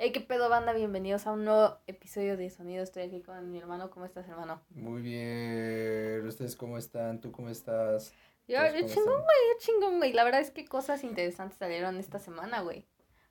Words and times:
Hey, 0.00 0.12
qué 0.12 0.20
pedo, 0.20 0.48
banda. 0.48 0.72
Bienvenidos 0.72 1.26
a 1.26 1.32
un 1.32 1.44
nuevo 1.44 1.76
episodio 1.88 2.36
de 2.36 2.50
Sonido. 2.50 2.84
Estoy 2.84 3.02
aquí 3.02 3.20
con 3.20 3.50
mi 3.50 3.58
hermano. 3.58 3.90
¿Cómo 3.90 4.06
estás, 4.06 4.28
hermano? 4.28 4.62
Muy 4.70 5.02
bien. 5.02 6.24
¿Ustedes 6.24 6.54
cómo 6.54 6.78
están? 6.78 7.20
¿Tú 7.20 7.32
cómo 7.32 7.48
estás? 7.48 8.14
Yo, 8.46 8.58
yo 8.58 8.86
chingón, 8.86 9.06
güey. 9.06 9.38
Yo 9.50 9.58
chingón, 9.58 9.98
güey. 9.98 10.12
La 10.12 10.22
verdad 10.22 10.40
es 10.40 10.52
que 10.52 10.64
cosas 10.66 11.02
interesantes 11.02 11.58
salieron 11.58 11.96
esta 11.96 12.20
semana, 12.20 12.60
güey. 12.60 12.86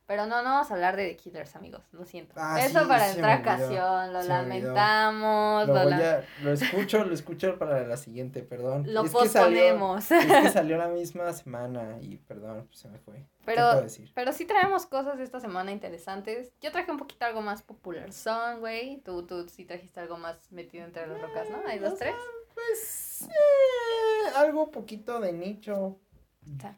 Pero 0.07 0.25
no, 0.25 0.41
no 0.41 0.49
vamos 0.51 0.71
a 0.71 0.73
hablar 0.73 0.95
de 0.95 1.09
The 1.09 1.17
Killers, 1.17 1.55
amigos. 1.55 1.83
Lo 1.91 2.05
siento. 2.05 2.33
Ah, 2.37 2.59
Eso 2.63 2.87
para 2.87 3.11
entrar 3.11 3.41
ocasión. 3.41 4.13
Lo 4.13 4.23
lamentamos. 4.23 5.67
Lo, 5.67 5.83
lo, 6.43 6.51
escucho, 6.53 7.03
lo 7.03 7.13
escucho 7.13 7.59
para 7.59 7.85
la 7.85 7.97
siguiente, 7.97 8.41
perdón. 8.41 8.85
Lo 8.87 9.03
posponemos. 9.05 10.09
es 10.09 10.25
que 10.25 10.49
salió 10.53 10.77
la 10.77 10.87
misma 10.87 11.33
semana 11.33 11.97
y 12.01 12.15
perdón, 12.17 12.65
pues 12.67 12.79
se 12.79 12.87
me 12.87 12.99
fue. 12.99 13.25
Pero, 13.45 13.85
pero 14.13 14.33
sí 14.33 14.45
traemos 14.45 14.85
cosas 14.85 15.17
de 15.17 15.23
esta 15.23 15.39
semana 15.39 15.71
interesantes. 15.71 16.51
Yo 16.61 16.71
traje 16.71 16.91
un 16.91 16.97
poquito 16.97 17.25
algo 17.25 17.41
más 17.41 17.61
popular 17.61 18.11
son, 18.11 18.59
güey. 18.59 19.01
Tú, 19.01 19.23
tú 19.25 19.47
sí 19.47 19.65
trajiste 19.65 19.99
algo 19.99 20.17
más 20.17 20.51
metido 20.51 20.85
entre 20.85 21.07
las 21.07 21.21
rocas, 21.21 21.49
¿no? 21.49 21.61
¿Hay 21.67 21.79
dos, 21.79 21.97
tres? 21.97 22.15
Pues, 22.53 23.23
eh, 23.23 24.29
algo 24.35 24.71
poquito 24.71 25.19
de 25.19 25.33
nicho. 25.33 25.97
Está, 26.45 26.77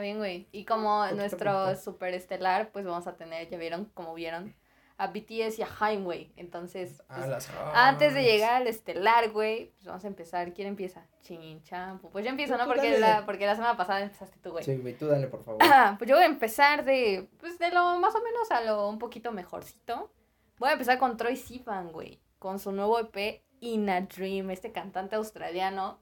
bien, 0.00 0.18
güey. 0.18 0.48
Y 0.52 0.64
como 0.64 1.06
nuestro 1.08 1.76
super 1.76 2.14
estelar, 2.14 2.70
pues 2.72 2.84
vamos 2.84 3.06
a 3.06 3.16
tener, 3.16 3.48
ya 3.48 3.58
vieron, 3.58 3.86
como 3.94 4.14
vieron, 4.14 4.54
a 4.96 5.08
BTS 5.08 5.58
y 5.58 5.62
a 5.62 5.68
Haim, 5.80 6.04
güey. 6.04 6.32
Entonces, 6.36 7.02
pues, 7.08 7.50
antes 7.74 8.14
de 8.14 8.22
llegar 8.22 8.54
al 8.54 8.66
estelar, 8.66 9.30
güey, 9.30 9.72
pues 9.72 9.86
vamos 9.86 10.04
a 10.04 10.06
empezar. 10.06 10.52
¿Quién 10.52 10.68
empieza? 10.68 11.06
Chin 11.22 11.62
champu. 11.62 12.10
Pues 12.10 12.24
yo 12.24 12.30
empiezo, 12.30 12.56
¿no? 12.56 12.66
Porque 12.66 12.98
la, 12.98 13.24
porque 13.26 13.46
la 13.46 13.56
semana 13.56 13.76
pasada 13.76 14.02
empezaste 14.02 14.38
tú, 14.40 14.50
güey. 14.52 14.64
Sí, 14.64 14.76
güey, 14.76 14.96
tú 14.96 15.06
dale, 15.08 15.26
por 15.26 15.42
favor. 15.42 15.60
pues 15.98 16.08
yo 16.08 16.16
voy 16.16 16.24
a 16.24 16.28
empezar 16.28 16.84
de, 16.84 17.28
pues 17.38 17.58
de 17.58 17.70
lo 17.70 17.98
más 17.98 18.14
o 18.14 18.22
menos 18.22 18.50
a 18.50 18.60
lo 18.60 18.88
un 18.88 18.98
poquito 18.98 19.32
mejorcito. 19.32 20.12
Voy 20.58 20.68
a 20.68 20.72
empezar 20.74 20.98
con 20.98 21.16
Troy 21.16 21.36
Sivan, 21.36 21.90
güey. 21.90 22.20
Con 22.38 22.58
su 22.58 22.70
nuevo 22.70 22.98
EP, 23.00 23.42
In 23.60 23.90
a 23.90 24.02
Dream, 24.02 24.50
este 24.50 24.70
cantante 24.70 25.16
australiano. 25.16 25.98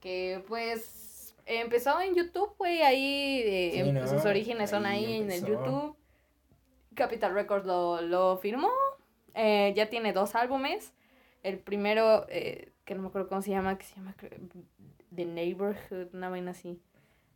Que 0.00 0.42
pues 0.48 1.11
empezó 1.46 2.00
en 2.00 2.14
YouTube, 2.14 2.54
güey, 2.58 2.82
ahí, 2.82 3.42
eh, 3.44 4.06
sus 4.06 4.24
orígenes 4.24 4.70
son 4.70 4.86
ahí 4.86 5.16
en 5.16 5.30
el 5.30 5.44
YouTube. 5.44 5.96
Capital 6.94 7.34
Records 7.34 7.66
lo, 7.66 8.00
lo 8.02 8.36
firmó, 8.36 8.70
eh, 9.34 9.72
ya 9.74 9.88
tiene 9.88 10.12
dos 10.12 10.34
álbumes. 10.34 10.92
El 11.42 11.58
primero, 11.58 12.26
eh, 12.28 12.72
que 12.84 12.94
no 12.94 13.02
me 13.02 13.08
acuerdo 13.08 13.28
cómo 13.28 13.42
se 13.42 13.50
llama, 13.50 13.78
que 13.78 13.84
se 13.84 13.96
llama 13.96 14.14
The 15.14 15.24
Neighborhood, 15.24 16.14
una 16.14 16.28
vaina 16.28 16.52
así. 16.52 16.80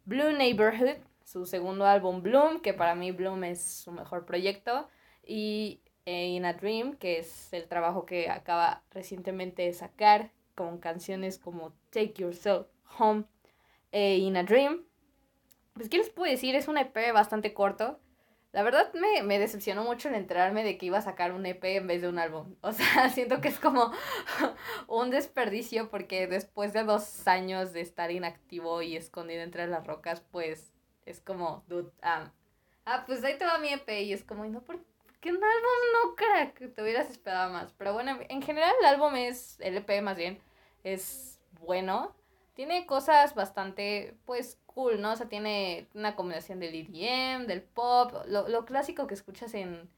Blue 0.04 0.32
Neighborhood, 0.32 0.98
su 1.24 1.46
segundo 1.46 1.86
álbum 1.86 2.22
Bloom, 2.22 2.60
que 2.60 2.74
para 2.74 2.94
mí 2.94 3.10
Bloom 3.10 3.44
es 3.44 3.62
su 3.62 3.90
mejor 3.90 4.26
proyecto. 4.26 4.88
Y 5.24 5.80
In 6.04 6.44
a 6.44 6.52
Dream, 6.52 6.96
que 6.96 7.18
es 7.18 7.52
el 7.52 7.66
trabajo 7.66 8.06
que 8.06 8.30
acaba 8.30 8.84
recientemente 8.92 9.62
de 9.62 9.72
sacar 9.72 10.30
con 10.54 10.78
canciones 10.78 11.36
como 11.38 11.72
Take 11.90 12.14
Yourself 12.18 12.68
Home 12.98 13.24
eh, 13.96 14.18
In 14.18 14.36
a 14.36 14.42
Dream. 14.42 14.84
Pues, 15.72 15.88
¿qué 15.88 15.96
les 15.96 16.10
puedo 16.10 16.30
decir? 16.30 16.54
Es 16.54 16.68
un 16.68 16.76
EP 16.76 16.94
bastante 17.14 17.54
corto. 17.54 17.98
La 18.52 18.62
verdad 18.62 18.92
me, 18.92 19.22
me, 19.22 19.38
decepcionó 19.38 19.84
mucho 19.84 20.08
el 20.08 20.14
enterarme 20.14 20.64
de 20.64 20.76
que 20.76 20.84
iba 20.84 20.98
a 20.98 21.02
sacar 21.02 21.32
un 21.32 21.46
EP 21.46 21.64
en 21.64 21.86
vez 21.86 22.02
de 22.02 22.08
un 22.08 22.18
álbum. 22.18 22.56
O 22.60 22.72
sea, 22.72 23.08
siento 23.14 23.40
que 23.40 23.48
es 23.48 23.58
como 23.58 23.92
un 24.86 25.10
desperdicio 25.10 25.88
porque 25.88 26.26
después 26.26 26.74
de 26.74 26.84
dos 26.84 27.26
años 27.26 27.72
de 27.72 27.80
estar 27.80 28.10
inactivo 28.10 28.82
y 28.82 28.96
escondido 28.96 29.42
entre 29.42 29.66
las 29.66 29.86
rocas, 29.86 30.20
pues 30.30 30.74
es 31.06 31.20
como, 31.20 31.64
dude, 31.66 31.90
ah, 32.02 32.32
ah 32.84 33.04
pues 33.06 33.24
ahí 33.24 33.38
te 33.38 33.46
va 33.46 33.58
mi 33.58 33.72
EP 33.72 33.88
y 34.02 34.12
es 34.12 34.24
como, 34.24 34.44
no, 34.44 34.60
¿por 34.60 34.78
qué 35.22 35.30
un 35.30 35.42
álbum 35.42 35.78
no, 35.94 36.16
crack? 36.16 36.74
Te 36.74 36.82
hubieras 36.82 37.08
esperado 37.08 37.50
más. 37.50 37.72
Pero 37.78 37.94
bueno, 37.94 38.18
en 38.28 38.42
general 38.42 38.74
el 38.78 38.86
álbum 38.86 39.16
es, 39.16 39.58
el 39.60 39.78
EP 39.78 40.02
más 40.02 40.18
bien, 40.18 40.38
es 40.84 41.40
bueno 41.60 42.14
tiene 42.56 42.86
cosas 42.86 43.34
bastante, 43.34 44.16
pues, 44.24 44.58
cool, 44.66 45.00
¿no? 45.00 45.12
O 45.12 45.16
sea, 45.16 45.28
tiene 45.28 45.86
una 45.94 46.16
combinación 46.16 46.58
del 46.58 46.74
EDM, 46.74 47.46
del 47.46 47.62
pop, 47.62 48.12
lo, 48.26 48.48
lo 48.48 48.64
clásico 48.64 49.06
que 49.06 49.14
escuchas 49.14 49.54
en, 49.54 49.88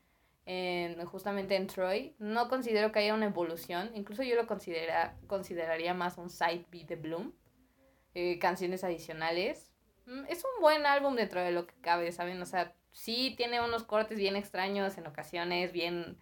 en, 0.45 1.05
justamente 1.07 1.57
en 1.57 1.69
Troy. 1.69 2.15
No 2.19 2.49
considero 2.49 2.93
que 2.93 2.99
haya 2.99 3.15
una 3.15 3.27
evolución, 3.27 3.91
incluso 3.95 4.23
yo 4.23 4.37
lo 4.37 4.47
considera, 4.47 5.17
consideraría 5.27 5.95
más 5.95 6.19
un 6.19 6.29
side 6.29 6.67
B 6.71 6.85
de 6.85 6.97
Bloom. 6.97 7.33
Eh, 8.15 8.39
canciones 8.41 8.83
adicionales. 8.83 9.71
Mm, 10.07 10.25
es 10.29 10.43
un 10.45 10.61
buen 10.61 10.87
álbum 10.87 11.15
dentro 11.15 11.41
de 11.41 11.53
lo 11.53 11.67
que 11.67 11.75
cabe, 11.81 12.11
¿saben? 12.11 12.43
O 12.43 12.47
sea, 12.47 12.75
sí 12.91 13.35
tiene 13.37 13.61
unos 13.61 13.85
cortes 13.85 14.19
bien 14.19 14.35
extraños 14.35 14.99
en 14.99 15.07
ocasiones, 15.07 15.73
bien 15.73 16.19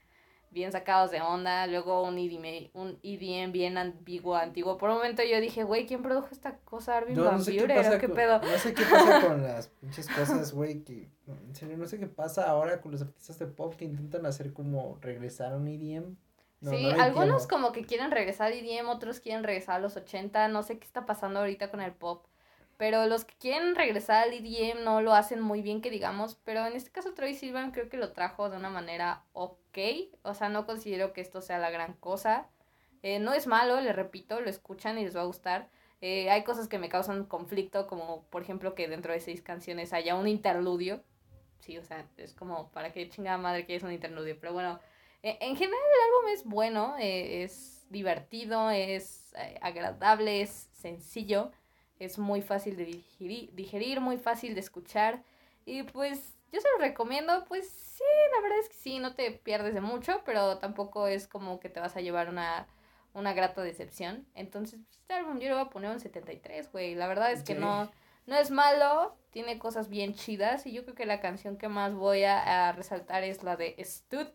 bien 0.57 0.73
sacados 0.73 1.11
de 1.11 1.21
onda, 1.21 1.67
luego 1.67 2.03
un 2.03 2.17
EDM, 2.17 2.71
un 2.73 2.99
EDM 3.03 3.53
bien 3.53 3.77
ambiguo, 3.77 4.35
antiguo. 4.35 4.79
Por 4.79 4.89
un 4.89 4.97
momento 4.97 5.23
yo 5.23 5.39
dije, 5.39 5.65
güey, 5.65 5.87
¿quién 5.87 6.03
produjo 6.03 6.29
esta 6.33 6.57
cosa? 6.61 6.97
Arvin 6.97 7.15
no, 7.15 7.39
sé 7.39 7.59
qué, 7.59 7.69
pasa 7.69 7.99
¿Qué 7.99 8.09
pedo? 8.09 8.41
No 8.41 8.59
sé 8.59 8.73
qué 8.73 8.83
pasa 8.91 9.21
con 9.29 9.43
las 9.43 9.69
pinches 9.69 10.09
cosas, 10.09 10.53
güey, 10.55 10.83
que, 10.83 11.11
en 11.29 11.55
serio, 11.55 11.77
no 11.77 11.87
sé 11.87 11.99
qué 11.99 12.07
pasa 12.07 12.49
ahora 12.49 12.81
con 12.81 12.91
los 12.91 13.03
artistas 13.03 13.39
de 13.39 13.47
pop 13.47 13.75
que 13.77 13.85
intentan 13.85 14.25
hacer 14.25 14.55
como 14.55 14.97
regresar 15.03 15.53
a 15.53 15.57
un 15.59 15.69
EDM. 15.69 16.17
sí, 16.63 16.91
algunos 16.99 17.47
como 17.47 17.73
que 17.73 17.85
quieren 17.85 18.11
regresar 18.11 18.51
al 18.51 18.59
EDM, 18.59 18.89
otros 18.89 19.21
quieren 19.21 19.45
regresar 19.45 19.77
a 19.77 19.81
los 19.81 19.95
80, 19.95 20.49
no 20.49 20.63
sé 20.63 20.79
qué 20.79 20.87
está 20.87 21.05
pasando 21.05 21.41
ahorita 21.41 21.71
con 21.71 21.83
el 21.83 21.93
pop. 21.93 22.25
Pero 22.79 23.07
los 23.07 23.25
que 23.25 23.35
quieren 23.39 23.75
regresar 23.75 24.25
al 24.25 24.33
EDM 24.33 24.85
no 24.85 25.01
lo 25.01 25.15
hacen 25.15 25.41
muy 25.41 25.63
bien, 25.63 25.81
que 25.81 25.91
digamos. 25.91 26.37
Pero 26.45 26.67
en 26.67 26.75
este 26.75 26.91
caso, 26.91 27.15
Troy 27.15 27.35
Silvan 27.35 27.73
creo 27.73 27.89
que 27.89 27.97
lo 27.97 28.13
trajo 28.13 28.51
de 28.51 28.57
una 28.57 28.69
manera 28.69 29.23
ok. 29.33 29.57
O 30.23 30.35
sea, 30.35 30.49
no 30.49 30.67
considero 30.67 31.13
que 31.13 31.21
esto 31.21 31.41
sea 31.41 31.59
la 31.59 31.71
gran 31.71 31.95
cosa. 31.95 32.49
Eh, 33.03 33.19
no 33.19 33.35
es 33.35 33.47
malo, 33.47 33.81
le 33.81 33.93
repito, 33.93 34.41
lo 34.41 34.51
escuchan 34.51 34.99
y 34.99 35.05
les 35.05 35.17
va 35.17 35.23
a 35.23 35.27
gustar. 35.27 35.69
Eh, 36.01 36.31
hay 36.31 36.45
cosas 36.45 36.69
que 36.69 36.79
me 36.79 36.89
causan 36.89 37.25
conflicto, 37.25 37.87
como 37.87 38.25
por 38.25 38.43
ejemplo 38.43 38.75
que 38.75 38.89
dentro 38.89 39.13
de 39.13 39.21
seis 39.21 39.43
canciones 39.43 39.93
haya 39.93 40.15
un 40.15 40.29
interludio. 40.29 41.03
Sí, 41.61 41.79
o 41.79 41.83
sea, 41.83 42.07
es 42.17 42.35
como, 42.35 42.71
¿para 42.71 42.93
qué 42.93 43.09
chingada 43.09 43.39
madre 43.39 43.67
que 43.67 43.77
es 43.77 43.83
un 43.83 43.93
interludio? 43.93 44.37
Pero 44.41 44.53
bueno, 44.53 44.79
eh, 45.23 45.39
en 45.41 45.57
general 45.57 45.81
el 45.95 46.15
álbum 46.15 46.33
es 46.33 46.45
bueno, 46.45 46.97
es 46.99 47.87
divertido, 47.91 48.71
es 48.71 49.35
agradable, 49.61 50.43
es 50.43 50.69
sencillo 50.73 51.51
es 51.99 52.19
muy 52.19 52.43
fácil 52.43 52.77
de 52.77 53.03
digerir, 53.55 54.01
muy 54.01 54.19
fácil 54.19 54.55
de 54.55 54.61
escuchar. 54.61 55.23
Y 55.65 55.83
pues 55.85 56.36
yo 56.53 56.61
se 56.61 56.69
lo 56.77 56.79
recomiendo, 56.79 57.45
pues 57.47 57.69
sí, 57.71 58.05
la 58.35 58.43
verdad 58.43 58.59
es 58.61 58.69
que 58.69 58.77
sí, 58.77 58.99
no 58.99 59.15
te 59.15 59.31
pierdes 59.31 59.75
de 59.75 59.81
mucho, 59.81 60.23
pero 60.25 60.59
tampoco 60.59 61.07
es 61.07 61.27
como 61.27 61.61
que 61.61 61.69
te 61.69 61.81
vas 61.81 61.97
a 61.97 62.01
llevar 62.01 62.29
una, 62.29 62.67
una 63.15 63.33
grata 63.33 63.63
decepción. 63.63 64.27
Entonces, 64.35 64.81
pues, 64.87 64.99
este 64.99 65.15
álbum 65.15 65.39
yo 65.39 65.49
le 65.49 65.55
voy 65.55 65.63
a 65.63 65.71
poner 65.71 65.91
un 65.91 66.01
73, 66.01 66.71
güey. 66.71 66.95
La 66.95 67.09
verdad 67.09 67.33
es 67.33 67.43
que 67.43 67.55
no, 67.55 67.91
no 68.27 68.37
es 68.37 68.51
malo, 68.51 69.17
tiene 69.31 69.59
cosas 69.59 69.89
bien 69.89 70.15
chidas 70.15 70.67
y 70.67 70.73
yo 70.73 70.85
creo 70.85 70.95
que 70.95 71.07
la 71.07 71.21
canción 71.21 71.57
que 71.57 71.69
más 71.69 71.95
voy 71.95 72.25
a, 72.25 72.73
resaltar 72.73 73.23
es 73.25 73.43
la 73.43 73.57
de 73.57 73.77
Stud, 73.85 74.27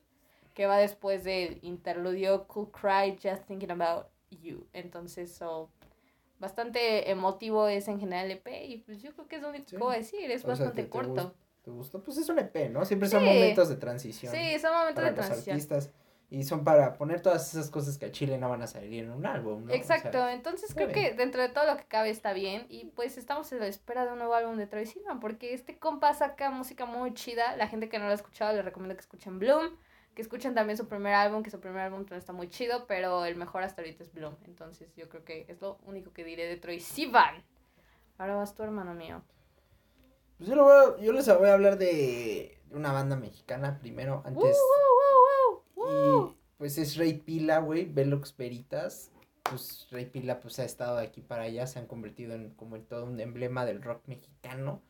que 0.54 0.66
va 0.66 0.78
después 0.78 1.24
del 1.24 1.60
interludio 1.62 2.48
Cool 2.48 2.72
Cry 2.72 3.18
Just 3.22 3.46
Thinking 3.48 3.72
About 3.72 4.08
You. 4.30 4.68
Entonces, 4.74 5.34
so, 5.34 5.70
bastante 6.40 7.10
emotivo 7.12 7.68
es 7.68 7.88
en 7.88 8.00
general 8.00 8.26
el 8.26 8.38
EP 8.38 8.48
y 8.68 8.78
pues 8.80 9.02
yo 9.02 9.14
creo 9.14 9.28
que 9.28 9.36
es 9.38 9.42
lo 9.42 9.50
único 9.50 9.66
que 9.66 9.78
puedo 9.78 9.92
decir, 9.92 10.30
es 10.32 10.44
bastante 10.44 10.90
corto. 10.90 11.36
¿Te 11.51 11.51
gustó? 11.70 12.02
Pues 12.02 12.18
es 12.18 12.30
un 12.30 12.40
EP, 12.40 12.72
¿no? 12.72 12.84
Siempre 12.86 13.08
son 13.08 13.24
momentos 13.24 13.70
de 13.70 13.76
transición. 13.76 14.34
Sí, 14.34 14.58
son 14.58 14.74
momentos 14.74 15.04
de 15.04 15.12
transición. 15.12 15.54
artistas 15.56 15.92
y 16.32 16.46
son 16.46 16.64
para 16.64 16.94
poner 16.98 17.22
todas 17.22 17.54
esas 17.54 17.70
cosas 17.70 17.98
que 17.98 18.06
a 18.06 18.12
Chile 18.12 18.38
no 18.38 18.50
van 18.50 18.62
a 18.62 18.68
salir 18.68 19.04
en 19.04 19.12
un 19.12 19.26
álbum, 19.26 19.66
¿no? 19.66 19.74
Exacto, 19.74 20.30
entonces 20.30 20.74
creo 20.74 20.88
que 20.88 21.14
dentro 21.14 21.42
de 21.42 21.50
todo 21.50 21.66
lo 21.66 21.76
que 21.76 21.84
cabe 21.84 22.10
está 22.10 22.32
bien 22.32 22.66
y 22.70 22.86
pues 22.86 23.18
estamos 23.18 23.52
en 23.52 23.60
la 23.60 23.68
espera 23.68 24.06
de 24.06 24.14
un 24.14 24.18
nuevo 24.18 24.34
álbum 24.34 24.56
de 24.56 24.66
Troy 24.66 24.86
Sivan 24.86 25.20
porque 25.20 25.54
este 25.54 25.78
compa 25.78 26.14
saca 26.14 26.50
música 26.50 26.86
muy 26.86 27.14
chida, 27.14 27.58
la 27.58 27.68
gente 27.68 27.90
que 27.90 28.00
no 28.00 28.06
lo 28.06 28.12
ha 28.12 28.16
escuchado 28.16 28.56
les 28.56 28.64
recomiendo 28.64 28.96
que 28.96 29.02
escuchen 29.02 29.40
Bloom, 29.40 29.76
que 30.16 30.22
escuchen 30.22 30.56
también 30.56 30.78
su 30.78 30.88
primer 30.88 31.14
álbum, 31.14 31.44
que 31.44 31.52
su 31.52 31.60
primer 31.60 31.82
álbum 31.82 32.04
también 32.04 32.20
está 32.20 32.32
muy 32.32 32.48
chido, 32.48 32.88
pero 32.88 33.26
el 33.26 33.36
mejor 33.36 33.64
hasta 33.64 33.82
ahorita 33.82 34.02
es 34.02 34.14
Bloom. 34.14 34.38
Entonces 34.46 34.96
yo 34.96 35.10
creo 35.10 35.26
que 35.26 35.46
es 35.50 35.60
lo 35.60 35.80
único 35.86 36.14
que 36.14 36.24
diré 36.24 36.48
de 36.48 36.56
Troy 36.56 36.80
Sivan. 36.80 37.44
Ahora 38.18 38.36
vas 38.36 38.56
tu 38.56 38.64
hermano 38.64 38.94
mío. 38.94 39.22
Pues 40.42 40.50
yo, 40.50 40.98
yo 40.98 41.12
les 41.12 41.28
voy 41.38 41.50
a 41.50 41.54
hablar 41.54 41.78
de 41.78 42.58
una 42.72 42.92
banda 42.92 43.16
mexicana 43.16 43.78
primero, 43.78 44.24
antes. 44.26 44.58
y 45.78 46.36
pues 46.58 46.80
es 46.80 46.96
Rey 46.96 47.14
Pila, 47.14 47.60
güey, 47.60 47.86
Velox 47.86 48.36
Veritas. 48.36 49.12
Pues 49.44 49.86
Rey 49.92 50.08
Pila 50.08 50.40
pues 50.40 50.58
ha 50.58 50.66
estado 50.66 50.98
de 50.98 51.04
aquí 51.04 51.22
para 51.22 51.44
allá, 51.44 51.68
se 51.68 51.78
han 51.78 51.86
convertido 51.86 52.34
en 52.34 52.50
como 52.56 52.76
en 52.76 52.86
todo 52.86 53.06
un 53.06 53.20
emblema 53.20 53.66
del 53.66 53.84
rock 53.84 54.02
mexicano. 54.08 54.82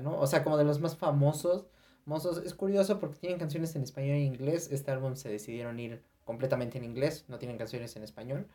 ¿no? 0.00 0.18
O 0.18 0.26
sea, 0.26 0.42
como 0.42 0.56
de 0.56 0.64
los 0.64 0.80
más 0.80 0.96
famosos 0.96 1.66
es 2.42 2.54
curioso 2.54 2.98
porque 2.98 3.18
tienen 3.18 3.38
canciones 3.38 3.76
en 3.76 3.82
español 3.82 4.16
e 4.16 4.20
inglés. 4.20 4.70
Este 4.72 4.90
álbum 4.90 5.16
se 5.16 5.28
decidieron 5.28 5.78
ir 5.78 6.02
completamente 6.24 6.78
en 6.78 6.84
inglés, 6.84 7.26
no 7.28 7.38
tienen 7.38 7.58
canciones 7.58 7.94
en 7.96 8.04
español. 8.04 8.46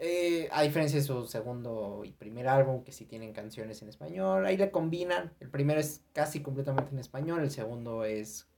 Eh, 0.00 0.48
a 0.52 0.62
diferencia 0.62 1.00
de 1.00 1.04
su 1.04 1.26
segundo 1.26 2.02
y 2.04 2.12
primer 2.12 2.46
álbum, 2.46 2.84
que 2.84 2.92
sí 2.92 3.04
tienen 3.04 3.32
canciones 3.32 3.82
en 3.82 3.88
español, 3.88 4.46
ahí 4.46 4.56
le 4.56 4.70
combinan. 4.70 5.32
El 5.40 5.50
primero 5.50 5.80
es 5.80 6.02
casi 6.12 6.40
completamente 6.40 6.92
en 6.92 7.00
español, 7.00 7.40
el 7.40 7.50
segundo 7.50 8.04
es 8.04 8.48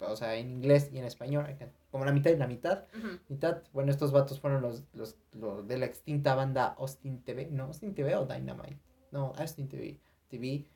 o 0.00 0.16
sea, 0.16 0.36
en 0.36 0.50
inglés 0.50 0.90
y 0.92 0.98
en 0.98 1.04
español, 1.04 1.46
como 1.90 2.04
la 2.04 2.12
mitad 2.12 2.30
y 2.30 2.36
la 2.36 2.46
mitad. 2.46 2.84
Mitad, 3.28 3.62
bueno, 3.72 3.90
estos 3.90 4.12
vatos 4.12 4.40
fueron 4.40 4.62
los, 4.62 4.84
los, 4.92 5.16
los 5.32 5.66
de 5.66 5.78
la 5.78 5.86
extinta 5.86 6.34
banda 6.34 6.74
Austin 6.78 7.22
TV, 7.22 7.48
¿no? 7.50 7.64
Austin 7.64 7.94
TV 7.94 8.14
o 8.16 8.26
Dynamite. 8.26 8.78
No, 9.10 9.32
Austin 9.36 9.68
TV. 9.68 9.98
TV. 10.28 10.66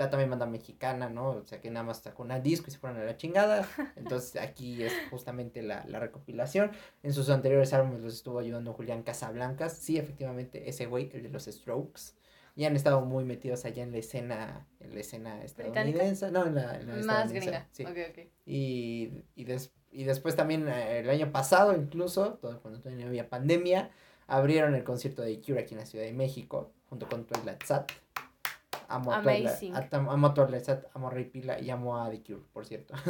Está 0.00 0.08
también 0.12 0.30
banda 0.30 0.46
mexicana, 0.46 1.10
¿no? 1.10 1.32
O 1.32 1.44
sea, 1.44 1.60
que 1.60 1.70
nada 1.70 1.84
más 1.84 1.98
sacó 1.98 2.22
una 2.22 2.40
disco 2.40 2.68
y 2.68 2.70
se 2.70 2.78
fueron 2.78 2.98
a 2.98 3.04
la 3.04 3.18
chingada. 3.18 3.68
Entonces, 3.96 4.40
aquí 4.40 4.82
es 4.82 4.94
justamente 5.10 5.60
la, 5.60 5.84
la 5.86 6.00
recopilación. 6.00 6.70
En 7.02 7.12
sus 7.12 7.28
anteriores 7.28 7.74
álbumes 7.74 8.00
los 8.00 8.14
estuvo 8.14 8.38
ayudando 8.38 8.72
Julián 8.72 9.02
Casablancas. 9.02 9.74
Sí, 9.76 9.98
efectivamente, 9.98 10.70
ese 10.70 10.86
güey, 10.86 11.10
el 11.12 11.22
de 11.24 11.28
los 11.28 11.44
Strokes. 11.44 12.14
Y 12.56 12.64
han 12.64 12.76
estado 12.76 13.02
muy 13.02 13.24
metidos 13.24 13.66
allá 13.66 13.82
en 13.82 13.92
la 13.92 13.98
escena, 13.98 14.66
en 14.80 14.94
la 14.94 15.00
escena 15.00 15.44
estadounidense. 15.44 16.30
No, 16.30 16.46
en 16.46 16.54
la, 16.54 16.76
en 16.80 16.86
la 16.88 16.94
Más 17.04 17.30
gringa. 17.32 17.68
Sí. 17.72 17.84
Ok, 17.84 17.98
ok. 18.10 18.18
Y, 18.46 19.10
y, 19.36 19.44
des- 19.44 19.70
y 19.92 20.04
después 20.04 20.34
también 20.34 20.66
eh, 20.66 21.00
el 21.00 21.10
año 21.10 21.30
pasado, 21.30 21.76
incluso, 21.76 22.38
todo, 22.40 22.58
cuando 22.62 22.80
todavía 22.80 23.06
había 23.06 23.28
pandemia, 23.28 23.90
abrieron 24.26 24.74
el 24.74 24.82
concierto 24.82 25.20
de 25.20 25.38
Cure 25.42 25.60
aquí 25.60 25.74
en 25.74 25.80
la 25.80 25.86
Ciudad 25.86 26.06
de 26.06 26.14
México, 26.14 26.72
junto 26.88 27.06
con 27.06 27.26
Twilight 27.26 27.62
Sat. 27.64 27.92
Amo 28.90 29.12
a 29.12 29.22
Twilight, 29.22 29.92
a 29.92 29.96
amo 29.96 30.26
a 30.26 30.34
Twilight 30.34 30.68
amo 30.94 31.08
a 31.08 31.10
Ray 31.10 31.24
Pila 31.24 31.60
y 31.60 31.70
amo 31.70 31.96
a 32.02 32.10
The 32.10 32.22
Cure, 32.22 32.42
por 32.52 32.66
cierto. 32.66 32.94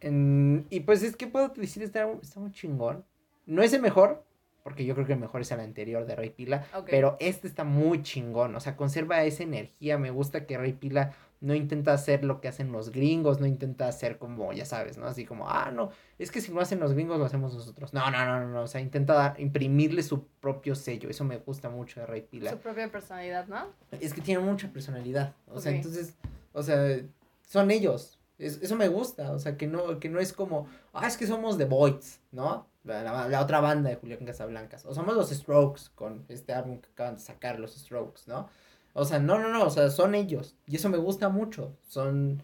En- 0.00 0.66
y 0.70 0.80
pues 0.80 1.02
es 1.04 1.14
que 1.16 1.28
puedo 1.28 1.48
decir, 1.50 1.82
está, 1.84 2.10
está 2.20 2.40
muy 2.40 2.50
chingón. 2.50 3.04
No 3.46 3.62
es 3.62 3.72
el 3.72 3.80
mejor, 3.80 4.24
porque 4.62 4.84
yo 4.84 4.94
creo 4.94 5.06
que 5.06 5.12
el 5.14 5.18
mejor 5.18 5.40
es 5.40 5.50
el 5.52 5.60
anterior 5.60 6.06
de 6.06 6.14
Ray 6.16 6.30
Pila, 6.30 6.64
pero 6.90 7.16
este 7.20 7.46
está 7.48 7.64
muy 7.64 8.02
chingón, 8.02 8.54
o 8.54 8.60
sea, 8.60 8.76
conserva 8.76 9.22
esa 9.24 9.42
energía, 9.42 9.98
me 9.98 10.10
gusta 10.10 10.46
que 10.46 10.56
Ray 10.58 10.72
Pila 10.74 11.12
no 11.40 11.54
intenta 11.56 11.92
hacer 11.92 12.22
lo 12.22 12.40
que 12.40 12.46
hacen 12.46 12.70
los 12.70 12.92
gringos, 12.92 13.40
no 13.40 13.46
intenta 13.46 13.88
hacer 13.88 14.18
como, 14.18 14.52
ya 14.52 14.64
sabes, 14.64 14.96
¿no? 14.96 15.06
Así 15.06 15.24
como, 15.24 15.48
ah, 15.48 15.72
no, 15.74 15.90
es 16.16 16.30
que 16.30 16.40
si 16.40 16.52
lo 16.52 16.60
hacen 16.60 16.78
los 16.78 16.92
gringos 16.92 17.18
lo 17.18 17.24
hacemos 17.24 17.52
nosotros. 17.52 17.92
No, 17.92 18.08
no, 18.12 18.24
no, 18.24 18.38
no, 18.38 18.48
no, 18.48 18.62
o 18.62 18.66
sea, 18.68 18.80
intenta 18.80 19.14
dar- 19.14 19.40
imprimirle 19.40 20.04
su 20.04 20.24
propio 20.40 20.76
sello, 20.76 21.10
eso 21.10 21.24
me 21.24 21.38
gusta 21.38 21.68
mucho 21.68 21.98
de 21.98 22.06
Ray 22.06 22.20
Pila. 22.22 22.50
Su 22.52 22.58
propia 22.58 22.88
personalidad, 22.92 23.48
¿no? 23.48 23.66
Es 24.00 24.14
que 24.14 24.20
tiene 24.20 24.40
mucha 24.40 24.68
personalidad, 24.72 25.34
o 25.48 25.58
sea, 25.60 25.72
entonces, 25.72 26.14
o 26.52 26.62
sea, 26.62 27.00
son 27.44 27.72
ellos. 27.72 28.20
Es- 28.46 28.60
eso 28.62 28.76
me 28.76 28.88
gusta, 28.88 29.32
o 29.32 29.38
sea, 29.38 29.56
que 29.56 29.66
no, 29.66 29.98
que 30.00 30.08
no 30.08 30.20
es 30.20 30.32
como, 30.32 30.66
ah, 30.92 31.06
es 31.06 31.16
que 31.16 31.26
somos 31.26 31.58
The 31.58 31.64
Voids, 31.66 32.20
¿no? 32.32 32.66
La, 32.84 33.28
la- 33.28 33.40
otra 33.42 33.60
banda 33.60 33.90
de 33.90 33.96
Julián 33.96 34.24
Casablancas. 34.24 34.84
O 34.86 34.94
somos 34.94 35.14
los 35.16 35.30
Strokes 35.30 35.82
con 35.94 36.24
este 36.28 36.52
álbum 36.52 36.80
que 36.80 36.88
acaban 36.90 37.14
de 37.16 37.20
sacar, 37.22 37.58
los 37.60 37.74
Strokes, 37.74 38.22
¿no? 38.26 38.48
O 38.94 39.04
sea, 39.04 39.18
no, 39.20 39.38
no, 39.38 39.48
no, 39.48 39.64
o 39.64 39.70
sea, 39.70 39.90
son 39.90 40.14
ellos. 40.14 40.56
Y 40.66 40.76
eso 40.76 40.88
me 40.88 40.98
gusta 40.98 41.28
mucho. 41.28 41.76
Son, 41.82 42.42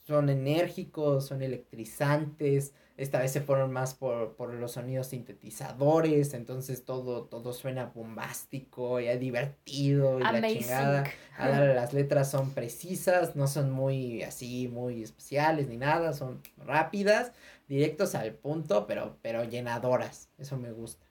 son 0.00 0.28
enérgicos, 0.30 1.26
son 1.26 1.42
electrizantes. 1.42 2.72
Esta 3.00 3.18
vez 3.18 3.32
se 3.32 3.40
fueron 3.40 3.72
más 3.72 3.94
por, 3.94 4.36
por 4.36 4.52
los 4.52 4.72
sonidos 4.72 5.06
sintetizadores. 5.06 6.34
Entonces 6.34 6.84
todo, 6.84 7.24
todo 7.24 7.54
suena 7.54 7.86
bombástico 7.86 9.00
y 9.00 9.08
divertido 9.16 10.20
y 10.20 10.22
la 10.22 10.46
chingada. 10.46 11.04
Ahora 11.38 11.72
las 11.72 11.94
letras 11.94 12.30
son 12.30 12.50
precisas, 12.50 13.36
no 13.36 13.46
son 13.46 13.70
muy 13.70 14.22
así, 14.22 14.68
muy 14.68 15.02
especiales 15.02 15.66
ni 15.68 15.78
nada, 15.78 16.12
son 16.12 16.42
rápidas, 16.58 17.32
directos 17.68 18.14
al 18.14 18.34
punto, 18.34 18.86
pero, 18.86 19.16
pero 19.22 19.44
llenadoras. 19.44 20.28
Eso 20.36 20.58
me 20.58 20.70
gusta. 20.70 21.06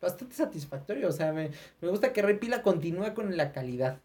Bastante 0.00 0.36
satisfactorio, 0.36 1.08
o 1.08 1.12
sea, 1.12 1.32
me, 1.32 1.50
me 1.80 1.88
gusta 1.88 2.12
que 2.12 2.22
Ray 2.22 2.38
Pila 2.38 2.62
continúa 2.62 3.14
con 3.14 3.36
la 3.36 3.50
calidad. 3.50 3.98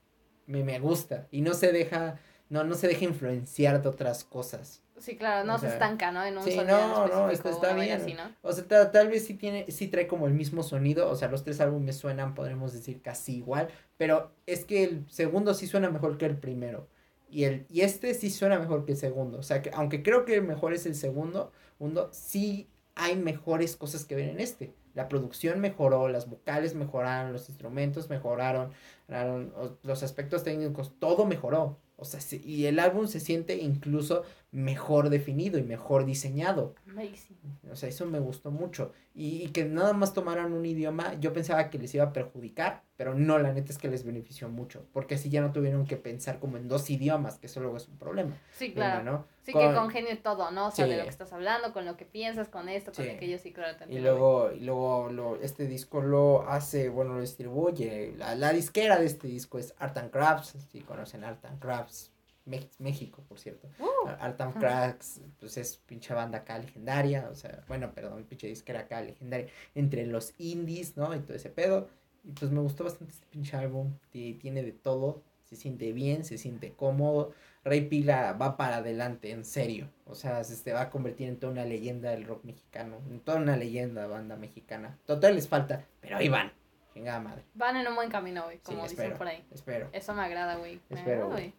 Me, 0.48 0.64
me 0.64 0.80
gusta. 0.80 1.28
Y 1.30 1.42
no 1.42 1.54
se 1.54 1.72
deja, 1.72 2.18
no, 2.50 2.64
no 2.64 2.74
se 2.74 2.88
deja 2.88 3.06
influenciar 3.06 3.84
de 3.84 3.90
otras 3.90 4.24
cosas. 4.24 4.82
Sí, 5.00 5.18
claro, 5.18 5.46
no 5.46 5.56
O 5.56 5.60
se 5.60 5.68
estanca, 5.68 6.12
¿no? 6.12 6.24
En 6.24 6.38
un 6.38 6.44
sí, 6.44 6.52
sonido 6.52 6.78
no, 6.78 7.08
no, 7.08 7.30
esto 7.30 7.50
está 7.50 7.74
bien. 7.74 8.02
así, 8.02 8.14
¿no? 8.14 8.24
O 8.42 8.54
sea, 8.54 8.66
ta- 8.68 8.92
tal 8.92 9.10
vez 9.10 9.26
sí 9.26 9.34
tiene, 9.34 9.70
sí 9.70 9.88
trae 9.88 10.08
como 10.08 10.28
el 10.28 10.34
mismo 10.34 10.64
sonido, 10.64 11.10
o 11.10 11.16
sea, 11.16 11.28
los 11.30 11.44
tres 11.44 11.60
álbumes 11.60 11.98
suenan, 11.98 12.34
podremos 12.34 12.72
decir 12.74 13.02
casi 13.02 13.36
igual, 13.38 13.68
pero 13.98 14.32
es 14.46 14.64
que 14.66 14.84
el 14.84 15.06
segundo 15.10 15.54
sí 15.54 15.68
suena 15.68 15.90
mejor 15.90 16.18
que 16.18 16.26
el 16.26 16.38
primero. 16.38 16.88
Y 17.30 17.44
el, 17.44 17.66
y 17.70 17.82
este 17.82 18.14
sí 18.14 18.30
suena 18.30 18.60
mejor 18.60 18.86
que 18.86 18.94
el 18.94 18.98
segundo. 18.98 19.40
O 19.40 19.44
sea 19.44 19.62
que 19.62 19.72
aunque 19.74 20.04
creo 20.04 20.26
que 20.26 20.36
el 20.36 20.44
mejor 20.44 20.74
es 20.74 20.86
el 20.86 20.96
segundo, 20.96 21.52
uno, 21.80 22.08
sí 22.12 22.70
hay 22.96 23.16
mejores 23.18 23.76
cosas 23.76 24.06
que 24.06 24.16
ver 24.16 24.30
en 24.30 24.40
este. 24.40 24.74
La 24.94 25.10
producción 25.10 25.60
mejoró, 25.60 26.08
las 26.08 26.30
vocales 26.30 26.76
mejoraron, 26.76 27.34
los 27.34 27.50
instrumentos 27.50 28.10
mejoraron, 28.10 28.72
mejoraron, 29.08 29.54
los 29.84 30.04
aspectos 30.04 30.44
técnicos, 30.44 30.94
todo 31.00 31.26
mejoró. 31.26 31.78
O 31.98 32.06
sea, 32.06 32.20
sí- 32.22 32.42
y 32.46 32.66
el 32.66 32.80
álbum 32.80 33.08
se 33.08 33.20
siente 33.20 33.58
incluso 33.58 34.24
mejor 34.56 35.10
definido 35.10 35.58
y 35.60 35.64
mejor 35.64 36.06
diseñado. 36.06 36.76
Amazing. 36.90 37.38
O 37.72 37.76
sea, 37.76 37.90
eso 37.90 38.06
me 38.06 38.20
gustó 38.20 38.52
mucho. 38.52 38.94
Y, 39.14 39.44
y 39.44 39.48
que 39.50 39.66
nada 39.66 39.94
más 39.94 40.14
tomaran 40.14 40.54
un 40.54 40.66
idioma, 40.66 41.14
yo 41.20 41.32
pensaba 41.34 41.70
que 41.70 41.78
les 41.78 41.94
iba 41.96 42.06
a 42.06 42.14
perjudicar, 42.14 42.84
pero 42.98 43.14
no, 43.14 43.38
la 43.38 43.52
neta 43.54 43.72
es 43.72 43.78
que 43.78 43.88
les 43.90 44.04
benefició 44.06 44.48
mucho. 44.50 44.86
Porque 44.94 45.16
así 45.16 45.30
ya 45.30 45.42
no 45.42 45.52
tuvieron 45.52 45.86
que 45.86 45.98
pensar 45.98 46.40
como 46.40 46.58
en 46.58 46.68
dos 46.68 46.90
idiomas, 46.90 47.38
que 47.38 47.48
eso 47.48 47.60
luego 47.60 47.78
es 47.78 47.88
un 47.88 47.98
problema. 47.98 48.38
Sí, 48.54 48.74
claro. 48.74 49.04
¿no? 49.04 49.26
Sí, 49.44 49.52
Con- 49.52 49.70
que 49.70 49.76
congenie 49.76 50.16
todo, 50.16 50.52
¿no? 50.52 50.68
O 50.68 50.72
sea, 50.72 50.86
de 50.86 50.92
Sí. 50.94 50.98
lo 50.98 51.04
que 51.04 51.10
estás 51.10 51.32
hablando, 51.34 51.72
con 51.74 51.86
lo 51.86 51.98
que 51.98 52.06
piensas, 52.06 52.48
con 52.50 52.68
esto, 52.70 52.92
con 52.94 53.04
Sí. 53.06 53.12
aquello, 53.12 53.38
sí, 53.38 53.52
claro. 53.52 53.78
te 53.78 53.94
Y 53.94 54.00
luego, 54.00 54.52
y 54.52 54.62
luego 54.62 55.10
lo, 55.12 55.36
este 55.42 55.68
disco 55.68 56.02
lo 56.02 56.48
hace, 56.50 56.90
bueno, 56.90 57.14
lo 57.16 57.22
distribuye. 57.22 58.14
La, 58.18 58.36
la 58.36 58.52
disquera 58.54 58.98
de 59.00 59.06
este 59.06 59.28
disco 59.28 59.60
es 59.60 59.74
Art 59.80 59.98
and 59.98 60.12
Crafts, 60.12 60.56
si 60.72 60.82
conocen 60.82 61.24
Art 61.24 61.44
and 61.46 61.60
Crafts, 61.60 62.12
México, 62.46 63.24
por 63.28 63.40
cierto. 63.40 63.68
Uh, 63.80 64.08
Art 64.20 64.40
and 64.42 64.52
Ajá. 64.52 64.60
Crafts, 64.60 65.22
pues 65.40 65.58
es 65.58 65.78
pinche 65.78 66.14
banda 66.14 66.40
acá 66.40 66.58
legendaria, 66.60 67.28
o 67.32 67.36
sea, 67.36 67.64
bueno, 67.68 67.92
perdón, 67.94 68.24
pinche 68.26 68.48
disquera 68.48 68.82
acá 68.82 69.02
legendaria, 69.02 69.48
entre 69.74 70.06
los 70.06 70.34
indies, 70.38 70.96
¿no? 70.98 71.14
Y 71.16 71.20
todo 71.20 71.36
ese 71.36 71.50
pedo. 71.50 71.90
Y 72.24 72.32
pues 72.32 72.52
me 72.52 72.60
gustó 72.60 72.84
bastante 72.84 73.14
este 73.14 73.28
pinche 73.28 73.56
álbum, 73.58 73.94
ti- 74.12 74.34
tiene 74.36 74.64
de 74.64 74.72
todo, 74.72 75.22
se 75.44 75.56
siente 75.56 75.92
bien, 75.94 76.24
se 76.26 76.38
siente 76.38 76.74
cómodo. 76.74 77.34
Rey 77.64 77.82
Pila 77.82 78.34
va 78.34 78.58
para 78.58 78.78
adelante, 78.78 79.32
en 79.32 79.44
serio. 79.46 79.90
O 80.06 80.14
sea, 80.16 80.44
se, 80.44 80.56
se 80.56 80.74
va 80.74 80.82
a 80.82 80.90
convertir 80.90 81.28
en 81.28 81.38
toda 81.40 81.52
una 81.54 81.66
leyenda 81.66 82.12
del 82.12 82.26
rock 82.26 82.44
mexicano, 82.46 82.98
en 83.10 83.20
toda 83.20 83.40
una 83.40 83.58
leyenda 83.58 84.06
banda 84.08 84.36
mexicana. 84.36 84.98
Total 85.06 85.34
les 85.36 85.48
falta, 85.48 85.84
pero 86.02 86.18
ahí 86.18 86.30
van. 86.30 86.52
Chingada 86.94 87.20
madre. 87.20 87.44
Van 87.56 87.76
en 87.76 87.88
un 87.88 87.96
buen 87.96 88.10
camino, 88.10 88.44
güey, 88.46 88.60
como 88.60 88.84
sí, 88.84 88.90
dicen 88.92 89.00
espero, 89.06 89.18
por 89.18 89.28
ahí. 89.28 89.44
espero. 89.52 89.90
Eso 89.92 90.14
me 90.14 90.22
agrada, 90.22 90.56
güey. 90.56 90.80
Me 90.90 90.98
Espero, 90.98 91.24
agrada, 91.26 91.34
güey. 91.34 91.54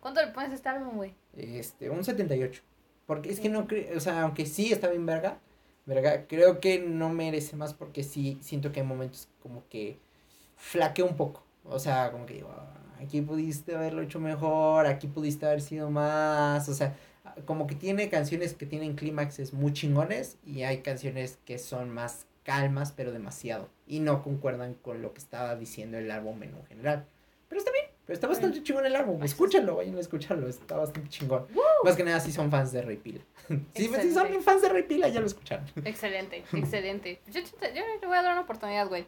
¿Cuánto 0.00 0.20
le 0.24 0.28
pones 0.32 0.50
a 0.50 0.54
este 0.54 0.68
álbum, 0.68 0.96
güey? 0.96 1.14
Este, 1.36 1.90
un 1.90 2.04
78. 2.04 2.62
Porque 3.06 3.30
es 3.30 3.40
que 3.40 3.48
no 3.48 3.66
creo, 3.66 3.96
o 3.96 4.00
sea, 4.00 4.22
aunque 4.22 4.46
sí 4.46 4.72
está 4.72 4.88
bien 4.88 5.06
verga, 5.06 5.38
verga, 5.86 6.26
creo 6.26 6.60
que 6.60 6.78
no 6.78 7.08
merece 7.08 7.56
más 7.56 7.72
porque 7.74 8.02
sí 8.02 8.38
siento 8.42 8.70
que 8.70 8.80
hay 8.80 8.86
momentos 8.86 9.28
como 9.42 9.66
que 9.68 9.98
flaquea 10.56 11.04
un 11.04 11.16
poco. 11.16 11.42
O 11.64 11.78
sea, 11.78 12.10
como 12.12 12.26
que 12.26 12.34
digo, 12.34 12.50
"Ah, 12.50 12.74
aquí 13.00 13.20
pudiste 13.22 13.74
haberlo 13.74 14.02
hecho 14.02 14.20
mejor, 14.20 14.86
aquí 14.86 15.06
pudiste 15.06 15.46
haber 15.46 15.60
sido 15.62 15.90
más, 15.90 16.68
o 16.68 16.74
sea, 16.74 16.96
como 17.44 17.66
que 17.66 17.74
tiene 17.74 18.08
canciones 18.08 18.54
que 18.54 18.66
tienen 18.66 18.94
clímaxes 18.94 19.52
muy 19.52 19.72
chingones 19.72 20.38
y 20.44 20.62
hay 20.62 20.78
canciones 20.82 21.38
que 21.44 21.58
son 21.58 21.90
más 21.90 22.26
calmas, 22.42 22.92
pero 22.92 23.12
demasiado. 23.12 23.68
Y 23.86 24.00
no 24.00 24.22
concuerdan 24.22 24.74
con 24.74 25.02
lo 25.02 25.12
que 25.12 25.18
estaba 25.20 25.54
diciendo 25.56 25.98
el 25.98 26.10
álbum 26.10 26.42
en 26.42 26.54
general. 26.66 27.06
Pero 27.48 27.58
está 27.60 27.70
bien, 27.72 27.77
pero 28.08 28.14
está 28.14 28.26
bastante 28.26 28.62
chingón 28.62 28.86
el 28.86 28.96
álbum. 28.96 29.22
Escúchalo, 29.22 29.76
vayan 29.76 29.94
a 29.98 30.00
escucharlo, 30.00 30.48
está 30.48 30.78
bastante 30.78 31.10
chingón. 31.10 31.46
Más 31.84 31.94
que 31.94 32.02
nada 32.02 32.18
si 32.20 32.32
son 32.32 32.50
fans 32.50 32.72
de 32.72 32.80
Rey 32.80 32.96
Pila. 32.96 33.20
si, 33.74 33.86
si 33.86 34.12
son 34.14 34.42
fans 34.42 34.62
de 34.62 34.70
Rey 34.70 34.84
Pila, 34.84 35.08
ya 35.08 35.20
lo 35.20 35.26
escucharon. 35.26 35.66
Excelente, 35.84 36.42
excelente. 36.54 37.20
Yo, 37.26 37.42
yo, 37.42 37.50
yo 37.74 37.82
le 38.00 38.06
voy 38.06 38.16
a 38.16 38.22
dar 38.22 38.32
una 38.32 38.40
oportunidad, 38.40 38.88
güey. 38.88 39.06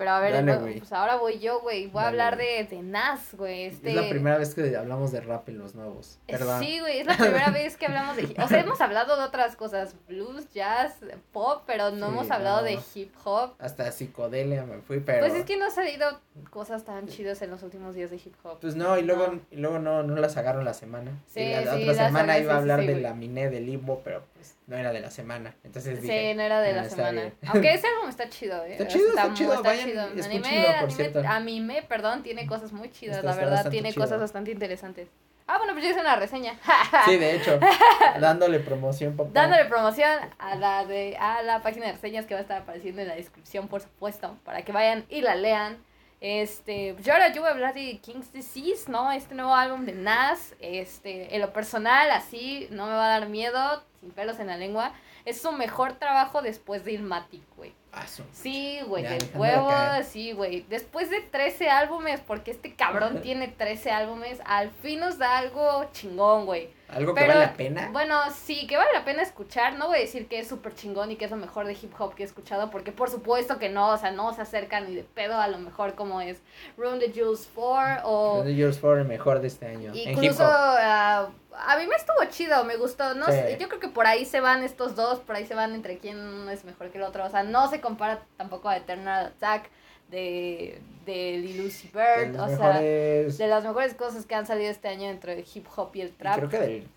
Pero 0.00 0.12
a 0.12 0.20
ver, 0.20 0.32
Dale, 0.32 0.78
pues 0.78 0.92
ahora 0.94 1.16
voy 1.18 1.40
yo, 1.40 1.60
güey. 1.60 1.86
Voy 1.88 2.02
a 2.02 2.08
hablar 2.08 2.38
de, 2.38 2.66
de 2.70 2.80
Nas, 2.80 3.34
güey. 3.34 3.64
Este... 3.64 3.90
Es 3.90 3.96
la 3.96 4.08
primera 4.08 4.38
vez 4.38 4.54
que 4.54 4.74
hablamos 4.74 5.12
de 5.12 5.20
rap 5.20 5.46
en 5.50 5.58
los 5.58 5.74
nuevos. 5.74 6.18
Eh. 6.26 6.38
Sí, 6.58 6.80
güey, 6.80 7.00
es 7.00 7.06
la 7.06 7.16
primera 7.18 7.50
vez 7.50 7.76
que 7.76 7.84
hablamos 7.84 8.16
de... 8.16 8.34
O 8.42 8.48
sea, 8.48 8.60
hemos 8.60 8.80
hablado 8.80 9.14
de 9.18 9.24
otras 9.24 9.56
cosas, 9.56 9.94
blues, 10.08 10.50
jazz, 10.54 10.94
pop, 11.32 11.64
pero 11.66 11.90
no 11.90 12.06
Sí, 12.06 12.12
hemos 12.12 12.30
hablado 12.30 12.62
no. 12.62 12.62
de 12.62 12.78
hip 12.94 13.12
hop. 13.24 13.52
Hasta 13.58 13.92
psicodelia 13.92 14.64
me 14.64 14.78
fui, 14.78 15.00
pero. 15.00 15.20
Pues 15.20 15.34
es 15.34 15.44
que 15.44 15.58
no 15.58 15.66
han 15.66 15.70
salido 15.70 16.18
cosas 16.48 16.82
tan 16.84 17.06
chidas 17.06 17.42
en 17.42 17.50
los 17.50 17.62
últimos 17.62 17.94
días 17.94 18.10
de 18.10 18.16
hip 18.16 18.34
hop. 18.42 18.58
Pues 18.58 18.76
no, 18.76 18.96
y 18.98 19.02
luego, 19.02 19.26
No. 19.26 19.40
y 19.50 19.56
luego 19.56 19.80
no, 19.80 20.02
no 20.02 20.16
las 20.16 20.38
agarro 20.38 20.62
la 20.62 20.72
semana. 20.72 21.10
Sí, 21.26 21.40
y 21.40 21.62
la, 21.62 21.76
sí, 21.76 21.82
otra 21.90 22.06
semana 22.06 22.38
iba 22.38 22.54
a 22.54 22.56
hablar 22.56 22.80
de 22.80 22.98
la 22.98 23.12
miné 23.12 23.50
del 23.50 23.66
limbo, 23.66 24.00
pero 24.02 24.22
pues 24.40 24.56
no 24.66 24.76
era 24.76 24.90
de 24.92 25.00
la 25.00 25.10
semana. 25.10 25.54
Entonces 25.64 25.96
Sí, 26.00 26.06
dije, 26.06 26.34
no 26.34 26.40
era 26.42 26.60
de 26.62 26.70
"Ah, 26.70 26.76
la 26.76 26.82
está 26.84 26.96
semana. 26.96 27.20
bien". 27.20 27.34
Aunque 27.48 27.74
ese 27.74 27.86
álbum 27.86 28.08
está 28.08 28.28
chido, 28.30 28.64
¿eh? 28.64 28.72
Está 28.72 28.88
chido, 28.88 29.08
está 29.10 29.28
mu- 29.28 29.34
chido, 29.34 29.62
vayan, 29.62 29.86
chido. 29.86 30.02
Anime, 30.02 30.66
por 30.80 30.90
anime, 30.90 31.28
anime, 31.28 31.82
perdón, 31.82 32.22
tiene 32.22 32.46
cosas 32.46 32.72
muy 32.72 32.90
chidas, 32.90 33.16
Está- 33.18 33.26
la 33.26 33.32
está 33.34 33.44
verdad, 33.44 33.70
tiene 33.70 33.92
chido. 33.92 34.02
cosas 34.04 34.18
bastante 34.20 34.50
interesantes. 34.50 35.08
Ah, 35.46 35.58
bueno, 35.58 35.72
pues 35.74 35.84
yo 35.84 35.90
hice 35.90 36.00
una 36.00 36.16
reseña. 36.16 36.58
Sí, 37.06 37.16
de 37.18 37.36
hecho, 37.36 37.58
dándole 38.20 38.60
promoción, 38.60 39.16
papá. 39.16 39.30
Dándole 39.32 39.64
promoción 39.66 40.10
a 40.38 40.54
la 40.54 40.84
de 40.86 41.16
a 41.18 41.42
la 41.42 41.60
página 41.60 41.86
de 41.86 41.92
reseñas 41.92 42.24
que 42.26 42.34
va 42.34 42.38
a 42.40 42.42
estar 42.42 42.62
apareciendo 42.62 43.02
en 43.02 43.08
la 43.08 43.16
descripción, 43.16 43.68
por 43.68 43.80
supuesto, 43.82 44.36
para 44.44 44.62
que 44.62 44.72
vayan 44.72 45.04
y 45.08 45.20
la 45.22 45.34
lean. 45.34 45.78
Este, 46.20 46.96
yo 47.02 47.14
ahora 47.14 47.32
yo 47.32 47.40
voy 47.40 47.48
a 47.48 47.52
hablar 47.54 47.72
de 47.74 47.98
King's 47.98 48.32
Disease, 48.32 48.90
¿no? 48.90 49.10
Este 49.10 49.34
nuevo 49.34 49.54
álbum 49.54 49.86
de 49.86 49.92
Nas, 49.92 50.54
este, 50.60 51.34
en 51.34 51.40
lo 51.40 51.52
personal, 51.52 52.10
así, 52.10 52.68
no 52.70 52.86
me 52.86 52.92
va 52.92 53.06
a 53.06 53.18
dar 53.20 53.28
miedo, 53.28 53.82
sin 54.00 54.10
pelos 54.10 54.38
en 54.38 54.48
la 54.48 54.58
lengua. 54.58 54.92
Es 55.24 55.40
su 55.40 55.52
mejor 55.52 55.94
trabajo 55.94 56.42
después 56.42 56.84
de 56.84 56.92
Ilmatic, 56.92 57.42
güey. 57.56 57.72
Ah, 57.92 58.04
Sí, 58.32 58.80
güey, 58.86 59.02
del 59.04 59.30
huevo, 59.34 59.72
sí, 60.04 60.32
güey. 60.32 60.60
Después 60.68 61.10
de 61.10 61.20
13 61.20 61.70
álbumes, 61.70 62.20
porque 62.20 62.50
este 62.50 62.74
cabrón 62.74 63.20
tiene 63.22 63.48
13 63.48 63.90
álbumes, 63.90 64.40
al 64.44 64.70
fin 64.70 65.00
nos 65.00 65.18
da 65.18 65.38
algo 65.38 65.88
chingón, 65.92 66.46
güey. 66.46 66.70
Algo 66.92 67.14
que 67.14 67.26
vale 67.26 67.40
la 67.40 67.52
pena. 67.54 67.88
Bueno, 67.92 68.18
sí, 68.34 68.66
que 68.66 68.76
vale 68.76 68.92
la 68.92 69.04
pena 69.04 69.22
escuchar. 69.22 69.74
No 69.76 69.88
voy 69.88 69.98
a 69.98 70.00
decir 70.00 70.28
que 70.28 70.38
es 70.38 70.48
súper 70.48 70.74
chingón 70.74 71.10
y 71.10 71.16
que 71.16 71.24
es 71.24 71.30
lo 71.30 71.36
mejor 71.36 71.66
de 71.66 71.72
hip 71.72 71.92
hop 71.98 72.14
que 72.14 72.22
he 72.22 72.26
escuchado, 72.26 72.70
porque 72.70 72.92
por 72.92 73.10
supuesto 73.10 73.58
que 73.58 73.68
no, 73.68 73.90
o 73.90 73.96
sea, 73.98 74.10
no 74.10 74.32
se 74.34 74.42
acerca 74.42 74.80
ni 74.80 74.94
de 74.94 75.04
pedo 75.04 75.40
a 75.40 75.48
lo 75.48 75.58
mejor 75.58 75.94
como 75.94 76.20
es 76.20 76.40
Run 76.76 76.98
the 76.98 77.12
Juice 77.12 77.48
4 77.54 78.02
o 78.04 78.42
The 78.44 78.54
Yours 78.54 78.78
for 78.78 78.98
el 78.98 79.04
mejor 79.06 79.40
de 79.40 79.48
este 79.48 79.66
año. 79.66 79.90
en 79.90 79.96
hip 79.96 80.08
incluso 80.08 80.42
hop. 80.44 80.48
ah, 80.50 81.28
a 81.66 81.76
mí 81.78 81.86
me 81.86 81.96
estuvo 81.96 82.24
chido, 82.30 82.64
me 82.64 82.76
gustó. 82.76 83.14
No 83.14 83.26
Sí. 83.26 83.32
sé, 83.32 83.58
yo 83.60 83.68
creo 83.68 83.80
que 83.80 83.88
por 83.88 84.06
ahí 84.06 84.24
se 84.24 84.40
van 84.40 84.62
estos 84.64 84.96
dos, 84.96 85.18
por 85.20 85.36
ahí 85.36 85.46
se 85.46 85.54
van 85.54 85.74
entre 85.74 85.98
quién 85.98 86.18
uno 86.18 86.50
es 86.50 86.64
mejor 86.64 86.90
que 86.90 86.98
el 86.98 87.04
otro. 87.04 87.24
O 87.24 87.30
sea, 87.30 87.42
no 87.42 87.68
se 87.68 87.80
compara 87.80 88.22
tampoco 88.36 88.68
a 88.68 88.76
Eternal 88.76 89.26
Attack 89.26 89.70
de, 90.10 90.80
de 91.06 91.70
Vert, 91.92 92.34
los 92.34 92.52
o 92.52 92.56
sea, 92.56 92.80
de 92.80 93.46
las 93.48 93.64
mejores 93.64 93.94
cosas 93.94 94.26
que 94.26 94.34
han 94.34 94.46
salido 94.46 94.70
este 94.70 94.88
año 94.88 95.08
entre 95.08 95.34
el 95.34 95.44
hip 95.52 95.66
hop 95.76 95.90
y 95.94 96.02
el 96.02 96.08
y 96.08 96.12
trap. 96.12 96.36
creo 96.36 96.48
que 96.48 96.58
del, 96.58 96.88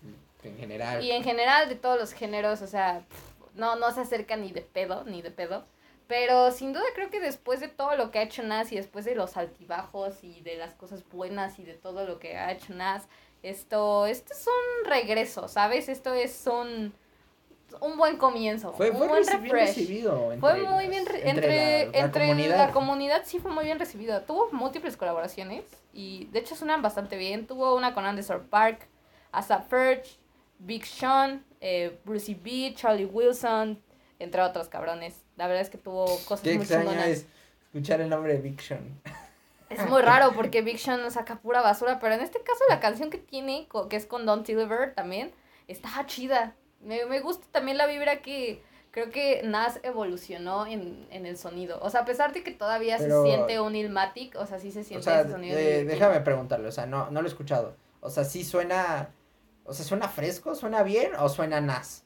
en 0.42 0.56
general. 0.56 1.02
Y 1.02 1.10
en 1.10 1.22
general 1.22 1.68
de 1.68 1.76
todos 1.76 1.98
los 1.98 2.12
géneros, 2.12 2.62
o 2.62 2.66
sea, 2.66 3.02
pff, 3.08 3.56
no, 3.56 3.76
no 3.76 3.92
se 3.92 4.00
acerca 4.00 4.36
ni 4.36 4.52
de 4.52 4.62
pedo, 4.62 5.04
ni 5.04 5.22
de 5.22 5.30
pedo. 5.30 5.64
Pero 6.06 6.50
sin 6.50 6.72
duda 6.72 6.84
creo 6.94 7.08
que 7.08 7.20
después 7.20 7.60
de 7.60 7.68
todo 7.68 7.96
lo 7.96 8.10
que 8.10 8.18
ha 8.18 8.22
hecho 8.22 8.42
Nas 8.42 8.70
y 8.72 8.76
después 8.76 9.06
de 9.06 9.14
los 9.14 9.38
altibajos 9.38 10.22
y 10.22 10.42
de 10.42 10.56
las 10.56 10.74
cosas 10.74 11.02
buenas 11.10 11.58
y 11.58 11.64
de 11.64 11.74
todo 11.74 12.06
lo 12.06 12.18
que 12.18 12.36
ha 12.36 12.52
hecho 12.52 12.74
Nas, 12.74 13.08
esto, 13.42 14.06
esto 14.06 14.32
es 14.32 14.46
un 14.46 14.90
regreso, 14.90 15.48
¿sabes? 15.48 15.88
Esto 15.88 16.12
es 16.12 16.46
un, 16.46 16.92
un 17.80 17.96
buen 17.96 18.16
comienzo, 18.16 18.72
Fue, 18.72 18.90
un 18.90 18.96
fue 18.98 19.08
buen 19.08 19.26
refresh. 19.26 19.50
recibido. 19.52 20.32
Entre 20.32 20.40
Fue 20.40 20.62
muy 20.62 20.88
bien, 20.88 21.06
re- 21.06 21.28
entre, 21.28 21.84
la, 21.86 21.92
la 21.92 21.98
entre 22.06 22.26
comunidad. 22.26 22.58
la 22.66 22.72
comunidad 22.72 23.22
sí 23.24 23.38
fue 23.38 23.50
muy 23.50 23.64
bien 23.64 23.78
recibido. 23.78 24.20
Tuvo 24.22 24.48
múltiples 24.52 24.96
colaboraciones 24.96 25.64
y 25.92 26.26
de 26.32 26.38
hecho 26.40 26.56
suenan 26.56 26.82
bastante 26.82 27.16
bien. 27.16 27.46
Tuvo 27.46 27.74
una 27.74 27.94
con 27.94 28.04
Anderson 28.04 28.46
Park, 28.50 28.86
Asap 29.32 29.68
Ferg, 29.68 30.02
Big 30.58 30.86
Sean, 30.86 31.44
eh, 31.60 31.98
Brucey 32.04 32.34
B, 32.34 32.72
Charlie 32.76 33.04
Wilson, 33.06 33.82
entre 34.18 34.40
otros 34.42 34.68
cabrones. 34.68 35.22
La 35.36 35.46
verdad 35.46 35.62
es 35.62 35.70
que 35.70 35.78
tuvo 35.78 36.04
cosas 36.26 36.40
Qué 36.42 36.56
muy 36.56 36.66
chingonas. 36.66 37.06
es 37.08 37.26
escuchar 37.66 38.00
el 38.00 38.08
nombre 38.08 38.34
de 38.34 38.40
Big 38.40 38.60
Sean. 38.60 39.00
Es 39.68 39.88
muy 39.88 40.00
raro 40.02 40.32
porque 40.34 40.62
Big 40.62 40.78
Sean 40.78 41.10
saca 41.10 41.36
pura 41.40 41.60
basura, 41.60 41.98
pero 41.98 42.14
en 42.14 42.20
este 42.20 42.40
caso 42.40 42.60
la 42.68 42.78
canción 42.80 43.10
que 43.10 43.18
tiene, 43.18 43.66
que 43.90 43.96
es 43.96 44.06
con 44.06 44.24
Don 44.26 44.44
Toliver 44.44 44.94
también, 44.94 45.32
está 45.66 45.90
chida. 46.06 46.54
Me, 46.84 47.06
me 47.06 47.20
gusta 47.20 47.46
también 47.50 47.78
la 47.78 47.86
vibra 47.86 48.20
que 48.22 48.62
creo 48.90 49.10
que 49.10 49.42
Nas 49.44 49.80
evolucionó 49.82 50.66
en, 50.66 51.06
en 51.10 51.26
el 51.26 51.36
sonido. 51.36 51.78
O 51.82 51.90
sea, 51.90 52.00
a 52.00 52.04
pesar 52.04 52.32
de 52.32 52.42
que 52.44 52.50
todavía 52.52 52.96
Pero- 52.98 53.22
se 53.24 53.28
siente 53.30 53.58
un 53.60 53.74
Ilmatic, 53.74 54.36
o 54.36 54.46
sea, 54.46 54.58
sí 54.60 54.70
se 54.70 54.80
O 54.80 54.84
siente 54.84 55.04
sea, 55.04 55.20
ese 55.22 55.30
sonido. 55.32 55.56
de- 55.56 55.84
déjame 55.84 56.20
preguntarle, 56.20 56.68
o 56.68 56.72
sea, 56.72 56.86
no, 56.86 57.10
no 57.10 57.20
lo 57.22 57.26
he 57.26 57.30
escuchado. 57.30 57.76
O 58.00 58.10
sea, 58.10 58.24
sí 58.24 58.44
suena, 58.44 59.08
o 59.64 59.72
sea, 59.72 59.84
suena 59.84 60.08
fresco, 60.08 60.54
suena 60.54 60.82
bien 60.82 61.12
o 61.18 61.28
suena 61.28 61.60
nas. 61.60 62.04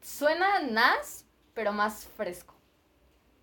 Suena 0.00 0.60
Nas, 0.60 1.26
pero 1.54 1.72
más 1.72 2.06
fresco. 2.16 2.54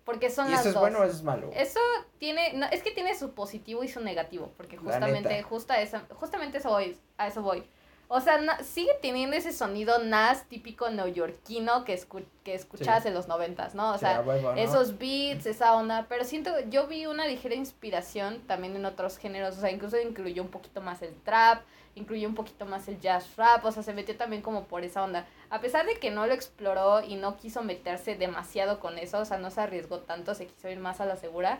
Porque 0.04 0.30
son 0.30 0.48
¿Y 0.48 0.52
las 0.52 0.60
eso 0.60 0.68
es 0.68 0.74
dos. 0.74 0.80
bueno 0.82 0.98
o 1.00 1.04
eso 1.04 1.16
es 1.16 1.22
malo? 1.22 1.50
Eso 1.52 1.80
tiene, 2.18 2.52
no, 2.54 2.66
es 2.66 2.82
que 2.82 2.92
tiene 2.92 3.16
su 3.18 3.32
positivo 3.34 3.82
y 3.82 3.88
su 3.88 4.00
negativo, 4.00 4.52
porque 4.56 4.76
justamente, 4.76 5.42
justa 5.42 5.80
esa, 5.80 6.04
justamente 6.14 6.58
eso 6.58 6.70
voy, 6.70 6.96
a 7.18 7.26
eso 7.26 7.42
voy. 7.42 7.68
O 8.08 8.20
sea, 8.20 8.38
sigue 8.62 8.92
teniendo 9.02 9.34
ese 9.36 9.52
sonido 9.52 9.98
Nas 9.98 10.44
típico 10.48 10.88
neoyorquino 10.90 11.84
que, 11.84 11.92
escu 11.92 12.22
que 12.44 12.54
escuchabas 12.54 13.02
Sí. 13.02 13.08
en 13.08 13.14
los 13.14 13.26
noventas, 13.26 13.74
¿no? 13.74 13.92
O 13.92 13.98
sea, 13.98 14.18
a 14.18 14.20
huevo, 14.20 14.52
¿no? 14.52 14.56
esos 14.60 14.98
beats, 14.98 15.46
esa 15.46 15.74
onda, 15.74 16.06
pero 16.08 16.22
siento, 16.24 16.50
yo 16.70 16.86
vi 16.86 17.06
una 17.06 17.26
ligera 17.26 17.56
inspiración 17.56 18.40
también 18.46 18.76
en 18.76 18.84
otros 18.84 19.18
géneros, 19.18 19.56
o 19.58 19.60
sea, 19.60 19.72
incluso 19.72 19.98
incluyó 20.00 20.42
un 20.42 20.50
poquito 20.50 20.80
más 20.80 21.02
el 21.02 21.14
trap, 21.22 21.62
incluyó 21.96 22.28
un 22.28 22.36
poquito 22.36 22.64
más 22.64 22.86
el 22.86 23.00
jazz 23.00 23.34
rap, 23.36 23.64
o 23.64 23.72
sea, 23.72 23.82
se 23.82 23.92
metió 23.92 24.16
también 24.16 24.40
como 24.42 24.64
por 24.66 24.84
esa 24.84 25.02
onda. 25.02 25.26
A 25.50 25.60
pesar 25.60 25.84
de 25.86 25.94
que 25.98 26.12
no 26.12 26.26
lo 26.28 26.32
exploró 26.34 27.00
y 27.02 27.16
no 27.16 27.36
quiso 27.36 27.62
meterse 27.64 28.14
demasiado 28.14 28.78
con 28.78 28.98
eso, 28.98 29.18
o 29.18 29.24
sea, 29.24 29.38
no 29.38 29.50
se 29.50 29.62
arriesgó 29.62 29.98
tanto, 30.00 30.34
se 30.36 30.46
quiso 30.46 30.68
ir 30.68 30.78
más 30.78 31.00
a 31.00 31.06
la 31.06 31.16
segura. 31.16 31.58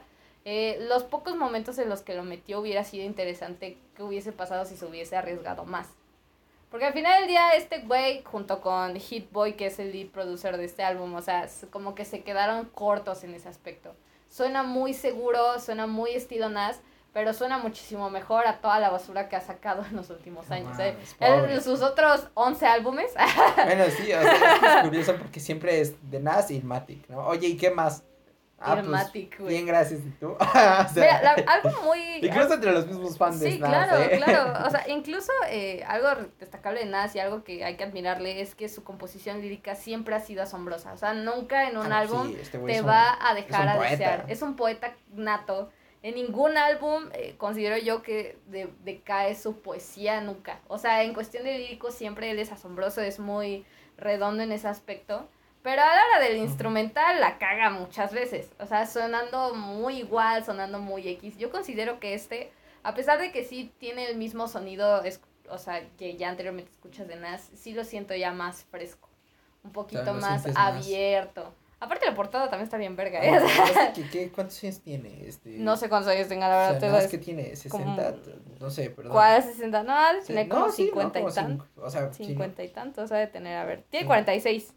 eh, 0.48 0.78
los 0.88 1.02
pocos 1.02 1.34
momentos 1.34 1.76
en 1.78 1.88
los 1.88 2.02
que 2.02 2.14
lo 2.14 2.22
metió 2.22 2.60
hubiera 2.60 2.84
sido 2.84 3.04
interesante 3.04 3.78
que 3.96 4.04
hubiese 4.04 4.30
pasado 4.30 4.64
si 4.64 4.76
se 4.76 4.86
hubiese 4.86 5.16
arriesgado 5.16 5.64
más. 5.64 5.88
Porque 6.70 6.86
al 6.86 6.92
final 6.92 7.20
del 7.20 7.28
día 7.28 7.50
este 7.54 7.80
güey 7.80 8.22
junto 8.24 8.60
con 8.60 8.96
Hit 8.96 9.30
Boy, 9.30 9.54
que 9.54 9.66
es 9.66 9.78
el 9.78 9.92
lead 9.92 10.08
producer 10.08 10.56
de 10.56 10.64
este 10.64 10.82
álbum, 10.82 11.14
o 11.14 11.22
sea, 11.22 11.48
como 11.70 11.94
que 11.94 12.04
se 12.04 12.22
quedaron 12.22 12.66
cortos 12.66 13.24
en 13.24 13.34
ese 13.34 13.48
aspecto. 13.48 13.94
Suena 14.28 14.62
muy 14.62 14.92
seguro, 14.92 15.60
suena 15.60 15.86
muy 15.86 16.10
estilo 16.10 16.48
Nas, 16.48 16.80
pero 17.12 17.32
suena 17.32 17.56
muchísimo 17.56 18.10
mejor 18.10 18.46
a 18.46 18.60
toda 18.60 18.78
la 18.78 18.90
basura 18.90 19.28
que 19.28 19.36
ha 19.36 19.40
sacado 19.40 19.86
en 19.88 19.96
los 19.96 20.10
últimos 20.10 20.50
años. 20.50 20.78
¿eh? 20.78 20.96
pobre. 21.18 21.60
sus 21.62 21.80
otros 21.80 22.28
11 22.34 22.66
álbumes, 22.66 23.14
Bueno, 23.64 23.84
sí, 23.86 24.12
o 24.12 24.20
sea, 24.20 24.78
es, 24.80 24.84
curioso 24.84 25.16
porque 25.16 25.40
siempre 25.40 25.80
es 25.80 25.94
de 26.10 26.20
Nas 26.20 26.50
y 26.50 26.56
Ilmatic, 26.56 27.08
¿no? 27.08 27.26
Oye, 27.26 27.48
¿y 27.48 27.56
qué 27.56 27.70
más? 27.70 28.04
Ah, 28.58 28.82
pues, 28.82 29.12
bien, 29.48 29.66
gracias, 29.66 30.00
¿y 30.00 30.10
tú? 30.18 30.28
O 30.40 30.44
sea, 30.52 30.88
mira, 30.94 31.22
la- 31.22 31.52
algo 31.52 31.82
muy... 31.84 32.00
incluso 32.22 32.54
entre 32.54 32.72
los 32.72 32.86
mismos 32.86 33.18
fans 33.18 33.38
Sí, 33.38 33.58
claro, 33.58 33.98
¿eh? 34.02 34.16
claro. 34.16 34.54
O 34.66 34.70
sea, 34.70 34.88
incluso 34.88 35.30
eh, 35.50 35.84
algo 35.86 36.08
destacable 36.38 36.80
de 36.80 36.86
Nas 36.86 37.14
y 37.14 37.18
algo 37.18 37.44
que 37.44 37.64
hay 37.64 37.76
que 37.76 37.84
admirarle 37.84 38.40
es 38.40 38.54
que 38.54 38.70
su 38.70 38.82
composición 38.82 39.42
lírica 39.42 39.74
siempre 39.74 40.14
ha 40.14 40.20
sido 40.20 40.42
asombrosa. 40.42 40.94
O 40.94 40.96
sea, 40.96 41.12
nunca 41.12 41.68
en 41.68 41.76
un 41.76 41.92
Ah, 41.92 41.98
álbum 42.00 42.28
sí, 42.28 42.38
este 42.40 42.58
te 42.58 42.80
un- 42.80 42.88
va 42.88 43.18
a 43.20 43.34
dejar 43.34 43.68
a 43.68 43.78
desear. 43.78 44.24
Es 44.28 44.40
un 44.40 44.56
poeta 44.56 44.94
nato. 45.12 45.70
En 46.02 46.14
ningún 46.14 46.56
álbum 46.56 47.10
eh, 47.12 47.34
considero 47.36 47.76
yo 47.76 48.00
que 48.02 48.38
de- 48.46 48.72
decae 48.84 49.34
su 49.34 49.60
poesía 49.60 50.20
nunca. 50.22 50.60
O 50.68 50.78
sea, 50.78 51.02
en 51.02 51.12
cuestión 51.12 51.44
de 51.44 51.58
lírico 51.58 51.90
siempre 51.90 52.30
él 52.30 52.38
es 52.38 52.52
asombroso, 52.52 53.02
es 53.02 53.18
muy 53.18 53.66
redondo 53.98 54.42
en 54.42 54.52
ese 54.52 54.68
aspecto. 54.68 55.28
Pero 55.66 55.82
a 55.82 55.86
la 55.86 56.00
hora 56.06 56.20
del 56.24 56.36
instrumental 56.36 57.20
la 57.20 57.38
caga 57.38 57.70
muchas 57.70 58.12
veces. 58.12 58.48
O 58.60 58.66
sea, 58.66 58.86
sonando 58.86 59.52
muy 59.52 59.96
igual, 59.98 60.44
sonando 60.44 60.78
muy 60.78 61.08
X. 61.08 61.36
Yo 61.38 61.50
considero 61.50 61.98
que 61.98 62.14
este, 62.14 62.52
a 62.84 62.94
pesar 62.94 63.18
de 63.18 63.32
que 63.32 63.42
sí 63.42 63.72
tiene 63.78 64.08
el 64.08 64.16
mismo 64.16 64.46
sonido, 64.46 65.02
es, 65.02 65.20
o 65.50 65.58
sea, 65.58 65.82
que 65.98 66.16
ya 66.16 66.28
anteriormente 66.28 66.70
escuchas 66.70 67.08
de 67.08 67.16
Nas, 67.16 67.50
sí 67.56 67.72
lo 67.72 67.82
siento 67.82 68.14
ya 68.14 68.30
más 68.30 68.62
fresco. 68.70 69.08
Un 69.64 69.72
poquito 69.72 70.04
lo 70.04 70.14
más 70.14 70.42
sientes 70.42 70.54
más. 70.54 70.84
abierto. 70.84 71.52
Aparte 71.80 72.06
la 72.06 72.14
portada 72.14 72.48
también 72.48 72.62
está 72.66 72.76
bien 72.76 72.94
verga, 72.94 73.18
¿eh? 73.24 73.36
¿este 73.90 74.02
qué- 74.02 74.08
qué- 74.08 74.30
¿Cuántos 74.30 74.62
años 74.62 74.78
tiene? 74.82 75.26
Este, 75.26 75.50
No 75.58 75.76
sé 75.76 75.88
cuántos 75.88 76.12
años 76.12 76.28
tenga, 76.28 76.48
la 76.48 76.54
o 76.54 76.58
verdad. 76.58 76.70
sea, 76.70 76.78
te 76.80 76.88
Nas, 76.94 77.04
lo- 77.04 77.10
¿qué 77.10 77.18
tiene? 77.18 77.52
¿60? 77.54 77.68
como- 77.70 77.96
No 78.60 78.70
sé, 78.70 78.90
perdón. 78.90 79.12
¿Cuál? 79.12 79.42
¿60? 79.42 79.84
No, 79.84 80.12
de 80.14 80.20
Sí, 80.20 80.26
tener 80.28 80.46
no, 80.46 80.54
como 80.54 80.68
sí, 80.70 80.82
¿no? 80.84 80.88
50 80.90 81.18
Como 81.18 81.30
y 81.30 81.34
tantos. 81.34 81.66
cinco, 81.74 81.84
O 81.86 81.90
sea, 81.90 82.12
sí, 82.12 82.22
¿no? 82.22 82.28
50 82.28 82.62
y 82.62 82.68
tantos 82.68 83.10
ha 83.10 83.16
de 83.16 83.26
tener, 83.26 83.56
a 83.58 83.64
ver. 83.64 83.82
Tiene 83.90 84.04
Sí. 84.04 84.06
46. 84.06 84.72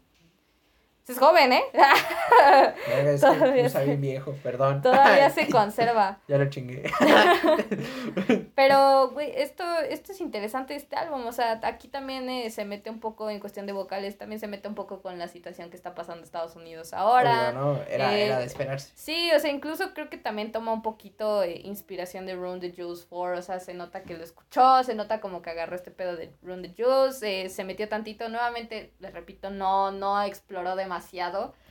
Es 1.10 1.18
joven, 1.18 1.52
¿eh? 1.52 1.62
Es 2.88 3.20
Todavía 3.20 3.68
se- 3.68 3.84
bien 3.84 4.00
viejo, 4.00 4.34
perdón. 4.42 4.80
Todavía 4.82 5.28
se 5.30 5.48
conserva. 5.48 6.18
Ya 6.28 6.38
lo 6.38 6.48
chingué. 6.48 6.90
Pero, 8.54 9.10
güey, 9.10 9.32
esto, 9.34 9.64
esto 9.88 10.12
es 10.12 10.20
interesante 10.20 10.74
este 10.74 10.96
álbum. 10.96 11.26
O 11.26 11.32
sea, 11.32 11.60
aquí 11.62 11.88
también 11.88 12.28
eh, 12.28 12.50
se 12.50 12.64
mete 12.64 12.90
un 12.90 13.00
poco 13.00 13.30
en 13.30 13.40
cuestión 13.40 13.66
de 13.66 13.72
vocales, 13.72 14.18
también 14.18 14.38
se 14.40 14.46
mete 14.46 14.68
un 14.68 14.74
poco 14.74 15.02
con 15.02 15.18
la 15.18 15.28
situación 15.28 15.70
que 15.70 15.76
está 15.76 15.94
pasando 15.94 16.18
en 16.18 16.24
Estados 16.24 16.56
Unidos 16.56 16.92
ahora. 16.92 17.50
Obvio, 17.50 17.60
¿no? 17.60 17.82
Era, 17.88 18.16
eh, 18.16 18.26
era 18.26 18.38
de 18.38 18.44
esperarse. 18.46 18.92
Sí, 18.94 19.30
o 19.34 19.38
sea, 19.40 19.50
incluso 19.50 19.92
creo 19.94 20.08
que 20.10 20.16
también 20.18 20.52
toma 20.52 20.72
un 20.72 20.82
poquito 20.82 21.42
eh, 21.42 21.60
inspiración 21.64 22.26
de 22.26 22.34
Run 22.34 22.60
the 22.60 22.72
Juice 22.72 23.04
4, 23.08 23.38
o 23.38 23.42
sea, 23.42 23.60
se 23.60 23.74
nota 23.74 24.02
que 24.02 24.16
lo 24.16 24.24
escuchó, 24.24 24.82
se 24.84 24.94
nota 24.94 25.20
como 25.20 25.42
que 25.42 25.50
agarró 25.50 25.74
este 25.76 25.90
pedo 25.90 26.16
de 26.16 26.32
Run 26.42 26.62
the 26.62 26.74
Juice, 26.76 27.44
eh, 27.44 27.48
se 27.48 27.64
metió 27.64 27.88
tantito, 27.88 28.28
nuevamente, 28.28 28.92
les 29.00 29.12
repito, 29.12 29.50
no, 29.50 29.90
no 29.90 30.22
exploró 30.22 30.76
demasiado. 30.76 30.99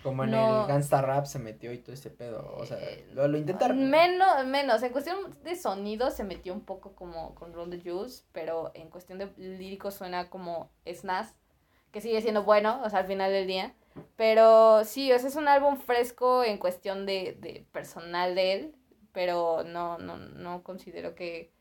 Como 0.03 0.23
en 0.23 0.31
no. 0.31 0.61
el 0.61 0.67
Gangsta 0.67 1.01
Rap 1.01 1.25
se 1.25 1.39
metió 1.39 1.71
y 1.73 1.79
todo 1.79 1.93
ese 1.93 2.09
pedo. 2.09 2.55
O 2.57 2.65
sea, 2.65 2.77
Eh, 2.79 3.07
lo, 3.13 3.27
lo 3.27 3.37
intentaron. 3.37 3.89
Menos, 3.89 4.45
menos, 4.45 4.81
en 4.83 4.91
cuestión 4.91 5.35
de 5.43 5.55
sonido 5.55 6.11
se 6.11 6.23
metió 6.23 6.53
un 6.53 6.61
poco 6.61 6.93
como 6.93 7.35
con 7.35 7.53
Run 7.53 7.69
the 7.69 7.81
Juice, 7.81 8.23
pero 8.31 8.71
en 8.73 8.89
cuestión 8.89 9.17
de 9.19 9.31
lírico 9.37 9.91
suena 9.91 10.29
como 10.29 10.71
Snaz, 10.87 11.33
que 11.91 12.01
sigue 12.01 12.21
siendo 12.21 12.43
bueno, 12.43 12.81
o 12.83 12.89
sea, 12.89 12.99
al 12.99 13.07
final 13.07 13.31
del 13.31 13.47
día. 13.47 13.73
Pero 14.15 14.83
sí, 14.85 15.11
o 15.11 15.19
sea, 15.19 15.27
es 15.27 15.35
un 15.35 15.47
álbum 15.47 15.77
fresco 15.77 16.43
en 16.43 16.57
cuestión 16.57 17.05
de, 17.05 17.37
de 17.39 17.65
personal 17.71 18.35
de 18.35 18.53
él, 18.53 18.75
pero 19.11 19.63
no, 19.65 19.97
no, 19.97 20.17
no 20.17 20.63
considero 20.63 21.15
que 21.15 21.51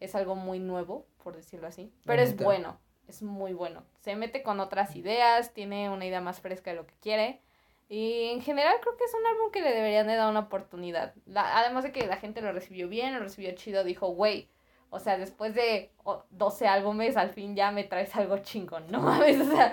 es 0.00 0.14
algo 0.14 0.34
muy 0.34 0.58
nuevo, 0.58 1.06
por 1.22 1.36
decirlo 1.36 1.68
así. 1.68 1.92
Pero 2.04 2.22
es 2.22 2.36
bueno, 2.36 2.80
es 3.08 3.22
muy 3.22 3.52
bueno. 3.52 3.84
Se 4.00 4.16
mete 4.16 4.42
con 4.42 4.60
otras 4.60 4.96
ideas, 4.96 5.52
tiene 5.52 5.90
una 5.90 6.06
idea 6.06 6.20
más 6.20 6.40
fresca 6.40 6.70
de 6.70 6.76
lo 6.76 6.86
que 6.86 6.94
quiere. 7.00 7.40
Y 7.88 8.30
en 8.30 8.40
general 8.40 8.76
creo 8.80 8.96
que 8.96 9.04
es 9.04 9.14
un 9.14 9.26
álbum 9.26 9.50
que 9.52 9.60
le 9.60 9.72
deberían 9.72 10.06
de 10.06 10.16
dar 10.16 10.30
una 10.30 10.40
oportunidad. 10.40 11.14
además 11.34 11.84
de 11.84 11.92
que 11.92 12.06
la 12.06 12.16
gente 12.16 12.40
lo 12.40 12.52
recibió 12.52 12.88
bien, 12.88 13.14
lo 13.14 13.20
recibió 13.20 13.54
chido, 13.54 13.84
dijo, 13.84 14.08
güey, 14.08 14.48
o 14.94 15.00
sea, 15.00 15.18
después 15.18 15.56
de 15.56 15.90
12 16.30 16.68
álbumes, 16.68 17.16
al 17.16 17.30
fin 17.30 17.56
ya 17.56 17.72
me 17.72 17.82
traes 17.82 18.14
algo 18.14 18.38
chingón, 18.38 18.84
¿no 18.92 19.00
mames? 19.02 19.40
O 19.40 19.50
sea. 19.50 19.72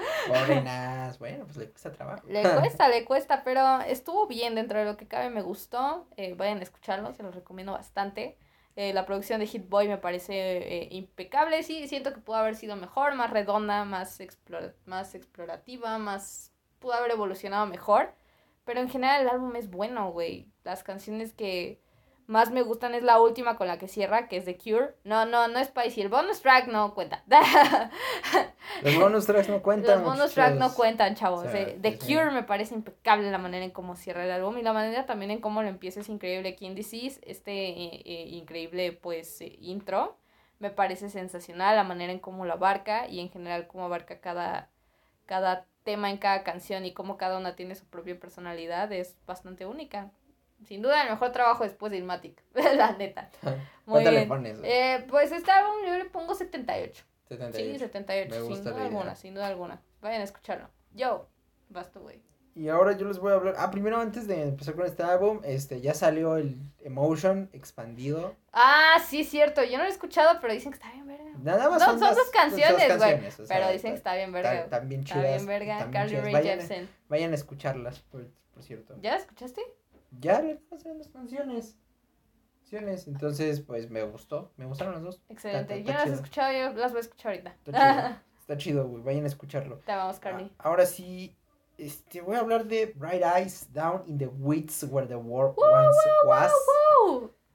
bueno, 1.20 1.46
pues 1.46 1.58
le 1.58 1.70
cuesta 1.70 1.92
trabajo. 1.92 2.28
Le 2.28 2.42
cuesta, 2.42 2.88
le 2.90 3.06
cuesta, 3.06 3.44
pero 3.44 3.82
estuvo 3.82 4.26
bien 4.26 4.56
dentro 4.56 4.80
de 4.80 4.86
lo 4.86 4.98
que 4.98 5.08
cabe, 5.08 5.30
me 5.30 5.44
gustó. 5.44 6.08
Eh, 6.18 6.34
vayan 6.34 6.58
a 6.58 6.64
escucharlo, 6.64 7.14
se 7.14 7.22
los 7.22 7.36
recomiendo 7.36 7.72
bastante. 7.72 8.36
Eh, 8.76 8.94
la 8.94 9.06
producción 9.06 9.40
de 9.40 9.48
Hit 9.48 9.68
Boy 9.70 9.88
me 9.88 9.98
parece 9.98 10.84
eh, 10.84 10.88
impecable. 10.92 11.64
Sí, 11.64 11.88
siento 11.88 12.14
que 12.14 12.22
pudo 12.22 12.38
haber 12.38 12.56
sido 12.56 12.76
mejor, 12.76 13.16
más 13.16 13.30
redonda, 13.30 13.84
más, 13.86 14.20
más 14.86 15.16
explorativa, 15.16 15.98
más. 15.98 16.54
pudo 16.80 16.94
haber 16.94 17.12
evolucionado 17.12 17.66
mejor. 17.66 18.14
Pero 18.64 18.80
en 18.80 18.90
general 18.90 19.22
el 19.24 19.30
álbum 19.30 19.56
es 19.56 19.70
bueno, 19.70 20.12
güey. 20.12 20.52
Las 20.64 20.84
canciones 20.84 21.34
que 21.34 21.82
más 22.32 22.50
me 22.50 22.62
gustan 22.62 22.96
es 22.96 23.04
la 23.04 23.20
última 23.20 23.58
con 23.58 23.68
la 23.68 23.78
que 23.78 23.90
cierra, 23.90 24.30
que 24.30 24.38
es 24.38 24.46
The 24.46 24.58
Cure. 24.58 24.96
No, 25.04 25.26
no, 25.26 25.50
no 25.50 25.60
es 25.60 25.68
Spicy. 25.68 26.02
El 26.02 26.08
bonus 26.08 26.42
track 26.42 26.68
no 26.68 26.94
cuenta. 26.94 27.26
Los 28.84 28.96
bonus 28.96 29.26
tracks 29.26 29.50
no 29.50 29.62
cuentan. 29.62 30.02
Los 30.02 30.16
bonus 30.16 30.34
tracks 30.34 30.58
no 30.58 30.74
cuentan, 30.74 31.16
chavos. 31.16 31.46
Eh. 31.54 31.78
The 31.82 31.98
Cure 32.00 32.32
me 32.32 32.44
parece 32.44 32.74
impecable 32.74 33.30
la 33.30 33.38
manera 33.38 33.66
en 33.66 33.72
cómo 33.72 33.98
cierra 33.98 34.24
el 34.24 34.32
álbum 34.32 34.58
y 34.58 34.62
la 34.62 34.72
manera 34.72 35.06
también 35.06 35.30
en 35.30 35.42
cómo 35.42 35.62
lo 35.62 35.68
empieza 35.68 36.00
es 36.00 36.08
increíble. 36.08 36.56
King 36.56 36.74
Disease, 36.74 37.20
este 37.24 37.52
eh, 37.52 38.02
eh, 38.06 38.28
increíble, 38.30 38.94
pues, 38.94 39.42
intro, 39.60 40.18
me 40.60 40.70
parece 40.70 41.10
sensacional 41.10 41.76
la 41.76 41.84
manera 41.84 42.14
en 42.14 42.20
cómo 42.20 42.46
lo 42.46 42.54
abarca 42.54 43.10
y 43.10 43.20
en 43.20 43.30
general 43.30 43.68
cómo 43.68 43.84
abarca 43.84 44.22
cada, 44.22 44.70
cada 45.26 45.66
tema 45.84 46.10
en 46.10 46.18
cada 46.18 46.44
canción 46.44 46.86
y 46.86 46.94
cómo 46.94 47.18
cada 47.18 47.38
una 47.38 47.58
tiene 47.58 47.76
su 47.76 47.86
propia 47.88 48.18
personalidad 48.18 48.90
es 48.94 49.18
bastante 49.26 49.66
única. 49.66 50.12
Sin 50.66 50.82
duda, 50.82 51.04
el 51.04 51.10
mejor 51.10 51.32
trabajo 51.32 51.64
después 51.64 51.92
de 51.92 51.98
Ilmatic, 51.98 52.44
la 52.54 52.94
neta. 52.94 53.30
Muy 53.86 54.04
¿Cuánto 54.04 54.12
le 54.12 54.26
pones? 54.26 54.60
Eh, 54.64 55.06
pues 55.10 55.32
este 55.32 55.52
álbum 55.52 55.76
yo 55.86 55.98
le 55.98 56.06
pongo 56.06 56.36
78. 56.36 57.04
78. 57.28 57.74
Sí, 57.74 57.80
78, 57.80 58.48
sin 58.48 58.64
duda 58.64 58.84
alguna, 58.84 59.16
sin 59.16 59.34
duda 59.34 59.48
alguna. 59.48 59.82
Vayan 60.02 60.22
a 60.22 60.24
escucharlo. 60.24 60.70
Yo, 60.94 61.28
basta, 61.70 62.00
güey. 62.00 62.22
Y 62.54 62.68
ahora 62.68 62.98
yo 62.98 63.08
les 63.08 63.18
voy 63.18 63.32
a 63.32 63.36
hablar. 63.36 63.56
Ah, 63.58 63.72
primero 63.72 63.98
antes 63.98 64.28
de 64.28 64.44
empezar 64.44 64.76
con 64.76 64.86
este 64.86 65.04
álbum, 65.04 65.40
este, 65.46 65.80
ya 65.80 65.94
salió 65.94 66.36
el 66.36 66.58
Emotion 66.84 67.50
expandido. 67.54 68.36
Ah, 68.52 68.98
sí, 69.08 69.24
cierto. 69.24 69.64
Yo 69.64 69.78
no 69.78 69.84
lo 69.84 69.90
he 69.90 69.92
escuchado, 69.92 70.40
pero 70.42 70.52
dicen 70.52 70.72
que 70.74 70.76
está 70.76 70.92
bien 70.92 71.08
verga. 71.08 71.32
Nada 71.42 71.70
más 71.70 71.80
no, 71.80 71.98
son, 71.98 72.16
dos 72.16 72.30
canciones, 72.34 72.98
güey. 72.98 73.20
pero 73.48 73.72
dicen 73.72 73.92
que 73.92 73.98
está 73.98 74.16
bien 74.16 74.34
verga. 74.34 74.68
También 74.68 75.06
chidas. 75.06 75.24
Está 75.24 75.36
bien 75.38 75.48
verga. 75.48 75.92
Carly 75.92 76.18
Rae 76.18 76.44
Jepsen. 76.44 76.90
Vayan 77.08 77.32
a 77.32 77.36
escucharlas, 77.36 78.00
por, 78.02 78.28
por 78.54 78.64
cierto. 78.64 78.98
¿Ya 79.02 79.16
escuchaste? 79.16 79.62
Ya 80.12 80.42
le 80.42 80.56
pasan 80.56 80.98
las 80.98 81.10
canciones. 81.10 81.78
Entonces, 82.72 83.60
pues 83.60 83.90
me 83.90 84.04
gustó. 84.04 84.54
Me 84.56 84.66
gustaron 84.66 84.94
las 84.94 85.04
dos. 85.04 85.22
Excelente. 85.30 85.84
yo 85.84 85.92
no 85.92 86.00
las 86.00 86.10
he 86.10 86.14
escuchado, 86.14 86.54
yo 86.54 86.74
las 86.74 86.92
voy 86.92 87.00
a 87.00 87.02
escuchar 87.02 87.32
ahorita. 87.32 87.56
Está 88.40 88.58
chido, 88.58 88.88
güey. 88.88 89.04
Vayan 89.04 89.26
a 89.26 89.28
escucharlo. 89.28 89.78
Te 89.80 89.92
vamos, 89.94 90.20
Carly. 90.20 90.52
Ah, 90.58 90.70
ahora 90.70 90.86
sí, 90.86 91.36
este, 91.78 92.22
voy 92.22 92.36
a 92.36 92.40
hablar 92.40 92.66
de 92.66 92.94
Bright 92.96 93.24
Eyes 93.24 93.74
Down 93.74 94.04
in 94.08 94.18
the 94.18 94.28
Woods 94.28 94.86
Where 94.90 95.08
the 95.08 95.16
War 95.16 95.54
Once 95.58 95.98
Was. 96.26 96.52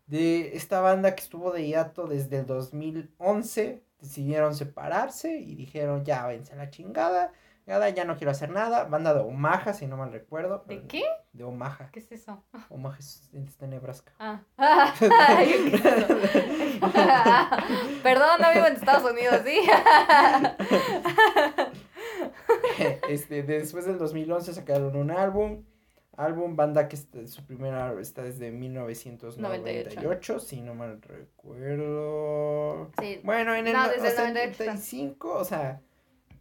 de 0.07 0.55
esta 0.55 0.81
banda 0.81 1.15
que 1.15 1.23
estuvo 1.23 1.51
de 1.51 1.67
hiato 1.67 2.07
desde 2.07 2.39
el 2.39 2.47
2011. 2.47 3.83
Decidieron 4.01 4.55
separarse 4.55 5.39
y 5.39 5.55
dijeron, 5.55 6.05
ya, 6.05 6.27
vence 6.27 6.53
a 6.53 6.57
la 6.57 6.69
chingada 6.69 7.33
ya 7.67 8.05
no 8.05 8.17
quiero 8.17 8.31
hacer 8.31 8.51
nada. 8.51 8.85
Banda 8.85 9.13
de 9.13 9.21
Omaha, 9.21 9.73
si 9.75 9.87
no 9.87 9.97
mal 9.97 10.13
recuerdo. 10.13 10.65
¿De 10.67 10.87
qué? 10.87 11.03
De 11.33 11.43
Omaha. 11.45 11.91
¿Qué 11.91 11.99
es 11.99 12.13
eso? 12.13 12.45
Omaha 12.71 12.99
es, 12.99 13.29
de 13.59 13.67
Nebraska. 13.67 14.13
Ah. 14.19 14.41
Perdón, 18.03 18.41
no 18.41 18.53
vivo 18.55 18.67
en 18.67 18.77
Estados 18.77 19.11
Unidos, 19.11 19.41
¿sí? 19.45 19.59
este, 23.09 23.43
después 23.43 23.85
del 23.87 23.99
2011 23.99 24.55
sacaron 24.55 24.97
un 24.97 25.11
álbum. 25.11 25.65
Álbum, 26.17 26.57
banda 26.57 26.89
que 26.89 26.97
está, 26.97 27.27
su 27.27 27.45
primera 27.45 27.93
está 28.01 28.23
desde 28.23 28.51
1998, 28.51 30.41
si 30.41 30.63
no 30.63 30.75
mal 30.75 31.03
recuerdo. 31.03 32.91
Sí. 32.99 33.21
Bueno, 33.23 33.55
en 33.55 33.67
el, 33.67 33.75
no, 33.75 33.87
desde 33.91 34.09
el 34.09 34.33
95, 34.33 35.31
o 35.31 35.45
sea, 35.45 35.83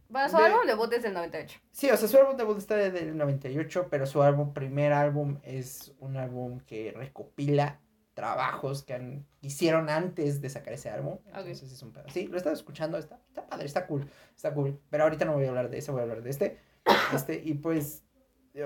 bueno, 0.08 0.28
su 0.28 0.36
álbum 0.36 0.66
debut 0.66 0.92
es 0.92 1.02
del 1.02 1.14
98. 1.14 1.60
Sí, 1.72 1.90
o 1.90 1.96
sea, 1.96 2.08
su 2.08 2.16
álbum 2.18 2.36
debut 2.36 2.58
está 2.58 2.76
desde 2.76 3.00
el 3.00 3.16
98, 3.16 3.88
pero 3.90 4.06
su 4.06 4.22
álbum, 4.22 4.52
primer 4.52 4.92
álbum, 4.92 5.38
es 5.42 5.94
un 5.98 6.16
álbum 6.16 6.60
que 6.60 6.92
recopila 6.96 7.80
trabajos 8.14 8.82
que 8.82 8.94
han, 8.94 9.26
hicieron 9.42 9.90
antes 9.90 10.40
de 10.40 10.48
sacar 10.48 10.72
ese 10.72 10.88
álbum. 10.88 11.18
Entonces 11.26 11.70
es 11.70 11.82
un 11.82 11.92
pedo. 11.92 12.04
Sí, 12.08 12.26
lo 12.28 12.38
estado 12.38 12.54
escuchando, 12.54 12.96
está, 12.96 13.20
está 13.28 13.46
padre, 13.46 13.66
está 13.66 13.86
cool, 13.86 14.08
está 14.34 14.54
cool. 14.54 14.80
Pero 14.88 15.04
ahorita 15.04 15.26
no 15.26 15.34
voy 15.34 15.44
a 15.44 15.50
hablar 15.50 15.68
de 15.68 15.78
ese, 15.78 15.92
voy 15.92 16.00
a 16.00 16.04
hablar 16.04 16.22
de 16.22 16.30
este. 16.30 16.58
Este, 17.14 17.42
y 17.44 17.54
pues, 17.54 18.04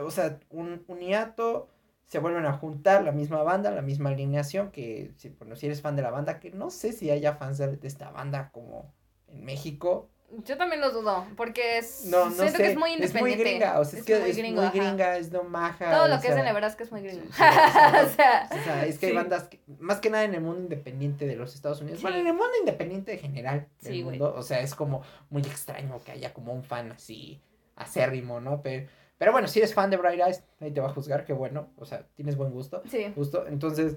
o 0.00 0.11
sea, 0.11 0.38
un, 0.50 0.85
un 0.87 0.98
hiato, 1.00 1.68
se 2.05 2.18
vuelven 2.18 2.46
a 2.46 2.53
juntar 2.53 3.03
la 3.03 3.12
misma 3.12 3.42
banda, 3.42 3.70
la 3.70 3.83
misma 3.83 4.11
alineación, 4.11 4.70
que 4.70 5.12
si, 5.16 5.31
bueno, 5.31 5.57
si 5.57 5.66
eres 5.66 5.83
fan 5.83 5.96
de 5.96 6.03
la 6.03 6.11
banda, 6.11 6.38
que 6.38 6.50
no 6.50 6.70
sé 6.70 6.92
si 6.92 7.11
haya 7.11 7.35
fans 7.35 7.59
de 7.59 7.79
esta 7.83 8.11
banda 8.11 8.50
como 8.53 8.94
en 9.26 9.44
México, 9.44 10.11
yo 10.44 10.56
también 10.56 10.80
lo 10.80 10.90
dudo, 10.90 11.26
porque 11.36 11.78
es, 11.78 12.04
no, 12.04 12.26
no 12.26 12.30
siento 12.30 12.56
sé. 12.56 12.62
que 12.62 12.70
es 12.70 12.76
muy 12.76 12.92
independiente. 12.92 13.30
Es 13.30 13.36
muy 13.36 13.44
gringa, 13.44 13.80
o 13.80 13.84
sea, 13.84 13.98
es, 13.98 14.04
que 14.04 14.18
muy 14.18 14.30
es 14.30 14.52
muy 14.52 14.68
gringa, 14.68 15.16
es 15.16 15.32
no 15.32 15.42
maja. 15.42 15.90
Todo 15.90 16.08
lo 16.08 16.20
que 16.20 16.28
es 16.28 16.36
en 16.36 16.44
Nebraska 16.44 16.84
es 16.84 16.92
muy 16.92 17.02
gringo. 17.02 17.24
o, 17.30 18.08
sea, 18.08 18.48
o, 18.50 18.64
sea, 18.64 18.86
es 18.86 18.98
que 18.98 19.06
hay 19.06 19.14
bandas, 19.14 19.48
que, 19.48 19.60
más 19.78 20.00
que 20.00 20.10
nada 20.10 20.24
en 20.24 20.34
el 20.34 20.40
mundo 20.40 20.60
independiente 20.60 21.26
de 21.26 21.36
los 21.36 21.54
Estados 21.54 21.80
Unidos, 21.80 22.00
bueno, 22.02 22.18
en 22.18 22.26
el 22.26 22.32
mundo 22.32 22.52
independiente 22.60 23.14
en 23.14 23.18
general 23.20 23.68
del 23.80 24.04
mundo, 24.04 24.32
o 24.36 24.42
sea, 24.42 24.60
es 24.60 24.74
como 24.74 25.02
muy 25.30 25.42
extraño 25.42 26.00
que 26.04 26.12
haya 26.12 26.32
como 26.32 26.52
un 26.52 26.62
fan 26.62 26.92
así 26.92 27.40
acérrimo, 27.74 28.40
¿no? 28.40 28.62
Pero, 28.62 28.88
pero 29.18 29.32
bueno, 29.32 29.48
si 29.48 29.58
eres 29.58 29.74
fan 29.74 29.90
de 29.90 29.96
Bright 29.96 30.20
Eyes, 30.20 30.44
nadie 30.60 30.72
te 30.72 30.80
va 30.80 30.88
a 30.88 30.92
juzgar, 30.94 31.24
que 31.24 31.32
bueno, 31.32 31.70
o 31.76 31.84
sea, 31.84 32.06
tienes 32.14 32.36
buen 32.36 32.52
gusto. 32.52 32.82
Sí. 32.88 33.12
Gusto, 33.16 33.46
entonces, 33.48 33.96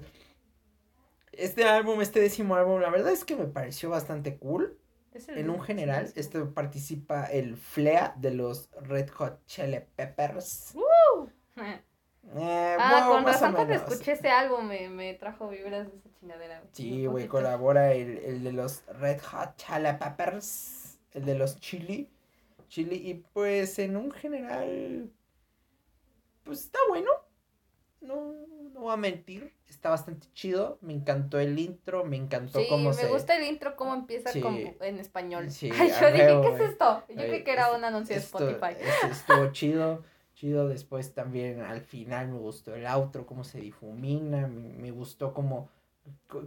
este 1.32 1.64
álbum, 1.64 2.00
este 2.00 2.20
décimo 2.20 2.56
álbum, 2.56 2.80
la 2.80 2.90
verdad 2.90 3.12
es 3.12 3.24
que 3.24 3.36
me 3.36 3.46
pareció 3.46 3.90
bastante 3.90 4.36
cool 4.36 4.78
en 5.28 5.50
un 5.50 5.60
general, 5.60 6.12
este 6.16 6.44
participa 6.44 7.26
el 7.26 7.56
Flea 7.56 8.14
de 8.16 8.32
los 8.32 8.70
Red 8.82 9.10
Hot 9.10 9.44
Chili 9.46 9.80
Peppers. 9.94 10.74
Eh, 12.36 12.76
ah, 12.78 13.06
con 13.08 13.24
razón 13.24 13.52
cuando 13.52 13.74
escuché 13.74 14.12
ese 14.12 14.30
álbum 14.30 14.66
me, 14.66 14.88
me, 14.88 15.14
trajo 15.14 15.48
vibras 15.48 15.90
de 15.90 15.98
esa 15.98 16.08
chingadera. 16.18 16.62
Sí, 16.72 17.06
güey, 17.06 17.28
colabora 17.28 17.92
el, 17.92 18.18
el, 18.18 18.42
de 18.42 18.52
los 18.52 18.82
Red 18.98 19.20
Hot 19.20 19.56
Chili 19.56 19.90
Peppers, 19.98 20.98
el 21.12 21.24
de 21.26 21.34
los 21.34 21.60
Chili. 21.60 22.10
Chili, 22.68 22.96
y 22.96 23.14
pues 23.14 23.78
en 23.78 23.96
un 23.96 24.10
general, 24.10 25.10
pues 26.42 26.60
está 26.60 26.78
bueno. 26.88 27.10
No, 28.04 28.34
no 28.72 28.80
voy 28.80 28.92
a 28.92 28.96
mentir 28.96 29.52
está 29.84 29.90
bastante 29.90 30.28
chido. 30.32 30.78
Me 30.80 30.94
encantó 30.94 31.38
el 31.38 31.58
intro, 31.58 32.04
me 32.04 32.16
encantó 32.16 32.60
sí, 32.60 32.66
cómo 32.70 32.90
me 32.90 33.06
gusta 33.06 33.36
el 33.36 33.44
intro, 33.44 33.76
cómo 33.76 33.94
empieza 33.94 34.30
en 34.32 34.98
español. 34.98 35.50
Sí, 35.50 35.68
yo 36.00 36.10
dije, 36.10 36.40
¿qué 36.42 36.54
es 36.54 36.60
esto? 36.70 37.04
Yo 37.10 37.16
creí 37.16 37.44
que 37.44 37.52
era 37.52 37.72
un 37.72 37.84
anuncio 37.84 38.14
de 38.16 38.22
Spotify. 38.22 38.76
estuvo 39.10 39.52
chido, 39.52 40.02
chido. 40.34 40.68
Después 40.68 41.12
también 41.12 41.60
al 41.60 41.82
final 41.82 42.28
me 42.28 42.38
gustó 42.38 42.74
el 42.74 42.86
outro, 42.86 43.26
cómo 43.26 43.44
se 43.44 43.60
difumina. 43.60 44.46
Me, 44.46 44.90
gustó 44.90 45.34
como, 45.34 45.68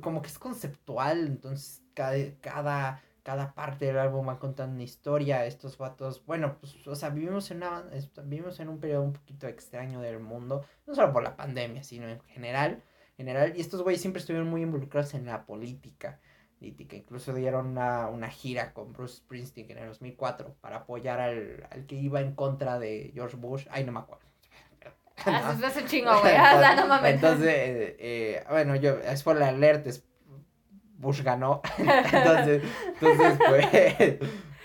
como 0.01 0.23
que 0.23 0.29
es 0.29 0.39
conceptual. 0.39 1.27
Entonces, 1.27 1.83
cada, 1.93 2.17
cada, 2.41 3.03
cada 3.27 3.53
parte 3.53 3.87
del 3.87 3.99
álbum 3.99 4.29
va 4.29 4.39
contando 4.39 4.75
una 4.75 4.83
historia. 4.83 5.45
Estos 5.45 5.77
vatos, 5.77 6.25
bueno, 6.25 6.55
pues, 6.61 6.87
o 6.87 6.95
sea, 6.95 7.09
vivimos 7.09 7.51
en, 7.51 7.57
una, 7.57 7.83
vivimos 8.23 8.57
en 8.61 8.69
un 8.69 8.79
periodo 8.79 9.03
un 9.03 9.11
poquito 9.11 9.47
extraño 9.47 9.99
del 9.99 10.21
mundo. 10.21 10.63
No 10.85 10.95
solo 10.95 11.11
por 11.11 11.23
la 11.23 11.35
pandemia, 11.35 11.83
sino 11.83 12.07
en 12.07 12.21
general 12.21 12.81
general. 13.17 13.53
Y 13.57 13.59
estos 13.59 13.81
güeyes 13.81 13.99
siempre 13.99 14.21
estuvieron 14.21 14.49
muy 14.49 14.61
involucrados 14.61 15.13
en 15.13 15.25
la 15.25 15.45
política. 15.45 16.21
política. 16.57 16.95
Incluso 16.95 17.33
dieron 17.33 17.67
una, 17.67 18.07
una, 18.07 18.29
gira 18.29 18.73
con 18.73 18.93
Bruce 18.93 19.17
Springsteen 19.17 19.71
en 19.71 19.79
el 19.79 19.87
2004 19.89 20.55
para 20.61 20.77
apoyar 20.77 21.19
al, 21.19 21.67
al, 21.69 21.85
que 21.85 21.95
iba 21.95 22.21
en 22.21 22.33
contra 22.33 22.79
de 22.79 23.11
George 23.13 23.35
Bush. 23.35 23.67
Ay, 23.71 23.83
no 23.83 23.91
me 23.91 23.99
acuerdo. 23.99 24.25
Ah, 25.25 25.53
eso 25.57 25.67
es 25.67 25.77
un 25.83 25.85
chingo, 25.87 26.21
güey. 26.21 26.33
Ah, 26.37 26.75
no 26.75 26.87
mames. 26.87 27.15
Entonces, 27.15 27.49
eh, 27.99 28.43
bueno, 28.49 28.75
yo, 28.75 28.97
es 28.99 29.23
por 29.23 29.35
la 29.35 29.49
alerta, 29.49 29.89
Bush 30.97 31.21
ganó. 31.21 31.61
entonces, 31.77 32.63
entonces, 32.87 33.39
pues, 33.47 34.19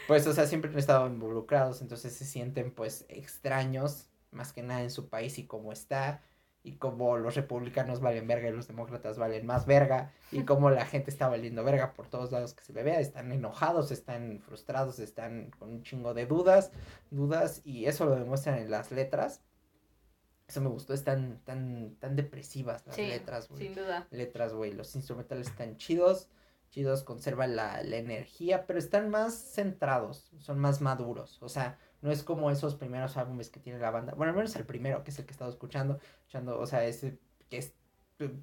pues, 0.07 0.27
o 0.27 0.33
sea, 0.33 0.47
siempre 0.47 0.71
han 0.71 0.79
estado 0.79 1.07
involucrados, 1.07 1.83
entonces 1.83 2.13
se 2.13 2.25
sienten, 2.25 2.73
pues, 2.73 3.07
extraños, 3.09 4.09
más 4.31 4.53
que 4.53 4.63
nada 4.63 4.83
en 4.83 4.91
su 4.91 5.09
país 5.09 5.39
y 5.39 5.47
cómo 5.47 5.73
está 5.73 6.23
y 6.65 6.77
como 6.77 7.19
los 7.19 7.35
republicanos 7.35 8.01
valen 8.01 8.27
verga 8.27 8.49
y 8.49 8.53
los 8.53 8.69
demócratas 8.69 9.19
valen 9.19 9.47
más 9.47 9.67
verga 9.67 10.13
y 10.31 10.43
como 10.45 10.71
la 10.71 10.87
gente 10.87 11.11
está 11.11 11.29
valiendo 11.29 11.65
verga 11.65 11.93
por 11.95 12.09
todos 12.09 12.31
lados 12.31 12.55
que 12.55 12.65
se 12.65 12.73
le 12.73 12.83
vea, 12.83 13.01
están 13.01 13.33
enojados, 13.33 13.91
están 13.91 14.41
frustrados, 14.41 14.99
están 14.99 15.51
con 15.59 15.71
un 15.71 15.83
chingo 15.83 16.15
de 16.15 16.27
dudas, 16.27 16.73
dudas 17.11 17.63
y 17.65 17.87
eso 17.87 18.07
lo 18.07 18.15
demuestran 18.15 18.59
en 18.59 18.71
las 18.71 18.93
letras. 18.93 19.41
Eso 20.49 20.61
me 20.61 20.69
gustó, 20.69 20.93
están 20.95 21.41
tan, 21.45 21.95
tan 21.99 22.17
depresivas 22.17 22.87
las 22.87 22.97
Sí, 22.97 23.07
letras, 23.07 23.49
güey. 23.49 23.63
sin 23.63 23.75
duda. 23.75 24.07
letras, 24.11 24.53
güey. 24.53 24.73
Los 24.73 24.95
instrumentales 24.95 25.49
están 25.49 25.77
chidos, 25.77 26.29
chidos, 26.71 27.03
conservan 27.05 27.57
la, 27.57 27.83
la 27.83 27.97
energía, 27.97 28.67
pero 28.67 28.79
están 28.79 29.09
más 29.11 29.35
centrados, 29.35 30.31
son 30.39 30.59
más 30.59 30.81
maduros. 30.81 31.43
O 31.43 31.49
sea, 31.49 31.79
no 32.03 32.11
es 32.11 32.23
como 32.23 32.51
esos 32.51 32.75
primeros 32.75 33.17
álbumes 33.17 33.49
que 33.51 33.61
tiene 33.61 33.79
la 33.79 33.91
banda. 33.91 34.15
Bueno, 34.15 34.31
al 34.33 34.37
menos 34.37 34.55
el 34.57 34.67
primero, 34.67 35.05
que 35.05 35.11
es 35.11 35.19
el 35.19 35.25
que 35.25 35.31
he 35.31 35.35
estado 35.35 35.51
escuchando, 35.51 35.99
escuchando 36.21 36.59
o 36.59 36.67
sea, 36.67 36.85
ese 36.85 37.19
que 37.49 37.59
es 37.59 37.73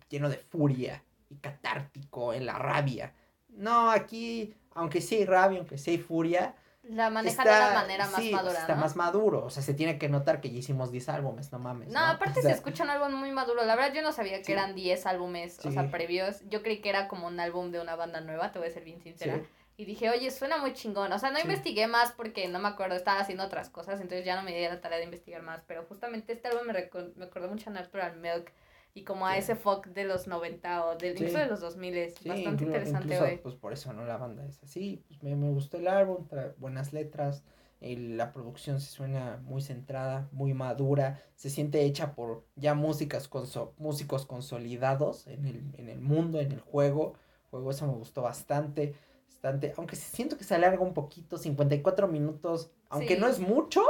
lleno 0.10 0.30
de 0.30 0.38
furia 0.38 1.04
y 1.30 1.36
catártico 1.36 2.34
en 2.34 2.46
la 2.46 2.58
rabia. 2.58 3.14
No, 3.50 3.92
aquí, 3.92 4.56
aunque 4.72 5.02
sí 5.02 5.16
hay 5.16 5.26
rabia, 5.26 5.60
aunque 5.60 5.78
sí 5.78 5.92
hay 5.92 5.98
furia, 5.98 6.56
La 6.84 7.10
manejan 7.10 7.46
está- 7.48 7.60
de 7.66 7.72
una 7.72 7.82
manera 7.82 8.08
más 8.08 8.22
sí, 8.22 8.32
madura, 8.32 8.60
Está 8.62 8.76
¿no? 8.76 8.82
más 8.82 8.96
maduro, 8.96 9.44
o 9.46 9.50
sea, 9.50 9.62
se 9.62 9.74
tiene 9.74 9.98
que 10.00 10.08
notar 10.10 10.40
que 10.42 10.50
ya 10.50 10.60
hicimos 10.60 10.92
10 10.92 11.10
álbumes, 11.10 11.52
no 11.52 11.60
mames. 11.60 11.90
No, 11.90 12.00
¿no? 12.00 12.06
aparte 12.14 12.40
O 12.40 12.42
sea, 12.42 12.52
se 12.52 12.58
escucha 12.58 12.84
un 12.84 12.90
álbum 12.90 13.14
muy 13.14 13.32
maduro. 13.32 13.64
La 13.66 13.76
verdad 13.76 13.94
yo 13.94 14.02
no 14.02 14.12
sabía 14.14 14.38
que 14.40 14.46
Sí. 14.46 14.52
eran 14.54 14.76
10 14.76 15.06
álbumes, 15.06 15.60
o 15.66 15.72
sea, 15.72 15.84
Sí. 15.84 15.90
previos. 15.90 16.42
Yo 16.50 16.64
creí 16.64 16.80
que 16.82 16.90
era 16.90 17.08
como 17.10 17.28
un 17.28 17.40
álbum 17.40 17.72
de 17.72 17.80
una 17.82 17.96
banda 17.96 18.22
nueva, 18.22 18.52
te 18.52 18.60
voy 18.60 18.70
a 18.70 18.72
ser 18.72 18.84
bien 18.86 19.02
sincera. 19.02 19.36
Sí. 19.36 19.42
Y 19.78 19.86
dije, 19.86 20.10
oye, 20.10 20.32
suena 20.32 20.58
muy 20.58 20.74
chingón. 20.74 21.12
O 21.14 21.20
sea, 21.20 21.32
no 21.32 21.38
Sí. 21.38 21.44
investigué 21.44 21.88
más 21.88 22.12
porque 22.14 22.48
no 22.48 22.60
me 22.60 22.68
acuerdo, 22.70 22.96
estaba 22.96 23.20
haciendo 23.20 23.44
otras 23.44 23.70
cosas, 23.70 24.00
entonces 24.02 24.26
ya 24.26 24.36
no 24.36 24.44
me 24.44 24.54
di 24.56 24.62
la 24.68 24.82
tarea 24.82 24.98
de 24.98 25.04
investigar 25.06 25.42
más. 25.42 25.62
Pero 25.68 25.84
justamente 25.88 26.34
este 26.34 26.48
álbum 26.48 26.66
me, 26.68 26.90
me 27.16 27.26
acordó 27.26 27.50
mucho 27.50 27.70
a 27.70 27.74
Natural 27.74 28.16
Milk 28.18 28.52
y 29.00 29.04
como 29.04 29.26
a 29.28 29.34
Sí. 29.34 29.40
ese 29.40 29.56
folk 29.56 29.88
de 29.88 30.04
los 30.06 30.28
90 30.28 30.86
o 30.86 30.96
del, 30.96 31.18
Sí. 31.18 31.24
incluso 31.24 31.38
de 31.40 31.48
los 31.48 31.60
2000. 31.62 31.98
Es 31.98 32.16
Sí, 32.16 32.30
bastante 32.30 32.64
inclu- 32.64 32.68
interesante, 32.68 33.04
incluso, 33.08 33.22
güey. 33.24 33.42
pues 33.42 33.56
por 33.56 33.74
eso, 33.74 33.94
¿no? 33.94 34.06
La 34.06 34.18
banda 34.18 34.46
es 34.46 34.62
así. 34.64 35.04
Pues 35.08 35.24
me, 35.24 35.36
me 35.36 35.50
gustó 35.52 35.78
el 35.78 35.88
álbum, 35.88 36.28
trae 36.28 36.54
buenas 36.58 36.94
letras. 36.94 37.44
el- 37.82 38.18
la 38.18 38.34
producción 38.34 38.82
se 38.82 38.92
suena 38.92 39.40
muy 39.46 39.62
centrada, 39.62 40.28
muy 40.34 40.54
madura. 40.54 41.22
Se 41.36 41.50
siente 41.50 41.84
hecha 41.84 42.14
por 42.14 42.44
ya 42.58 42.74
músicas 42.74 43.30
conso- 43.30 43.72
músicos 43.78 44.26
consolidados 44.26 45.28
en 45.28 45.46
el, 45.46 45.64
en 45.78 45.88
el 45.88 46.02
mundo, 46.02 46.42
en 46.42 46.52
el 46.52 46.60
juego. 46.60 47.14
Juego, 47.50 47.72
eso 47.72 47.88
me 47.88 47.94
gustó 47.94 48.22
bastante. 48.22 48.96
bastante. 49.30 49.74
Aunque 49.78 49.96
siento 49.96 50.38
que 50.38 50.44
se 50.44 50.56
alarga 50.56 50.82
un 50.84 50.94
poquito, 50.94 51.38
54 51.38 52.10
minutos. 52.10 52.70
Aunque 52.90 53.18
no 53.18 53.28
es 53.30 53.40
mucho, 53.40 53.82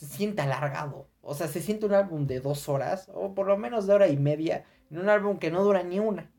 se 0.00 0.06
siente 0.06 0.40
alargado. 0.40 1.08
O 1.20 1.34
sea, 1.34 1.46
se 1.46 1.60
siente 1.60 1.84
un 1.84 1.92
álbum 1.92 2.26
de 2.26 2.40
dos 2.40 2.70
horas, 2.70 3.10
o 3.12 3.34
por 3.34 3.46
lo 3.46 3.58
menos 3.58 3.86
de 3.86 3.92
hora 3.92 4.08
y 4.08 4.16
media, 4.16 4.64
en 4.90 4.98
un 4.98 5.10
álbum 5.10 5.38
que 5.38 5.50
no 5.50 5.62
dura 5.62 5.82
ni 5.82 5.98
una. 5.98 6.30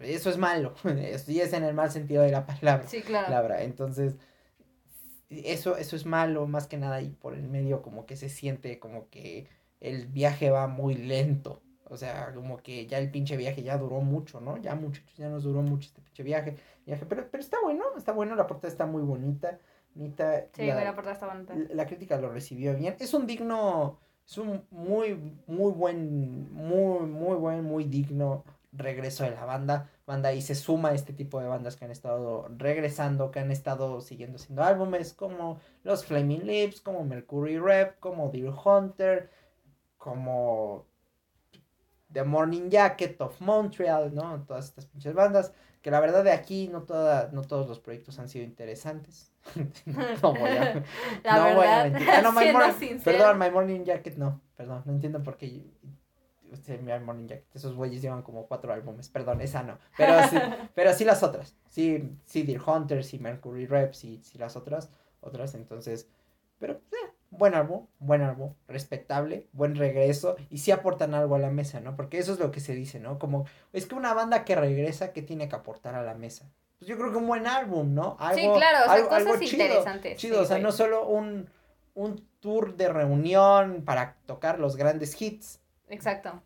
Eso 0.00 0.28
es 0.28 0.38
malo. 0.38 0.74
Sí 1.24 1.40
es 1.40 1.52
en 1.52 1.62
el 1.62 1.72
mal 1.72 1.92
sentido 1.92 2.24
de 2.24 2.32
la 2.32 2.44
palabra. 2.46 2.88
Sí, 2.88 3.02
claro. 3.02 3.26
palabra. 3.26 3.62
Entonces, 3.62 4.16
eso, 5.30 5.76
eso 5.76 5.94
es 5.94 6.04
malo, 6.04 6.48
más 6.48 6.66
que 6.66 6.78
nada, 6.78 7.00
y 7.00 7.10
por 7.10 7.34
el 7.34 7.48
medio 7.48 7.80
como 7.80 8.06
que 8.06 8.16
se 8.16 8.28
siente 8.28 8.80
como 8.80 9.08
que 9.08 9.46
el 9.78 10.08
viaje 10.08 10.50
va 10.50 10.66
muy 10.66 10.94
lento. 10.96 11.62
O 11.88 11.96
sea, 11.96 12.34
como 12.34 12.56
que 12.56 12.88
ya 12.88 12.98
el 12.98 13.12
pinche 13.12 13.36
viaje 13.36 13.62
ya 13.62 13.78
duró 13.78 14.00
mucho, 14.00 14.40
¿no? 14.40 14.56
Ya 14.56 14.74
muchachos, 14.74 15.16
ya 15.16 15.28
nos 15.28 15.44
duró 15.44 15.62
mucho 15.62 15.86
este 15.86 16.02
pinche 16.02 16.24
viaje. 16.24 16.56
viaje. 16.84 17.06
Pero, 17.06 17.28
pero 17.30 17.40
está 17.40 17.58
bueno, 17.62 17.84
está 17.96 18.10
bueno, 18.10 18.34
la 18.34 18.48
portada 18.48 18.72
está 18.72 18.84
muy 18.84 19.02
bonita. 19.02 19.60
Bonita 19.96 20.46
Sí, 20.52 20.66
la- 20.66 20.74
la 20.76 20.90
está 21.12 21.26
la 21.74 21.86
crítica 21.86 22.18
lo 22.18 22.30
recibió 22.30 22.74
bien. 22.76 22.96
Es 23.00 23.14
un 23.14 23.26
digno, 23.26 23.98
es 24.26 24.38
un 24.38 24.64
muy, 24.70 25.14
muy 25.46 25.72
buen, 25.72 26.52
muy, 26.52 27.06
muy 27.06 27.36
buen, 27.36 27.64
muy 27.64 27.84
digno 27.84 28.44
regreso 28.72 29.24
de 29.24 29.30
la 29.30 29.44
banda. 29.44 29.90
Banda 30.06 30.32
y 30.32 30.40
se 30.42 30.54
suma 30.54 30.90
a 30.90 30.94
este 30.94 31.12
tipo 31.12 31.40
de 31.40 31.48
bandas 31.48 31.76
que 31.76 31.84
han 31.84 31.90
estado 31.90 32.48
regresando, 32.56 33.30
que 33.30 33.40
han 33.40 33.50
estado 33.50 34.00
siguiendo 34.00 34.36
haciendo 34.36 34.62
álbumes, 34.62 35.14
como 35.14 35.58
los 35.82 36.04
Flaming 36.04 36.46
Lips, 36.46 36.80
como 36.80 37.04
Mercury 37.04 37.58
Rep, 37.58 37.98
como 37.98 38.28
Deer 38.30 38.52
Hunter, 38.64 39.30
como 39.98 40.86
The 42.12 42.24
Morning 42.24 42.70
Jacket 42.70 43.20
of 43.20 43.40
Montreal, 43.40 44.14
¿no? 44.14 44.44
Todas 44.46 44.66
estas 44.66 44.86
pinches 44.86 45.14
bandas. 45.14 45.52
Que 45.82 45.90
la 45.90 46.00
verdad 46.00 46.24
de 46.24 46.32
aquí 46.32 46.68
no, 46.68 46.82
toda, 46.82 47.30
no 47.32 47.42
todos 47.42 47.68
los 47.68 47.78
proyectos 47.78 48.18
han 48.18 48.28
sido 48.28 48.44
interesantes. 48.44 49.30
no 49.86 50.34
voy 50.34 50.50
a, 50.50 50.82
La 51.24 51.36
no 51.36 51.44
verdad, 51.44 51.54
voy 51.54 51.66
a 51.66 51.84
mentir. 51.84 52.10
Ah, 52.10 52.22
no, 52.22 52.32
My 52.32 52.52
Morning-. 52.52 53.00
Perdón, 53.04 53.38
My 53.38 53.50
Morning 53.50 53.84
Jacket 53.84 54.16
no. 54.16 54.40
Perdón, 54.56 54.82
no 54.84 54.92
entiendo 54.92 55.22
por 55.22 55.36
qué. 55.36 55.64
Usted, 56.50 56.80
My 56.80 56.98
Morning 56.98 57.28
Jacket. 57.28 57.54
Esos 57.54 57.74
güeyes 57.74 58.02
llevan 58.02 58.22
como 58.22 58.46
cuatro 58.46 58.72
álbumes. 58.72 59.08
Perdón, 59.08 59.40
esa 59.40 59.62
no. 59.62 59.78
Pero 59.96 60.26
sí, 60.28 60.36
pero 60.74 60.92
sí 60.92 61.04
las 61.04 61.22
otras. 61.22 61.56
Sí, 61.68 62.18
sí, 62.24 62.42
Deer 62.42 62.60
Hunter, 62.66 63.04
sí, 63.04 63.18
Mercury 63.18 63.66
Rep, 63.66 63.94
sí, 63.94 64.20
sí 64.24 64.38
las 64.38 64.56
otras. 64.56 64.90
Otras, 65.20 65.54
entonces. 65.54 66.08
Pero, 66.58 66.74
eh, 66.74 67.12
buen 67.38 67.54
álbum, 67.54 67.86
buen 67.98 68.22
álbum, 68.22 68.54
respetable, 68.68 69.46
buen 69.52 69.74
regreso. 69.76 70.36
Y 70.50 70.58
sí 70.58 70.70
aportan 70.70 71.14
algo 71.14 71.34
a 71.34 71.38
la 71.38 71.50
mesa, 71.50 71.80
¿no? 71.80 71.96
Porque 71.96 72.18
eso 72.18 72.32
es 72.32 72.38
lo 72.38 72.50
que 72.50 72.60
se 72.60 72.74
dice, 72.74 73.00
¿no? 73.00 73.18
Como, 73.18 73.46
es 73.72 73.86
que 73.86 73.94
una 73.94 74.14
banda 74.14 74.44
que 74.44 74.54
regresa, 74.54 75.12
¿qué 75.12 75.22
tiene 75.22 75.48
que 75.48 75.56
aportar 75.56 75.94
a 75.94 76.02
la 76.02 76.14
mesa? 76.14 76.50
Pues 76.78 76.88
yo 76.88 76.96
creo 76.98 77.10
que 77.10 77.16
un 77.18 77.26
buen 77.26 77.46
álbum, 77.46 77.94
¿no? 77.94 78.16
Algo, 78.20 78.36
sí, 78.54 78.60
claro, 78.60 78.78
o 78.80 78.84
sea, 78.84 78.92
algo- 78.94 79.08
cosas 79.08 79.26
algo 79.26 79.38
chido 79.40 79.62
interesantes. 79.64 80.18
chido, 80.18 80.36
sí, 80.38 80.42
o 80.42 80.46
sea, 80.46 80.58
no 80.58 80.72
solo 80.72 81.06
un, 81.08 81.48
un 81.94 82.26
tour 82.40 82.76
de 82.76 82.88
reunión 82.88 83.82
para 83.84 84.16
tocar 84.26 84.58
los 84.60 84.76
grandes 84.76 85.20
hits. 85.20 85.60
Exacto, 85.88 86.42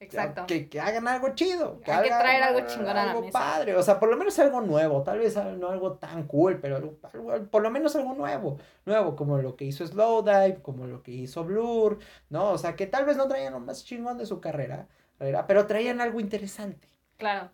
exacto. 0.00 0.46
Que, 0.46 0.68
que 0.68 0.80
hagan 0.80 1.06
algo 1.08 1.34
chido. 1.34 1.80
Hay 1.86 2.02
que 2.04 2.08
traer 2.08 2.42
algo 2.42 2.60
chingón 2.66 2.88
a 2.90 2.94
la 2.94 3.10
algo 3.10 3.22
mesa. 3.22 3.38
padre, 3.38 3.74
o 3.76 3.82
sea, 3.82 3.98
por 3.98 4.08
lo 4.08 4.16
menos 4.16 4.38
algo 4.38 4.60
nuevo, 4.60 5.02
tal 5.02 5.18
vez 5.18 5.36
no 5.36 5.68
algo 5.68 5.94
tan 5.94 6.26
cool, 6.26 6.58
pero 6.60 6.76
algo, 6.76 6.98
algo- 7.12 7.46
por 7.50 7.62
lo 7.62 7.70
menos 7.70 7.94
algo 7.96 8.14
nuevo, 8.14 8.58
nuevo, 8.86 9.16
como 9.16 9.38
lo 9.38 9.56
que 9.56 9.64
hizo 9.64 9.86
Slowdive, 9.86 10.62
como 10.62 10.86
lo 10.86 11.02
que 11.02 11.10
hizo 11.12 11.44
Blur, 11.44 11.98
¿no? 12.30 12.50
O 12.52 12.58
sea, 12.58 12.76
que 12.76 12.86
tal 12.86 13.04
vez 13.04 13.16
no 13.16 13.28
traían 13.28 13.52
lo 13.52 13.60
más 13.60 13.84
chingón 13.84 14.18
de 14.18 14.26
su 14.26 14.40
carrera, 14.40 14.86
pero 15.18 15.66
traían 15.66 16.00
algo 16.00 16.20
interesante. 16.20 16.88
Claro, 17.16 17.50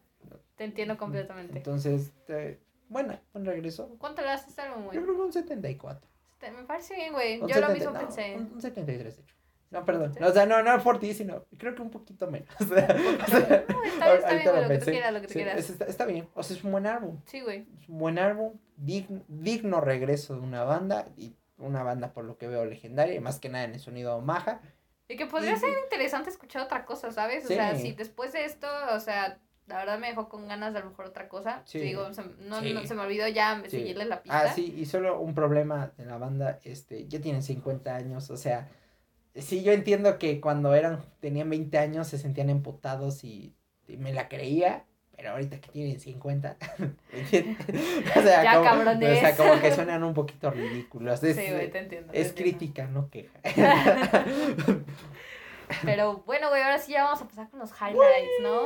te 0.57 0.65
entiendo 0.65 0.97
completamente. 0.99 1.57
Entonces, 1.57 2.13
eh, 2.29 2.61
bueno, 2.89 3.19
buen 3.33 3.47
regreso. 3.47 3.97
¿Cuánto 3.99 4.21
le 4.23 4.29
das 4.29 4.45
a 4.45 4.49
este 4.49 4.61
álbum, 4.63 4.83
Yo 4.83 4.87
güey? 4.91 5.03
creo 5.03 5.15
que 5.17 5.23
un 5.23 5.33
74. 5.33 6.09
Te- 6.39 6.51
Me 6.51 6.65
parece 6.65 6.95
bien, 6.95 7.13
güey. 7.15 7.39
Yo 7.41 7.47
lo 7.47 7.53
70, 7.55 7.73
mismo 7.75 7.91
no, 7.93 7.99
pensé. 8.01 8.35
Un, 8.37 8.53
un 8.55 8.61
73, 8.61 9.17
de 9.17 9.23
hecho. 9.23 9.35
No, 9.75 9.85
perdón. 9.85 10.15
O 10.23 10.33
sea, 10.33 10.47
no, 10.47 10.63
no 10.63 10.83
por 10.83 10.99
ti, 10.99 11.13
sino 11.15 11.45
creo 11.59 11.75
que 11.75 11.83
un 11.83 11.91
poquito 11.91 12.31
menos. 12.31 12.49
O 12.61 12.65
sea, 12.65 12.87
No, 12.89 12.95
está 12.95 13.37
bien, 13.37 13.67
está 13.95 14.07
ahorita 14.31 14.35
bien, 14.35 14.45
lo 14.47 14.53
lo 14.55 14.61
que 14.61 14.63
tú 14.63 14.69
pensé. 14.69 14.91
quieras, 14.93 15.13
lo 15.13 15.21
que 15.21 15.27
tú 15.27 15.33
Sí, 15.33 15.39
quieras. 15.41 15.59
es- 15.59 15.71
está, 15.71 15.85
está 15.87 16.07
bien. 16.07 16.29
O 16.35 16.43
sea, 16.43 16.57
es 16.57 16.65
un 16.65 16.73
buen 16.73 16.87
álbum. 16.87 17.21
Sí, 17.27 17.41
güey. 17.41 17.67
Es 17.81 17.89
un 17.89 17.99
buen 17.99 18.19
álbum. 18.19 18.55
Digno, 18.77 19.23
digno 19.29 19.81
regreso 19.81 20.35
de 20.35 20.41
una 20.41 20.65
banda. 20.65 21.07
Y 21.17 21.35
una 21.59 21.83
banda, 21.83 22.13
por 22.13 22.25
lo 22.25 22.39
que 22.39 22.49
veo, 22.49 22.65
legendaria. 22.65 23.15
Y 23.15 23.21
más 23.21 23.39
que 23.41 23.49
nada 23.49 23.65
en 23.65 23.75
el 23.75 23.81
sonido 23.81 24.21
maja. 24.21 24.61
Y 25.09 25.17
que 25.17 25.27
podría 25.27 25.53
Y- 25.53 25.57
ser 25.59 25.71
interesante 25.85 26.31
escuchar 26.31 26.63
otra 26.63 26.85
cosa, 26.85 27.13
¿sabes? 27.13 27.45
O 27.45 27.49
Sí. 27.49 27.55
sea, 27.55 27.75
si 27.77 27.93
después 27.93 28.33
de 28.33 28.45
esto, 28.45 28.67
o 28.93 29.01
sea, 29.01 29.39
la 29.67 29.77
verdad 29.77 29.99
me 29.99 30.09
dejó 30.09 30.29
con 30.29 30.47
ganas 30.49 30.73
de 30.73 30.79
a 30.81 30.83
lo 30.83 30.91
mejor 30.91 31.07
otra 31.07 31.29
cosa. 31.29 31.63
Sí. 31.67 31.79
Te 31.79 31.85
digo, 31.85 32.13
se, 32.13 32.23
no, 32.41 32.61
Sí. 32.61 32.73
no- 32.75 32.87
se 32.87 32.95
me 32.95 33.03
olvidó 33.03 33.27
ya 33.29 33.61
Sí. 33.65 33.71
seguirle 33.71 34.05
la 34.07 34.23
pista. 34.23 34.41
Ah, 34.41 34.49
sí, 34.53 34.75
y 34.77 34.87
solo 34.87 35.21
un 35.21 35.35
problema 35.35 35.93
de 35.97 36.05
la 36.07 36.19
banda, 36.19 36.59
este, 36.65 37.07
ya 37.09 37.21
tienen 37.21 37.43
50 37.43 37.95
años, 37.95 38.31
o 38.31 38.37
sea, 38.37 38.69
sí, 39.37 39.63
yo 39.63 39.73
entiendo 39.73 40.19
que 40.19 40.41
cuando 40.41 40.75
eran, 40.75 41.03
tenían 41.21 41.51
20 41.51 41.77
años 41.79 42.09
se 42.09 42.19
sentían 42.19 42.51
emputados 42.51 43.25
y, 43.25 43.55
y 43.89 43.97
me 43.97 44.13
la 44.13 44.29
creía, 44.29 44.85
pero 45.17 45.31
ahorita 45.31 45.61
que 45.61 45.69
tienen 45.71 46.01
50, 46.01 46.57
¿me 47.13 47.19
entiendes? 47.21 47.59
o 48.17 48.23
sea, 48.23 48.43
Ya, 48.45 48.53
como, 48.55 48.65
cabrones. 48.65 49.17
o 49.19 49.21
sea, 49.21 49.37
como 49.37 49.61
que 49.61 49.73
suenan 49.73 50.03
un 50.05 50.15
poquito 50.15 50.51
ridículos, 50.51 51.23
es, 51.23 51.37
Sí, 51.37 51.47
güey, 51.51 51.71
te 51.71 51.79
entiendo. 51.79 52.13
te 52.13 52.21
es 52.21 52.29
entiendo. 52.29 52.59
crítica, 52.59 52.87
no 52.87 53.11
queja. 53.11 53.41
Pero 55.83 56.19
bueno, 56.27 56.51
güey, 56.51 56.63
ahora 56.63 56.79
sí 56.79 56.93
ya 56.93 57.05
vamos 57.05 57.23
a 57.23 57.27
pasar 57.29 57.49
con 57.51 57.59
los 57.59 57.71
highlights, 57.73 58.43
¿no? 58.43 58.65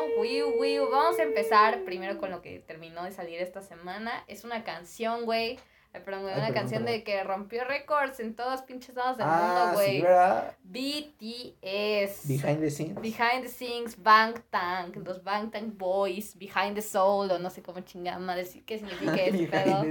Vamos 0.91 1.19
a 1.19 1.23
empezar 1.23 1.85
primero 1.85 2.19
con 2.19 2.31
lo 2.31 2.43
que 2.43 2.59
terminó 2.61 3.05
de 3.05 3.13
salir 3.13 3.41
esta 3.41 3.63
semana. 3.63 4.25
Es 4.27 4.45
una 4.45 4.65
canción, 4.65 5.25
güey. 5.25 5.59
Güey, 6.05 6.33
Ay, 6.35 6.39
una 6.39 6.47
perdón, 6.49 6.55
canción 6.55 6.83
perdón. 6.85 6.99
de 6.99 7.05
que 7.05 7.25
rompió 7.25 7.65
récords 7.65 8.21
en 8.21 8.35
todas 8.35 8.63
pinches 8.63 8.95
lados 8.95 9.17
del 9.19 9.27
ah, 9.29 9.63
mundo, 9.65 9.75
güey. 9.75 9.97
sí, 9.97 10.03
¿verdad? 10.03 10.57
BTS. 10.65 12.29
Behind 12.29 12.61
the 12.61 12.71
scenes. 12.71 13.01
Behind 13.01 13.43
the 13.43 13.49
Scenes, 13.49 14.03
Bangtan, 14.03 14.93
los 15.05 15.23
Bangtan 15.23 15.77
Boys, 15.77 16.37
Behind 16.37 16.75
the 16.75 16.83
Soul, 16.83 17.31
o 17.31 17.39
no 17.39 17.51
sé 17.51 17.63
cómo 17.63 17.81
chingada 17.81 18.19
sí, 18.45 18.63
qué 18.63 18.79
significa 18.79 19.15
este 19.17 19.47
pedo. 19.47 19.85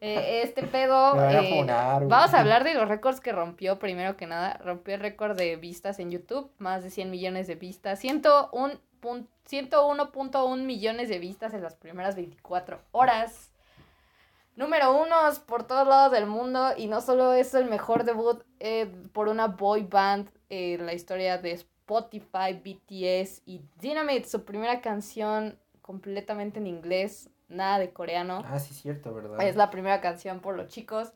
Eh, 0.00 0.42
este 0.44 0.62
pedo, 0.66 1.14
Me 1.16 1.20
van 1.22 1.36
a 1.36 1.96
eh, 1.98 2.06
vamos 2.06 2.34
a 2.34 2.40
hablar 2.40 2.64
de 2.64 2.74
los 2.74 2.88
récords 2.88 3.20
que 3.20 3.32
rompió, 3.32 3.78
primero 3.78 4.16
que 4.16 4.26
nada, 4.26 4.58
rompió 4.64 4.94
el 4.94 5.00
récord 5.00 5.36
de 5.36 5.56
vistas 5.56 5.98
en 5.98 6.10
YouTube, 6.10 6.50
más 6.58 6.82
de 6.82 6.90
100 6.90 7.10
millones 7.10 7.46
de 7.46 7.54
vistas, 7.54 7.98
101 8.00 8.80
pun- 9.00 9.26
101.1 9.48 10.62
millones 10.64 11.08
de 11.08 11.18
vistas 11.18 11.54
en 11.54 11.62
las 11.62 11.74
primeras 11.74 12.14
24 12.14 12.80
horas. 12.92 13.49
Número 14.56 14.92
uno 14.92 15.16
por 15.46 15.66
todos 15.66 15.86
lados 15.86 16.12
del 16.12 16.26
mundo 16.26 16.70
y 16.76 16.86
no 16.86 17.00
solo 17.00 17.32
es 17.32 17.54
el 17.54 17.64
mejor 17.66 18.04
debut 18.04 18.42
eh, 18.58 18.92
por 19.12 19.28
una 19.28 19.46
boy 19.46 19.84
band 19.84 20.28
en 20.48 20.84
la 20.84 20.92
historia 20.92 21.38
de 21.38 21.52
Spotify, 21.52 22.52
BTS 22.54 23.42
y 23.46 23.62
Dynamite, 23.80 24.28
su 24.28 24.44
primera 24.44 24.80
canción 24.80 25.58
completamente 25.80 26.58
en 26.58 26.66
inglés, 26.66 27.30
nada 27.48 27.78
de 27.78 27.92
coreano. 27.92 28.42
Ah, 28.46 28.58
sí, 28.58 28.74
cierto, 28.74 29.14
¿verdad? 29.14 29.40
Es 29.42 29.56
la 29.56 29.70
primera 29.70 30.00
canción 30.00 30.40
por 30.40 30.56
los 30.56 30.68
chicos. 30.68 31.12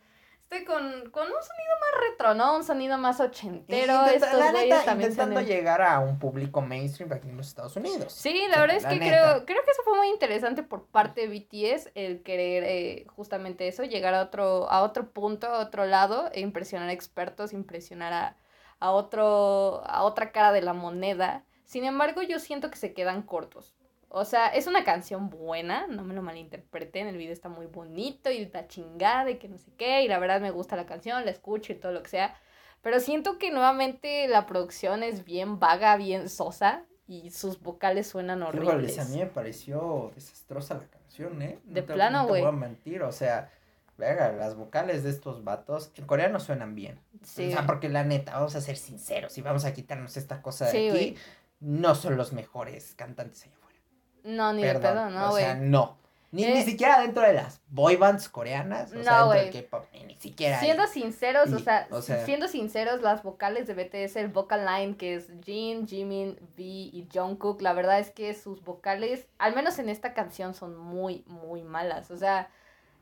Este 0.55 0.65
con, 0.67 0.83
con 1.11 1.25
un 1.27 1.33
sonido 1.43 1.75
más 1.81 2.11
retro, 2.11 2.35
¿no? 2.35 2.57
Un 2.57 2.65
sonido 2.65 2.97
más 2.99 3.21
ochentero. 3.21 3.93
Intenta- 3.93 4.13
Estos 4.15 4.39
la 4.39 4.53
neta, 4.53 4.85
también 4.85 5.11
intentando 5.11 5.41
llegar 5.41 5.83
a 5.83 5.99
un 6.01 6.19
público 6.19 6.61
mainstream 6.61 7.13
aquí 7.13 7.29
en 7.29 7.37
los 7.37 7.49
Estados 7.49 7.77
Unidos. 7.77 8.13
Sí, 8.13 8.43
O 8.45 8.49
la 8.49 8.55
sea, 8.55 8.61
verdad 8.63 8.77
es 8.77 8.83
la 8.85 8.89
que 8.91 8.97
neta. 8.97 9.19
creo, 9.35 9.47
creo 9.47 9.65
que 9.65 9.71
eso 9.71 9.83
fue 9.85 9.97
muy 9.99 10.09
interesante 10.09 10.63
por 10.63 10.87
parte 10.87 11.27
de 11.27 11.29
BTS, 11.29 11.91
el 11.95 12.23
querer 12.23 12.65
eh, 12.65 13.07
justamente 13.17 13.67
eso, 13.69 13.83
llegar 13.85 14.15
a 14.15 14.23
otro, 14.23 14.71
a 14.71 14.83
otro 14.83 15.11
punto, 15.11 15.49
a 15.49 15.59
otro 15.59 15.87
lado, 15.87 16.31
e 16.33 16.41
impresionar 16.41 16.89
a 16.89 16.93
expertos, 16.93 17.53
impresionar 17.53 18.13
a, 18.13 18.37
a 18.79 18.91
otro, 18.93 19.83
a 19.87 20.03
otra 20.05 20.31
cara 20.33 20.53
de 20.53 20.63
la 20.63 20.73
moneda. 20.73 21.45
Sin 21.65 21.85
embargo, 21.85 22.23
yo 22.23 22.39
siento 22.39 22.71
que 22.71 22.77
se 22.77 22.93
quedan 22.95 23.23
cortos. 23.23 23.75
O 24.17 24.25
sea, 24.25 24.47
es 24.47 24.69
una 24.69 24.85
canción 24.85 25.29
buena, 25.29 25.89
no 25.89 26.05
me 26.05 26.15
lo 26.15 26.23
malinterpreten, 26.23 27.09
el 27.09 27.17
video 27.17 27.33
está 27.33 27.49
muy 27.49 27.67
bonito 27.67 28.31
y 28.31 28.47
la 28.47 28.69
chingada 28.69 29.29
y 29.31 29.39
que 29.39 29.49
no 29.49 29.59
sé 29.59 29.73
qué, 29.77 30.03
y 30.05 30.09
la 30.09 30.21
verdad 30.21 30.41
me 30.41 30.53
gusta 30.53 30.77
la 30.77 30.87
canción, 30.87 31.25
la 31.25 31.33
escucho 31.33 31.73
y 31.73 31.77
todo 31.77 31.91
lo 31.91 32.01
que 32.03 32.11
sea. 32.11 32.37
Pero 32.81 33.01
siento 33.01 33.39
que 33.39 33.51
nuevamente 33.51 34.29
la 34.29 34.47
producción 34.47 35.03
es 35.03 35.25
bien 35.25 35.59
vaga, 35.59 35.97
bien 35.97 36.29
sosa, 36.29 36.85
y 37.09 37.31
sus 37.31 37.61
vocales 37.61 38.07
suenan 38.07 38.43
horribles. 38.45 38.99
a 39.01 39.05
mí 39.07 39.19
me 39.19 39.27
pareció 39.27 40.13
desastrosa 40.15 40.75
la 40.75 40.87
canción, 40.87 41.43
¿eh? 41.43 41.59
No 41.65 41.75
De 41.75 41.83
te- 41.83 41.93
plano, 41.93 42.19
no 42.19 42.25
te 42.27 42.29
güey. 42.31 42.43
voy 42.43 42.49
a 42.51 42.53
mentir, 42.53 43.03
o 43.03 43.11
sea, 43.11 43.51
venga, 43.99 44.31
las 44.33 44.55
vocales 44.55 45.03
de 45.03 45.11
estos 45.11 45.43
vatos 45.43 45.91
en 45.97 46.07
coreano 46.07 46.39
suenan 46.39 46.77
bien. 46.77 47.01
Sí. 47.25 47.49
O 47.49 47.51
sea, 47.53 47.67
porque 47.67 47.89
la 47.89 48.05
neta, 48.05 48.35
vamos 48.35 48.55
a 48.55 48.61
ser 48.61 48.77
sinceros 48.77 49.37
y 49.39 49.43
vamos 49.43 49.65
a 49.65 49.75
quitarnos 49.75 50.17
esta 50.17 50.41
cosa 50.41 50.67
de 50.67 50.71
Sí, 50.71 50.79
aquí. 50.79 50.91
güey. 50.91 51.17
No 51.59 51.95
son 51.97 52.17
los 52.17 52.33
mejores 52.33 52.95
cantantes 52.95 53.43
allá. 53.45 53.55
No, 54.25 54.53
ni 54.53 54.63
de 54.65 54.75
pedo, 54.75 55.09
no, 55.11 55.27
o 55.29 55.31
güey. 55.31 55.45
sea, 55.45 55.55
no. 55.55 55.97
Ni, 56.33 56.43
Eh, 56.45 56.53
ni 56.55 56.63
siquiera 56.63 56.99
dentro 57.01 57.23
de 57.23 57.33
las 57.33 57.61
boy 57.69 57.95
bands 57.95 58.29
coreanas, 58.29 58.91
o 58.91 58.97
No, 58.97 59.03
sea, 59.05 59.13
dentro 59.13 59.27
güey. 59.27 59.51
del 59.53 59.63
K-pop, 59.63 59.85
ni, 59.93 60.03
ni 60.03 60.17
siquiera. 60.17 60.59
Siendo 60.59 60.89
sinceros, 60.89 61.53
o 61.53 61.61
sea, 61.61 61.87
o 61.93 62.03
sea- 62.03 62.25
siendo 62.25 62.49
sinceros, 62.49 63.03
las 63.03 63.23
vocales 63.23 63.69
de 63.69 63.75
BTS, 63.75 64.17
el 64.19 64.27
vocal 64.29 64.67
line 64.67 64.97
que 64.97 65.15
es 65.15 65.31
Jin, 65.45 65.87
Jimin, 65.87 66.31
V 66.57 66.63
y 66.63 67.07
Jungkook, 67.15 67.63
la 67.63 67.73
verdad 67.73 68.01
es 68.01 68.11
que 68.11 68.35
sus 68.35 68.65
vocales, 68.65 69.29
al 69.39 69.55
menos 69.55 69.79
en 69.79 69.89
esta 69.89 70.13
canción, 70.13 70.55
son 70.55 70.77
muy, 70.77 71.23
muy 71.29 71.63
malas. 71.63 72.11
O 72.11 72.17
sea, 72.17 72.49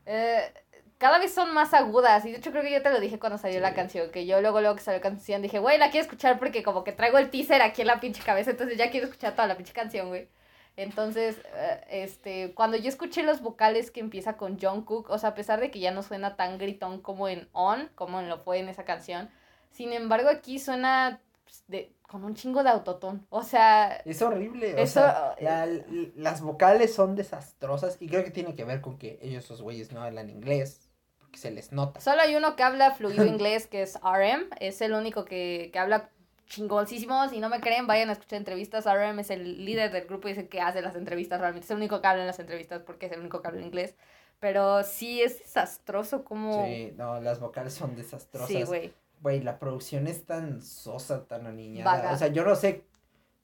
eh, 0.05 0.53
cada 0.99 1.17
vez 1.17 1.33
son 1.33 1.55
más 1.55 1.73
agudas. 1.73 2.23
Y 2.25 2.31
de 2.33 2.37
hecho 2.37 2.51
creo 2.51 2.61
que 2.61 2.71
yo 2.71 2.83
te 2.83 2.91
lo 2.91 2.99
dije 2.99 3.17
cuando 3.17 3.39
salió 3.39 3.59
la 3.61 3.73
canción, 3.73 4.11
que 4.11 4.27
yo 4.27 4.41
luego, 4.41 4.61
luego 4.61 4.75
que 4.75 4.83
salió 4.83 4.99
la 4.99 5.03
canción 5.09 5.41
dije, 5.41 5.57
güey, 5.57 5.79
la 5.79 5.89
quiero 5.89 6.03
escuchar 6.03 6.37
porque 6.37 6.61
como 6.61 6.83
que 6.83 6.91
traigo 6.91 7.17
el 7.17 7.31
teaser 7.31 7.63
aquí 7.63 7.81
en 7.81 7.87
la 7.87 7.99
pinche 7.99 8.21
cabeza, 8.21 8.51
entonces 8.51 8.77
ya 8.77 8.91
quiero 8.91 9.07
escuchar 9.07 9.31
toda 9.33 9.47
la 9.47 9.57
pinche 9.57 9.73
canción, 9.73 10.09
güey. 10.09 10.27
Entonces, 10.75 11.37
eh, 11.55 11.81
este, 11.89 12.53
cuando 12.55 12.77
yo 12.77 12.89
escuché 12.89 13.21
los 13.23 13.41
vocales 13.41 13.91
que 13.91 13.99
empieza 13.99 14.37
con 14.37 14.59
Jungkook, 14.59 15.09
o 15.09 15.17
sea, 15.19 15.29
a 15.29 15.35
pesar 15.35 15.59
de 15.59 15.69
que 15.69 15.79
ya 15.79 15.91
no 15.91 16.01
suena 16.01 16.35
tan 16.35 16.57
gritón 16.57 16.99
como 17.01 17.27
en 17.27 17.47
On, 17.51 17.89
como 17.95 18.19
en 18.19 18.27
lo 18.29 18.39
fue 18.39 18.57
en 18.59 18.69
esa 18.69 18.83
canción, 18.83 19.29
sin 19.71 19.93
embargo 19.93 20.29
aquí 20.29 20.57
suena 20.59 21.21
pues, 21.43 21.63
de, 21.67 21.93
con 22.07 22.23
un 22.23 22.33
chingo 22.33 22.63
de 22.63 22.69
autotón. 22.71 23.25
O 23.29 23.43
sea, 23.43 23.97
Es 24.05 24.21
horrible, 24.23 24.81
o 24.81 24.87
sea, 24.87 25.35
eh, 25.37 25.43
la- 25.43 25.67
las 26.15 26.41
vocales 26.41 26.93
son 26.93 27.15
desastrosas 27.15 27.97
y 27.99 28.07
creo 28.07 28.23
que 28.23 28.31
tiene 28.31 28.55
que 28.55 28.63
ver 28.63 28.81
con 28.81 28.97
que 28.97 29.19
ellos, 29.21 29.43
esos 29.45 29.61
güeyes, 29.61 29.91
no 29.91 30.01
hablan 30.01 30.29
inglés, 30.31 30.89
porque 31.19 31.37
se 31.37 31.51
les 31.51 31.71
nota. 31.71 31.99
solo 32.01 32.21
hay 32.21 32.35
uno 32.35 32.55
que 32.55 32.63
habla 32.63 32.91
fluido 32.91 33.25
inglés, 33.25 33.67
que 33.67 33.83
es 33.83 33.99
RM, 34.01 34.47
es 34.59 34.81
el 34.81 34.93
único 34.93 35.23
que, 35.25 35.69
que 35.71 35.77
habla 35.79 36.09
chingoncísimo, 36.53 37.27
si 37.29 37.39
no 37.39 37.49
me 37.49 37.59
creen, 37.59 37.87
vayan 37.87 38.09
a 38.09 38.13
escuchar 38.13 38.37
entrevistas, 38.37 38.85
RM 38.85 39.19
es 39.19 39.29
el 39.31 39.65
líder 39.65 39.91
del 39.91 40.05
grupo 40.05 40.27
y 40.27 40.31
es 40.31 40.37
el 40.37 40.47
que 40.47 40.61
hace 40.61 40.81
las 40.81 40.95
entrevistas, 40.95 41.39
realmente 41.39 41.65
es 41.65 41.71
el 41.71 41.77
único 41.77 41.99
que 41.99 42.07
habla 42.07 42.21
en 42.21 42.27
las 42.27 42.39
entrevistas 42.39 42.83
porque 42.83 43.07
es 43.07 43.11
el 43.11 43.19
único 43.19 43.41
que 43.41 43.47
habla 43.47 43.61
inglés, 43.61 43.95
pero 44.39 44.83
sí 44.83 45.21
es 45.21 45.39
desastroso 45.39 46.23
como... 46.23 46.65
Sí, 46.65 46.93
no, 46.95 47.19
las 47.21 47.39
vocales 47.39 47.73
son 47.73 47.95
desastrosas. 47.95 48.49
Sí, 48.49 48.63
güey. 48.63 48.93
Güey, 49.21 49.41
la 49.41 49.57
producción 49.57 50.05
es 50.05 50.25
tan 50.25 50.61
sosa, 50.61 51.25
tan 51.25 51.47
aniñada. 51.47 51.91
Vaga. 51.91 52.13
O 52.13 52.17
sea, 52.17 52.27
yo 52.27 52.43
no 52.43 52.55
sé, 52.55 52.85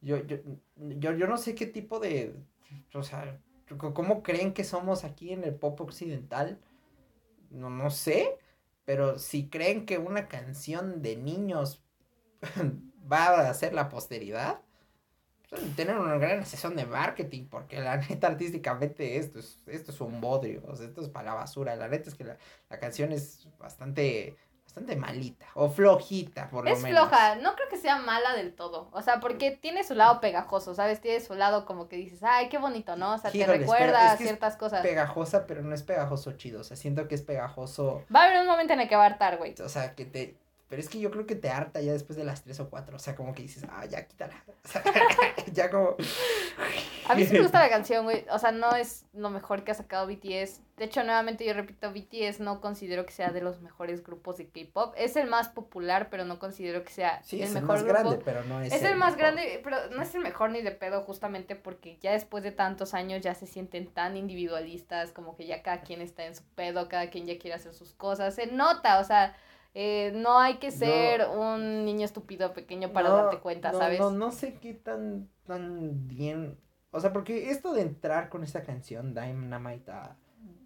yo, 0.01 0.17
yo, 0.17 0.37
yo, 0.75 1.13
yo 1.13 1.27
no 1.27 1.37
sé 1.37 1.55
qué 1.55 1.65
tipo 1.65 1.99
de, 1.99 2.35
o 2.93 3.01
sea, 3.01 3.39
cómo 3.77 4.21
creen 4.21 4.53
que 4.53 4.63
somos 4.63 5.03
aquí 5.03 5.31
en 5.31 5.43
el 5.43 5.55
pop 5.55 5.79
occidental. 5.81 6.59
No, 7.49 7.69
no 7.69 7.89
sé, 7.89 8.37
pero 8.85 9.17
si 9.17 9.49
creen 9.49 9.85
que 9.85 9.97
una 9.97 10.27
canción 10.27 11.01
de 11.01 11.15
niños 11.15 11.81
va 13.11 13.27
a 13.27 13.49
hacer 13.49 13.73
la 13.73 13.89
posteridad, 13.89 14.59
pues, 15.49 15.75
tener 15.75 15.97
una 15.97 16.17
gran 16.17 16.45
sesión 16.45 16.75
de 16.75 16.85
marketing, 16.85 17.47
porque 17.49 17.79
la 17.79 17.97
neta 18.09 18.27
artísticamente 18.27 19.17
esto 19.17 19.39
es, 19.39 19.57
esto 19.67 19.91
es 19.91 20.01
un 20.01 20.21
bodrio, 20.21 20.61
o 20.67 20.75
sea, 20.75 20.85
esto 20.87 21.01
es 21.01 21.09
para 21.09 21.31
la 21.31 21.33
basura. 21.35 21.75
La 21.75 21.87
neta 21.87 22.09
es 22.09 22.15
que 22.15 22.23
la, 22.23 22.37
la 22.69 22.79
canción 22.79 23.11
es 23.11 23.47
bastante, 23.57 24.37
bastante 24.63 24.95
malita, 24.95 25.47
o 25.55 25.69
flojita, 25.69 26.49
por 26.51 26.65
lo 26.65 26.71
Es 26.71 26.83
menos. 26.83 27.07
floja, 27.09 27.35
no 27.37 27.55
creo 27.55 27.67
que 27.69 27.77
sea 27.77 27.97
mala 27.97 28.35
del 28.35 28.53
todo. 28.53 28.89
O 28.91 29.01
sea, 29.01 29.19
porque 29.19 29.49
tiene 29.51 29.83
su 29.83 29.95
lado 29.95 30.21
pegajoso, 30.21 30.75
¿sabes? 30.75 31.01
Tiene 31.01 31.19
su 31.19 31.33
lado 31.33 31.65
como 31.65 31.87
que 31.89 31.95
dices, 31.97 32.21
ay, 32.21 32.49
qué 32.49 32.59
bonito, 32.59 32.95
¿no? 32.95 33.15
O 33.15 33.17
sea, 33.17 33.31
te 33.31 33.39
Híjoles, 33.39 33.61
pero 33.71 33.71
recuerda 33.71 34.05
es 34.09 34.13
a 34.13 34.17
que 34.17 34.23
es 34.25 34.29
ciertas 34.29 34.55
cosas. 34.55 34.81
Pegajosa, 34.83 35.47
pero 35.47 35.63
no 35.63 35.73
es 35.73 35.81
pegajoso 35.81 36.33
chido, 36.33 36.61
o 36.61 36.63
sea, 36.63 36.77
siento 36.77 37.07
que 37.07 37.15
es 37.15 37.23
pegajoso, 37.23 38.05
Va 38.15 38.21
a 38.21 38.25
haber 38.25 38.41
un 38.41 38.47
momento 38.47 38.73
en 38.73 38.81
el 38.81 38.87
que 38.87 38.95
va 38.95 39.03
a 39.03 39.07
hartar, 39.07 39.37
güey. 39.37 39.55
o 39.59 39.69
sea, 39.69 39.95
que 39.95 40.05
te... 40.05 40.37
Pero 40.69 40.81
es 40.81 40.87
que 40.89 40.99
yo 40.99 41.09
creo 41.09 41.25
que 41.25 41.35
te 41.35 41.49
harta 41.49 41.81
ya 41.81 41.91
después 41.93 42.15
de 42.15 42.23
las 42.23 42.43
tres 42.43 42.59
o 42.59 42.69
cuatro, 42.69 42.95
o 42.95 42.99
sea, 42.99 43.15
como 43.15 43.33
que 43.33 43.41
dices, 43.41 43.65
ah, 43.69 43.85
ya 43.85 44.05
quítala. 44.05 44.43
O 44.63 44.67
sea, 44.67 44.83
ya 45.51 45.69
como... 45.71 45.95
A 47.07 47.15
mí 47.15 47.25
sí 47.25 47.33
me 47.33 47.41
gusta 47.41 47.59
la 47.59 47.69
canción, 47.75 48.03
güey. 48.05 48.25
O 48.31 48.37
sea, 48.37 48.51
no 48.51 48.75
es 48.75 49.05
lo 49.13 49.29
mejor 49.31 49.63
que 49.63 49.71
ha 49.71 49.73
sacado 49.75 50.05
BTS. 50.05 50.61
De 50.77 50.85
hecho, 50.85 51.03
nuevamente 51.03 51.43
yo 51.43 51.53
repito, 51.53 51.91
BTS 51.91 52.39
no 52.39 52.61
considero 52.61 53.05
que 53.05 53.11
sea 53.11 53.31
de 53.31 53.41
los 53.41 53.61
mejores 53.61 54.03
grupos 54.03 54.37
de 54.37 54.47
K-pop. 54.47 54.93
Es 54.95 55.15
el 55.15 55.27
más 55.27 55.49
popular, 55.49 56.09
pero 56.11 56.23
no 56.23 56.37
considero 56.39 56.83
que 56.83 56.91
sea 56.91 57.21
Sí, 57.23 57.37
el 57.37 57.43
es 57.43 57.55
el 57.55 57.61
mejor 57.63 57.75
más 57.77 57.83
grupo. 57.83 57.99
grande, 58.03 58.21
pero 58.23 58.43
no 58.45 58.61
es 58.61 58.71
Es 58.71 58.83
el 58.83 58.95
más 58.95 59.15
mejor. 59.17 59.33
grande, 59.33 59.61
pero 59.63 59.77
no 59.89 60.01
es 60.03 60.13
el 60.15 60.21
mejor 60.21 60.51
ni 60.51 60.61
de 60.61 60.71
pedo, 60.71 61.01
justamente 61.01 61.55
porque 61.55 61.97
ya 61.99 62.11
después 62.11 62.43
de 62.43 62.51
tantos 62.51 62.93
años 62.93 63.21
ya 63.21 63.33
se 63.33 63.47
sienten 63.47 63.87
tan 63.87 64.15
individualistas, 64.15 65.11
como 65.11 65.35
que 65.35 65.47
ya 65.47 65.63
cada 65.63 65.81
quien 65.81 66.01
está 66.01 66.25
en 66.25 66.35
su 66.35 66.43
pedo, 66.55 66.87
cada 66.89 67.09
quien 67.09 67.25
ya 67.25 67.39
quiere 67.39 67.55
hacer 67.55 67.73
sus 67.73 67.93
cosas. 67.93 68.35
Se 68.35 68.47
nota, 68.47 68.99
o 68.99 69.03
sea, 69.03 69.35
eh, 69.73 70.11
no 70.15 70.39
hay 70.39 70.57
que 70.57 70.71
ser 70.71 71.27
un 71.29 71.85
niño 71.85 72.05
estúpido 72.05 72.53
pequeño 72.53 72.91
para 72.93 73.09
No, 73.09 73.15
darte 73.23 73.39
cuenta, 73.39 73.71
no, 73.71 73.79
¿sabes? 73.79 73.99
No, 73.99 74.11
no 74.11 74.31
sé 74.31 74.59
qué 74.59 74.73
tan, 74.73 75.29
tan 75.45 76.07
bien. 76.07 76.59
O 76.91 76.99
sea, 76.99 77.13
porque 77.13 77.51
esto 77.51 77.73
de 77.73 77.81
entrar 77.81 78.29
con 78.29 78.43
esta 78.43 78.63
canción, 78.63 79.13
Dynamite, 79.13 79.91
a, 79.91 80.03
a, 80.05 80.15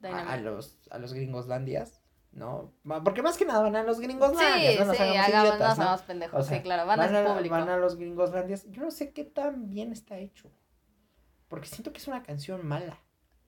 Dynamite. 0.01 0.33
a 0.33 0.37
los, 0.37 0.79
a 0.89 0.99
los 0.99 1.13
gringoslandias, 1.13 2.01
¿no? 2.31 2.73
Porque 3.03 3.21
más 3.21 3.37
que 3.37 3.45
nada 3.45 3.61
van 3.61 3.75
a 3.75 3.83
los 3.83 3.99
Sí, 3.99 3.99
gringoslandias, 3.99 4.75
no 4.75 4.85
nos 4.85 4.97
sí, 4.97 5.03
hagamos 5.03 5.27
hagamos, 5.27 5.49
idiotas, 5.49 5.59
nos 5.59 5.79
¿no? 5.79 5.83
hagamos 5.83 6.01
pendejos, 6.03 6.39
O 6.39 6.43
sea, 6.43 6.57
sí, 6.57 6.61
claro, 6.61 6.85
van, 6.87 6.99
a 7.01 7.05
a, 7.05 7.05
ese 7.05 7.17
público. 7.17 7.55
van 7.55 7.69
a 7.69 7.77
los 7.77 7.97
gringoslandias. 7.97 8.65
Yo 8.71 8.81
no 8.83 8.91
sé 8.91 9.13
qué 9.13 9.23
tan 9.25 9.69
bien 9.69 9.91
está 9.91 10.17
hecho. 10.17 10.49
Porque 11.47 11.67
siento 11.69 11.93
que 11.93 11.99
es 11.99 12.07
una 12.09 12.21
canción 12.23 12.65
mala. 12.67 12.99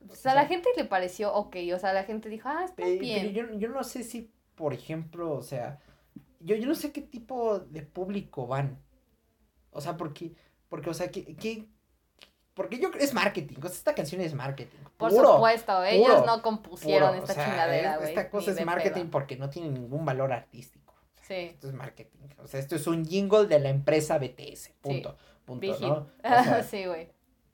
O 0.09 0.15
sea, 0.15 0.31
a 0.33 0.35
la 0.35 0.45
gente 0.47 0.69
le 0.77 0.85
pareció 0.85 1.33
ok, 1.33 1.55
o 1.75 1.79
sea, 1.79 1.93
la 1.93 2.03
gente 2.03 2.29
dijo, 2.29 2.47
ah, 2.49 2.63
está 2.65 2.85
Pe- 2.85 2.97
bien. 2.99 3.33
Pero 3.33 3.47
yo, 3.53 3.59
yo 3.59 3.69
no 3.69 3.83
sé 3.83 4.03
si, 4.03 4.31
por 4.55 4.73
ejemplo, 4.73 5.33
o 5.33 5.41
sea, 5.43 5.79
yo, 6.39 6.55
yo 6.55 6.67
no 6.67 6.75
sé 6.75 6.91
qué 6.91 7.01
tipo 7.01 7.59
de 7.59 7.81
público 7.81 8.47
van. 8.47 8.79
O 9.71 9.81
sea, 9.81 9.97
porque, 9.97 10.33
porque, 10.69 10.89
o 10.89 10.93
sea, 10.93 11.09
que, 11.11 11.35
que- 11.35 11.67
porque 12.53 12.79
yo 12.79 12.89
es 12.97 13.13
marketing, 13.13 13.57
o 13.57 13.61
sea, 13.67 13.71
esta 13.71 13.93
canción 13.95 14.21
es 14.21 14.33
marketing. 14.33 14.77
Por 14.95 15.11
puro, 15.11 15.33
supuesto, 15.33 15.83
ellos 15.83 16.07
puro, 16.07 16.25
no 16.25 16.41
compusieron 16.41 17.09
puro, 17.09 17.21
esta 17.21 17.33
o 17.33 17.35
sea, 17.35 17.45
chingadera, 17.45 17.97
güey. 17.97 18.09
Esta 18.09 18.29
cosa 18.29 18.51
es 18.51 18.65
marketing 18.65 19.01
pedo. 19.01 19.11
porque 19.11 19.35
no 19.35 19.49
tiene 19.49 19.69
ningún 19.69 20.05
valor 20.05 20.31
artístico. 20.31 20.93
Sí, 21.21 21.33
Esto 21.33 21.67
es 21.67 21.73
marketing. 21.73 22.19
O 22.41 22.47
sea, 22.47 22.59
esto 22.61 22.75
es 22.77 22.87
un 22.87 23.03
jingle 23.05 23.47
de 23.47 23.59
la 23.59 23.69
empresa 23.69 24.17
BTS. 24.19 24.69
Punto. 24.79 25.17
Punto, 25.43 25.67
¿no? 25.67 25.75
hit. 25.75 25.85
O 25.91 26.07
sea, 26.23 26.63
sí, 26.63 26.85
güey. 26.85 27.09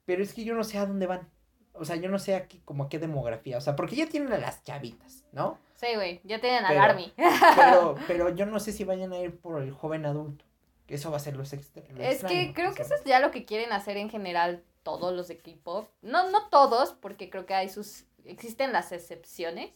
pero 0.06 0.22
es 0.22 0.34
que 0.34 0.44
yo 0.44 0.54
no 0.54 0.64
sé 0.64 0.78
a 0.78 0.86
dónde 0.86 1.08
van. 1.08 1.28
O 1.74 1.84
sea, 1.86 1.96
yo 1.96 2.10
no 2.10 2.20
sé 2.20 2.36
aquí 2.36 2.62
como 2.64 2.84
a 2.84 2.90
qué 2.90 3.00
demografía. 3.00 3.58
O 3.58 3.62
sea, 3.62 3.76
porque 3.76 3.96
ya 3.96 4.08
tienen 4.08 4.32
a 4.34 4.38
las 4.38 4.64
chavitas, 4.64 5.24
¿no? 5.32 5.58
Sí, 5.82 5.96
güey, 5.96 6.22
ya 6.24 6.40
tienen 6.40 6.64
al 6.64 6.74
Pero- 6.74 6.84
Army. 6.84 7.14
Pero, 7.56 7.96
pero 8.08 8.30
yo 8.36 8.46
no 8.46 8.60
sé 8.60 8.72
si 8.72 8.84
vayan 8.84 9.12
a 9.14 9.18
ir 9.18 9.38
por 9.40 9.62
el 9.62 9.72
joven 9.72 10.06
adulto. 10.06 10.46
Eso 10.88 11.10
va 11.10 11.18
a 11.18 11.22
ser 11.22 11.36
los 11.36 11.52
extra- 11.54 11.84
lo 11.90 12.04
Es 12.04 12.24
que 12.24 12.54
creo 12.54 12.72
o 12.72 12.74
que 12.76 12.84
eso 12.84 12.94
es 12.96 13.04
ya 13.04 13.20
lo 13.20 13.32
que 13.32 13.46
quieren 13.46 13.72
hacer 13.74 13.98
en 13.98 14.10
general 14.10 14.64
todos 14.84 15.14
los 15.14 15.28
de 15.28 15.38
K-pop. 15.38 15.88
No, 16.02 16.30
no 16.30 16.48
todos, 16.50 16.92
porque 16.94 17.30
creo 17.30 17.46
que 17.46 17.54
hay 17.56 17.68
sus. 17.70 18.06
existen 18.26 18.72
las 18.74 18.92
excepciones. 18.92 19.72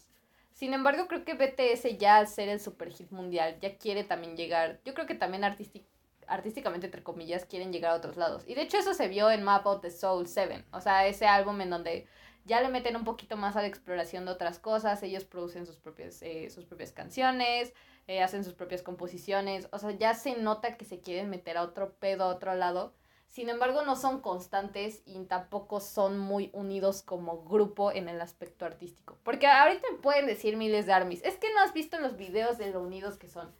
Sin 0.53 0.73
embargo, 0.73 1.07
creo 1.07 1.25
que 1.25 1.33
BTS 1.33 1.97
ya 1.97 2.17
al 2.17 2.27
ser 2.27 2.49
el 2.49 2.59
super 2.61 2.89
hit 2.91 3.11
mundial, 3.11 3.57
ya 3.61 3.77
quiere 3.77 4.03
también 4.03 4.37
llegar. 4.37 4.79
Yo 4.85 4.93
creo 4.93 5.05
que 5.07 5.15
también 5.15 5.43
artísti- 5.43 5.83
artísticamente, 6.27 6.87
entre 6.87 7.03
comillas, 7.03 7.45
quieren 7.45 7.71
llegar 7.73 7.91
a 7.91 7.95
otros 7.95 8.15
lados. 8.17 8.43
Y 8.47 8.53
de 8.55 8.61
hecho, 8.61 8.77
eso 8.77 8.93
se 8.93 9.07
vio 9.07 9.29
en 9.31 9.43
Map 9.43 9.65
of 9.67 9.81
the 9.81 9.91
Soul 9.91 10.27
7. 10.27 10.63
O 10.71 10.81
sea, 10.81 11.07
ese 11.07 11.25
álbum 11.27 11.59
en 11.61 11.69
donde 11.69 12.07
ya 12.45 12.61
le 12.61 12.69
meten 12.69 12.95
un 12.95 13.03
poquito 13.03 13.35
más 13.37 13.55
a 13.55 13.61
la 13.61 13.67
exploración 13.67 14.25
de 14.25 14.31
otras 14.31 14.59
cosas. 14.59 15.03
Ellos 15.03 15.25
producen 15.25 15.65
sus 15.65 15.77
propias, 15.77 16.21
eh, 16.21 16.49
sus 16.49 16.65
propias 16.65 16.91
canciones 16.91 17.73
eh, 18.07 18.21
hacen 18.21 18.43
sus 18.43 18.53
propias 18.53 18.83
composiciones, 18.83 19.67
o 19.71 19.79
sea, 19.79 19.91
ya 19.91 20.13
se 20.13 20.37
nota 20.37 20.77
que 20.77 20.85
se 20.85 20.99
quieren 20.99 21.29
meter 21.29 21.57
a 21.57 21.63
otro 21.63 21.93
pedo, 21.95 22.25
a 22.25 22.27
otro 22.27 22.53
lado. 22.53 22.93
Sin 23.27 23.49
embargo, 23.49 23.81
no 23.81 23.95
son 23.95 24.21
constantes 24.21 25.01
y 25.05 25.19
tampoco 25.25 25.79
son 25.79 26.19
muy 26.19 26.51
unidos 26.53 27.01
como 27.01 27.43
grupo 27.43 27.91
en 27.91 28.07
el 28.07 28.21
aspecto 28.21 28.65
artístico. 28.65 29.17
Porque 29.23 29.47
ahorita 29.47 29.87
me 29.91 29.97
pueden 29.97 30.27
decir 30.27 30.55
miles 30.55 30.85
de 30.85 30.93
armies, 30.93 31.23
es 31.23 31.35
que 31.37 31.51
no 31.53 31.61
has 31.61 31.73
visto 31.73 31.99
los 31.99 32.15
videos 32.15 32.59
de 32.59 32.69
lo 32.69 32.81
unidos 32.81 33.17
que 33.17 33.27
son. 33.27 33.51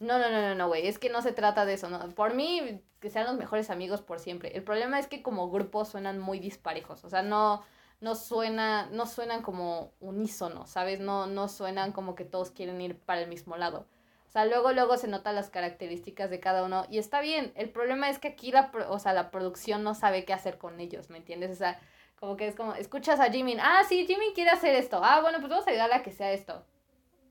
No, 0.00 0.18
no, 0.18 0.30
no, 0.30 0.42
no, 0.42 0.54
no, 0.54 0.68
güey, 0.68 0.86
es 0.86 0.98
que 0.98 1.08
no 1.08 1.22
se 1.22 1.32
trata 1.32 1.64
de 1.64 1.74
eso, 1.74 1.88
no. 1.88 2.14
Por 2.14 2.34
mí, 2.34 2.82
que 3.00 3.08
sean 3.08 3.26
los 3.26 3.36
mejores 3.36 3.70
amigos 3.70 4.02
por 4.02 4.18
siempre. 4.18 4.54
El 4.54 4.64
problema 4.64 4.98
es 4.98 5.06
que 5.06 5.22
como 5.22 5.50
grupo 5.50 5.86
suenan 5.86 6.18
muy 6.18 6.40
disparejos, 6.40 7.04
o 7.04 7.08
sea, 7.08 7.22
no, 7.22 7.64
no 8.04 8.14
suena, 8.14 8.86
no 8.92 9.06
suenan 9.06 9.40
como 9.40 9.94
unísono, 9.98 10.66
¿sabes? 10.66 11.00
No, 11.00 11.26
no 11.26 11.48
suenan 11.48 11.92
como 11.92 12.14
que 12.14 12.26
todos 12.26 12.50
quieren 12.50 12.78
ir 12.82 12.98
para 12.98 13.22
el 13.22 13.28
mismo 13.28 13.56
lado. 13.56 13.86
O 14.28 14.30
sea, 14.30 14.44
luego, 14.44 14.72
luego 14.72 14.98
se 14.98 15.08
notan 15.08 15.34
las 15.34 15.48
características 15.48 16.28
de 16.28 16.38
cada 16.38 16.64
uno 16.64 16.84
y 16.90 16.98
está 16.98 17.22
bien. 17.22 17.54
El 17.56 17.70
problema 17.70 18.10
es 18.10 18.18
que 18.18 18.28
aquí 18.28 18.52
la, 18.52 18.70
o 18.90 18.98
sea, 18.98 19.14
la 19.14 19.30
producción 19.30 19.82
no 19.82 19.94
sabe 19.94 20.26
qué 20.26 20.34
hacer 20.34 20.58
con 20.58 20.80
ellos, 20.80 21.08
¿me 21.08 21.16
entiendes? 21.16 21.50
O 21.52 21.54
sea, 21.54 21.80
como 22.20 22.36
que 22.36 22.46
es 22.46 22.54
como, 22.54 22.74
escuchas 22.74 23.20
a 23.20 23.30
Jimin, 23.30 23.58
ah, 23.58 23.82
sí, 23.88 24.06
Jimin 24.06 24.34
quiere 24.34 24.50
hacer 24.50 24.74
esto. 24.74 25.00
Ah, 25.02 25.22
bueno, 25.22 25.38
pues 25.38 25.48
vamos 25.48 25.66
a 25.66 25.70
ayudarle 25.70 25.94
a 25.94 26.02
que 26.02 26.12
sea 26.12 26.30
esto. 26.30 26.62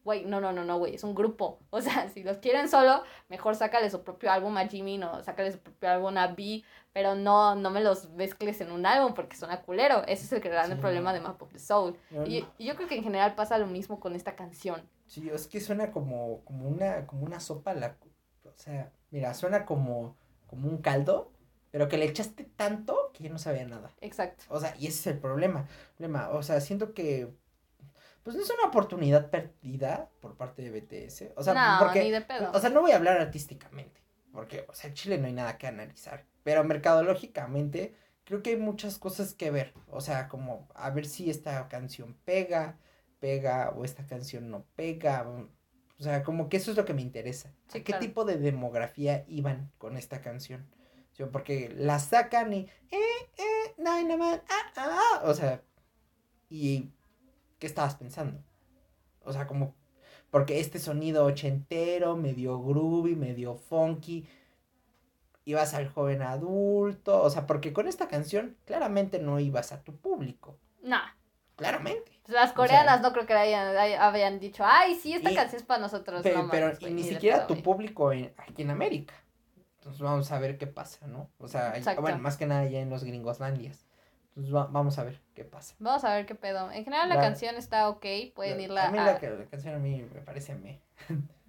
Güey, 0.03 0.25
no, 0.25 0.41
no, 0.41 0.51
no, 0.51 0.65
no, 0.65 0.77
güey, 0.77 0.95
es 0.95 1.03
un 1.03 1.15
grupo. 1.15 1.59
O 1.69 1.81
sea, 1.81 2.09
si 2.09 2.23
los 2.23 2.37
quieren 2.37 2.69
solo, 2.69 3.03
mejor 3.29 3.55
sácale 3.55 3.89
su 3.89 4.03
propio 4.03 4.31
álbum 4.31 4.55
a 4.57 4.67
Jimin 4.67 5.03
o 5.03 5.23
sácale 5.23 5.51
su 5.51 5.59
propio 5.59 5.89
álbum 5.89 6.17
a 6.17 6.27
B, 6.27 6.63
pero 6.93 7.15
no, 7.15 7.55
no 7.55 7.69
me 7.71 7.81
los 7.81 8.09
mezcles 8.11 8.61
en 8.61 8.71
un 8.71 8.85
álbum 8.85 9.13
porque 9.13 9.35
suena 9.35 9.61
culero. 9.61 10.03
Ese 10.07 10.25
es 10.25 10.33
el 10.33 10.41
grande 10.41 10.75
problema 10.75 11.13
de 11.13 11.19
Map 11.19 11.41
of 11.41 11.51
the 11.51 11.59
Soul. 11.59 11.97
y, 12.25 12.45
y 12.57 12.65
yo 12.65 12.75
creo 12.75 12.87
que 12.87 12.95
en 12.95 13.03
general 13.03 13.35
pasa 13.35 13.57
lo 13.57 13.67
mismo 13.67 13.99
con 13.99 14.15
esta 14.15 14.35
canción. 14.35 14.87
Sí, 15.07 15.29
es 15.29 15.47
que 15.47 15.59
suena 15.59 15.91
como, 15.91 16.43
como, 16.45 16.67
una, 16.67 17.05
como 17.05 17.25
una 17.25 17.39
sopa, 17.39 17.73
la, 17.73 17.97
o 18.45 18.53
sea, 18.55 18.91
mira, 19.11 19.33
suena 19.33 19.65
como, 19.65 20.15
como 20.47 20.67
un 20.67 20.77
caldo, 20.77 21.31
pero 21.71 21.87
que 21.87 21.97
le 21.97 22.05
echaste 22.05 22.43
tanto 22.43 23.11
que 23.13 23.23
ya 23.23 23.29
no 23.29 23.39
sabía 23.39 23.65
nada. 23.65 23.91
Exacto. 24.01 24.45
O 24.49 24.59
sea, 24.59 24.75
y 24.77 24.87
ese 24.87 24.99
es 24.99 25.07
el 25.07 25.19
problema. 25.19 25.67
problema. 25.97 26.29
O 26.29 26.43
sea, 26.43 26.61
siento 26.61 26.93
que, 26.93 27.33
pues 28.23 28.35
no 28.35 28.41
es 28.41 28.49
una 28.49 28.69
oportunidad 28.69 29.29
perdida 29.29 30.09
por 30.21 30.35
parte 30.35 30.61
de 30.61 30.79
BTS. 30.79 31.33
O 31.35 31.43
sea, 31.43 31.53
no, 31.53 31.85
porque, 31.85 32.03
ni 32.03 32.11
de 32.11 32.21
pedo. 32.21 32.51
O 32.53 32.59
sea, 32.59 32.69
no 32.69 32.81
voy 32.81 32.91
a 32.91 32.95
hablar 32.95 33.19
artísticamente, 33.19 34.01
porque, 34.31 34.65
o 34.69 34.73
sea, 34.73 34.89
en 34.89 34.95
Chile 34.95 35.17
no 35.17 35.27
hay 35.27 35.33
nada 35.33 35.57
que 35.57 35.67
analizar, 35.67 36.25
pero 36.43 36.63
mercadológicamente 36.63 37.95
creo 38.23 38.41
que 38.41 38.51
hay 38.51 38.57
muchas 38.57 38.97
cosas 38.97 39.33
que 39.33 39.51
ver. 39.51 39.73
O 39.89 40.01
sea, 40.01 40.27
como 40.27 40.67
a 40.73 40.89
ver 40.89 41.05
si 41.05 41.29
esta 41.29 41.67
canción 41.67 42.15
pega, 42.25 42.77
pega 43.19 43.69
o 43.75 43.83
esta 43.83 44.05
canción 44.05 44.49
no 44.49 44.65
pega. 44.75 45.27
O 45.99 46.03
sea, 46.03 46.23
como 46.23 46.49
que 46.49 46.57
eso 46.57 46.71
es 46.71 46.77
lo 46.77 46.85
que 46.85 46.93
me 46.93 47.01
interesa. 47.01 47.53
¿Qué 47.71 47.93
tipo 47.93 48.25
de 48.25 48.37
demografía 48.37 49.25
iban 49.27 49.71
con 49.77 49.97
esta 49.97 50.21
canción? 50.21 50.67
porque 51.31 51.73
la 51.77 51.99
sacan 51.99 52.53
y... 52.53 52.61
Eh, 52.89 52.97
eh, 53.37 53.75
ah, 53.85 54.71
ah, 54.77 55.21
o 55.25 55.33
sea, 55.33 55.61
¿y 56.49 56.89
qué 57.63 57.67
estabas 57.67 57.95
pensando? 57.95 58.43
O 59.23 59.31
sea, 59.31 59.47
como... 59.47 59.73
Porque 60.29 60.59
este 60.59 60.79
sonido 60.79 61.23
ochentero, 61.23 62.17
medio 62.17 62.61
groovy, 62.61 63.15
medio 63.15 63.55
funky, 63.55 64.27
ibas 65.45 65.73
al 65.73 65.87
joven 65.87 66.23
adulto, 66.23 67.21
o 67.21 67.29
sea, 67.29 67.47
porque 67.47 67.71
con 67.71 67.87
esta 67.87 68.09
canción 68.09 68.57
claramente 68.65 69.19
no 69.19 69.39
ibas 69.39 69.71
a 69.71 69.81
tu 69.81 69.95
público. 69.95 70.57
No. 70.81 70.99
Claramente. 71.55 72.11
Las 72.27 72.51
coreanas 72.51 72.99
no 72.99 73.13
creo 73.13 73.25
que 73.25 73.33
hayan, 73.33 73.77
habían 73.97 74.41
dicho, 74.41 74.65
ay, 74.65 74.95
sí, 74.95 75.13
esta 75.13 75.33
canción 75.33 75.61
es 75.61 75.65
para 75.65 75.79
nosotros. 75.79 76.19
Pero, 76.21 76.49
pero 76.51 76.73
ni, 76.89 77.03
siquiera 77.03 77.47
tu 77.47 77.63
público 77.63 78.09
aquí 78.09 78.63
en 78.63 78.71
América. 78.71 79.13
Entonces 79.79 80.01
vamos 80.01 80.29
a 80.33 80.39
ver 80.39 80.57
qué 80.57 80.67
pasa, 80.67 81.07
¿no? 81.07 81.29
O 81.37 81.47
sea, 81.47 81.75
bueno, 82.01 82.17
más 82.17 82.35
que 82.35 82.45
nada 82.45 82.65
ya 82.65 82.81
en 82.81 82.89
los 82.89 83.05
gringoslandias. 83.05 83.85
Entonces 84.35 84.51
vamos 84.51 84.97
a 84.97 85.03
ver 85.03 85.21
qué 85.35 85.43
pasa. 85.43 85.75
Vamos 85.77 86.03
a 86.03 86.15
ver 86.15 86.25
qué 86.25 86.33
pedo. 86.33 86.71
En 86.71 86.83
general 86.83 87.07
la, 87.07 87.21
canción 87.21 87.55
está 87.55 87.87
ok, 87.89 88.05
pueden 88.33 88.59
irla 88.59 88.87
a... 88.87 88.91
mí 88.91 88.97
La, 88.97 89.05
la, 89.05 89.45
canción 89.45 89.75
a 89.75 89.77
mí 89.77 90.03
me 90.11 90.21
parece 90.21 90.55
me. 90.55 90.81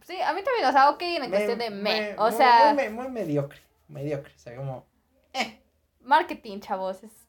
Sí, 0.03 0.21
a 0.21 0.35
mí 0.35 0.43
también, 0.43 0.67
o 0.67 0.73
sea, 0.73 0.91
ok 0.91 1.01
en 1.01 1.23
la 1.23 1.29
cuestión 1.31 1.59
de 1.59 1.71
me. 1.71 2.15
o 2.19 2.31
sea... 2.31 2.75
Muy, 2.75 2.91
muy, 2.91 3.09
mediocre, 3.09 3.59
mediocre, 3.89 4.35
o 4.35 4.39
sea, 4.39 4.55
como... 4.55 4.87
Eh. 5.33 5.63
Marketing, 6.03 6.61
chavos, 6.61 7.03
es 7.03 7.27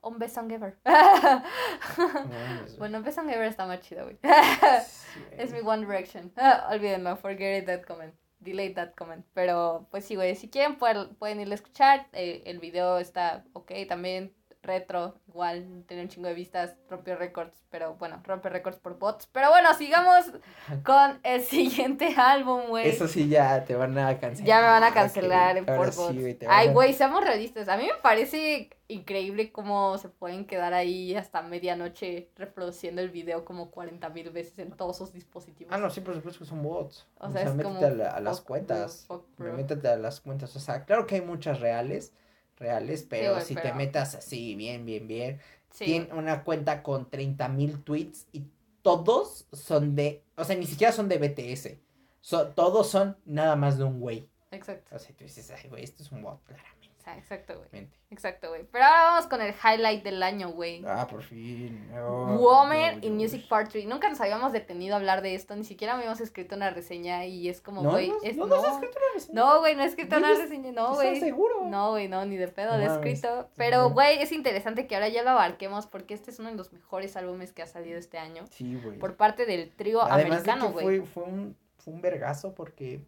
un 0.00 0.18
Best 0.18 0.34
Song 0.34 0.50
Ever. 0.50 0.78
bueno, 2.78 2.98
un 2.98 3.04
Best 3.04 3.18
Song 3.18 3.28
Ever 3.28 3.46
está 3.46 3.66
más 3.66 3.80
chido, 3.80 4.04
güey. 4.04 4.18
es 5.32 5.52
mi 5.52 5.60
One 5.60 5.84
Direction. 5.84 6.32
olvídenlo, 6.70 7.14
forget 7.16 7.66
that 7.66 7.82
comment. 7.82 8.14
Delete 8.40 8.74
that 8.74 8.94
comment. 8.94 9.26
Pero, 9.34 9.86
pues 9.90 10.06
sí, 10.06 10.14
güey, 10.14 10.34
si 10.34 10.48
quieren 10.48 10.76
pueden, 10.76 11.14
pueden 11.16 11.40
ir 11.40 11.50
a 11.50 11.54
escuchar. 11.54 12.08
Eh, 12.12 12.42
el 12.46 12.58
video 12.58 12.98
está 12.98 13.44
ok 13.52 13.72
también 13.86 14.34
retro, 14.64 15.14
igual, 15.28 15.84
tiene 15.86 16.02
un 16.02 16.08
chingo 16.08 16.28
de 16.28 16.34
vistas, 16.34 16.74
rompió 16.88 17.16
récords, 17.16 17.64
pero 17.70 17.94
bueno, 17.94 18.20
rompe 18.24 18.48
récords 18.48 18.78
por 18.78 18.98
bots. 18.98 19.28
Pero 19.32 19.50
bueno, 19.50 19.72
sigamos 19.74 20.24
con 20.84 21.20
el 21.22 21.42
siguiente 21.42 22.14
álbum, 22.16 22.68
güey. 22.68 22.88
Eso 22.88 23.06
sí, 23.06 23.28
ya 23.28 23.64
te 23.64 23.76
van 23.76 23.96
a 23.98 24.18
cancelar. 24.18 24.46
Ya 24.46 24.60
me 24.60 24.66
van 24.66 24.84
a 24.84 24.92
cancelar 24.92 25.64
por 25.64 25.94
bots. 25.94 26.44
Ay, 26.48 26.72
güey, 26.72 26.92
seamos 26.92 27.24
realistas. 27.24 27.68
A 27.68 27.76
mí 27.76 27.84
me 27.84 28.00
parece 28.02 28.70
increíble 28.88 29.50
cómo 29.50 29.96
se 29.98 30.08
pueden 30.08 30.46
quedar 30.46 30.74
ahí 30.74 31.14
hasta 31.14 31.42
medianoche 31.42 32.30
reproduciendo 32.36 33.00
el 33.00 33.10
video 33.10 33.44
como 33.44 33.70
40 33.70 34.08
mil 34.10 34.30
veces 34.30 34.58
en 34.58 34.72
todos 34.72 34.98
sus 34.98 35.12
dispositivos. 35.12 35.72
Ah, 35.72 35.78
no, 35.78 35.90
sí, 35.90 36.00
por 36.00 36.14
supuesto 36.14 36.40
que 36.40 36.46
son 36.46 36.62
bots. 36.62 37.06
O, 37.18 37.30
sea, 37.30 37.42
es 37.42 37.54
métete 37.54 37.64
como 37.64 37.86
a, 37.86 38.20
las 38.20 38.40
cuentas. 38.40 39.06
métete 39.38 39.88
a 39.88 39.96
las 39.96 40.20
cuentas. 40.20 40.54
O 40.56 40.60
sea, 40.60 40.84
claro 40.84 41.06
que 41.06 41.16
hay 41.16 41.22
muchas 41.22 41.60
reales 41.60 42.12
reales, 42.56 43.06
pero 43.08 43.40
si 43.40 43.54
te 43.54 43.72
metas 43.72 44.14
así, 44.14 44.54
bien, 44.54 44.84
bien, 44.84 45.06
bien, 45.08 45.40
tiene 45.76 46.12
una 46.12 46.44
cuenta 46.44 46.82
con 46.82 47.10
30 47.10 47.48
mil 47.48 47.82
tweets 47.82 48.26
y 48.32 48.44
todos 48.82 49.46
son 49.52 49.94
de, 49.94 50.24
o 50.36 50.44
sea, 50.44 50.56
ni 50.56 50.66
siquiera 50.66 50.92
son 50.92 51.08
de 51.08 51.18
BTS, 51.18 51.78
todos 52.54 52.88
son 52.88 53.16
nada 53.24 53.56
más 53.56 53.78
de 53.78 53.84
un 53.84 54.00
güey. 54.00 54.28
Exacto. 54.50 54.94
O 54.94 54.98
sea, 54.98 55.14
tú 55.16 55.24
dices, 55.24 55.50
ay, 55.50 55.68
güey, 55.68 55.82
esto 55.82 56.02
es 56.02 56.12
un 56.12 56.22
bot, 56.22 56.40
exacto, 57.12 57.54
güey. 57.70 57.88
Exacto, 58.10 58.48
güey. 58.48 58.64
Pero 58.70 58.84
ahora 58.84 59.02
vamos 59.04 59.26
con 59.26 59.42
el 59.42 59.52
highlight 59.52 60.04
del 60.04 60.22
año, 60.22 60.50
güey. 60.50 60.82
Ah, 60.86 61.06
por 61.08 61.22
fin. 61.22 61.90
Oh, 61.98 62.36
Woman 62.38 63.02
in 63.02 63.16
Music 63.16 63.46
Part 63.48 63.70
3. 63.70 63.86
Nunca 63.86 64.08
nos 64.08 64.20
habíamos 64.20 64.52
detenido 64.52 64.94
a 64.94 64.98
hablar 64.98 65.20
de 65.20 65.34
esto, 65.34 65.56
ni 65.56 65.64
siquiera 65.64 65.94
habíamos 65.94 66.20
escrito 66.20 66.54
una 66.54 66.70
reseña 66.70 67.26
y 67.26 67.48
es 67.48 67.60
como, 67.60 67.82
güey. 67.82 68.08
No, 68.08 68.16
es, 68.22 68.36
no, 68.36 68.46
no, 68.46 68.56
has 68.56 68.74
escrito 68.74 68.98
una 68.98 69.14
reseña. 69.14 69.34
No, 69.34 69.60
güey, 69.60 69.74
no 69.74 69.82
he 69.82 69.86
escrito 69.86 70.16
una 70.16 70.34
reseña, 70.34 70.72
no, 70.72 70.94
güey. 70.94 71.08
¿Estás 71.08 71.28
seguro? 71.28 71.66
No, 71.66 71.90
güey, 71.90 72.08
no, 72.08 72.24
ni 72.24 72.36
de 72.36 72.48
pedo, 72.48 72.76
lo 72.76 72.82
he 72.82 72.86
escrito. 72.86 73.50
Pero, 73.56 73.90
güey, 73.90 74.22
es 74.22 74.32
interesante 74.32 74.86
que 74.86 74.94
ahora 74.94 75.08
ya 75.08 75.22
lo 75.22 75.30
abarquemos 75.30 75.86
porque 75.86 76.14
este 76.14 76.30
es 76.30 76.38
uno 76.38 76.50
de 76.50 76.56
los 76.56 76.72
mejores 76.72 77.16
álbumes 77.16 77.52
que 77.52 77.62
ha 77.62 77.66
salido 77.66 77.98
este 77.98 78.18
año. 78.18 78.44
Sí, 78.50 78.80
güey. 78.82 78.98
Por 78.98 79.16
parte 79.16 79.44
del 79.44 79.70
trío 79.70 80.02
americano, 80.02 80.70
güey. 80.72 81.00
Fue, 81.00 81.06
fue, 81.06 81.22
un, 81.24 81.56
fue 81.78 81.94
un 81.94 82.00
vergazo 82.00 82.54
porque. 82.54 83.00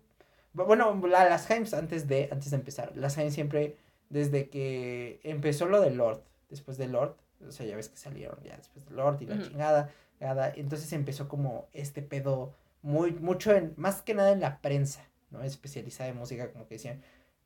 Bueno, 0.53 0.99
las 1.07 1.51
Heims 1.51 1.75
antes 1.75 2.09
de, 2.09 2.31
antes 2.33 2.51
de 2.51 2.57
empezar, 2.57 2.93
las 2.97 3.19
Heims 3.19 3.35
siempre 3.35 3.77
desde 4.09 4.49
que 4.49 5.21
empezó 5.23 5.67
lo 5.67 5.81
de 5.81 5.91
Lord, 5.91 6.23
después 6.49 6.79
de 6.79 6.89
Lord, 6.89 7.17
o 7.47 7.53
sea, 7.53 7.67
ya 7.67 7.77
ves 7.77 7.89
que 7.89 7.97
salieron 7.97 8.39
ya 8.43 8.57
después 8.57 8.87
de 8.87 8.95
Lord 8.95 9.21
y 9.21 9.27
la 9.27 9.41
chingada, 9.41 9.91
entonces 10.21 10.93
empezó 10.93 11.29
como 11.29 11.69
este 11.73 12.03
pedo 12.03 12.55
muy, 12.83 13.13
mucho 13.13 13.53
en, 13.53 13.75
más 13.77 14.03
que 14.03 14.15
nada 14.15 14.33
en 14.33 14.41
la 14.41 14.61
prensa, 14.61 15.05
¿no? 15.31 15.43
Especializada 15.43 16.09
en 16.11 16.17
música, 16.17 16.51
como 16.53 16.67
que 16.67 16.77
decían, 16.77 17.03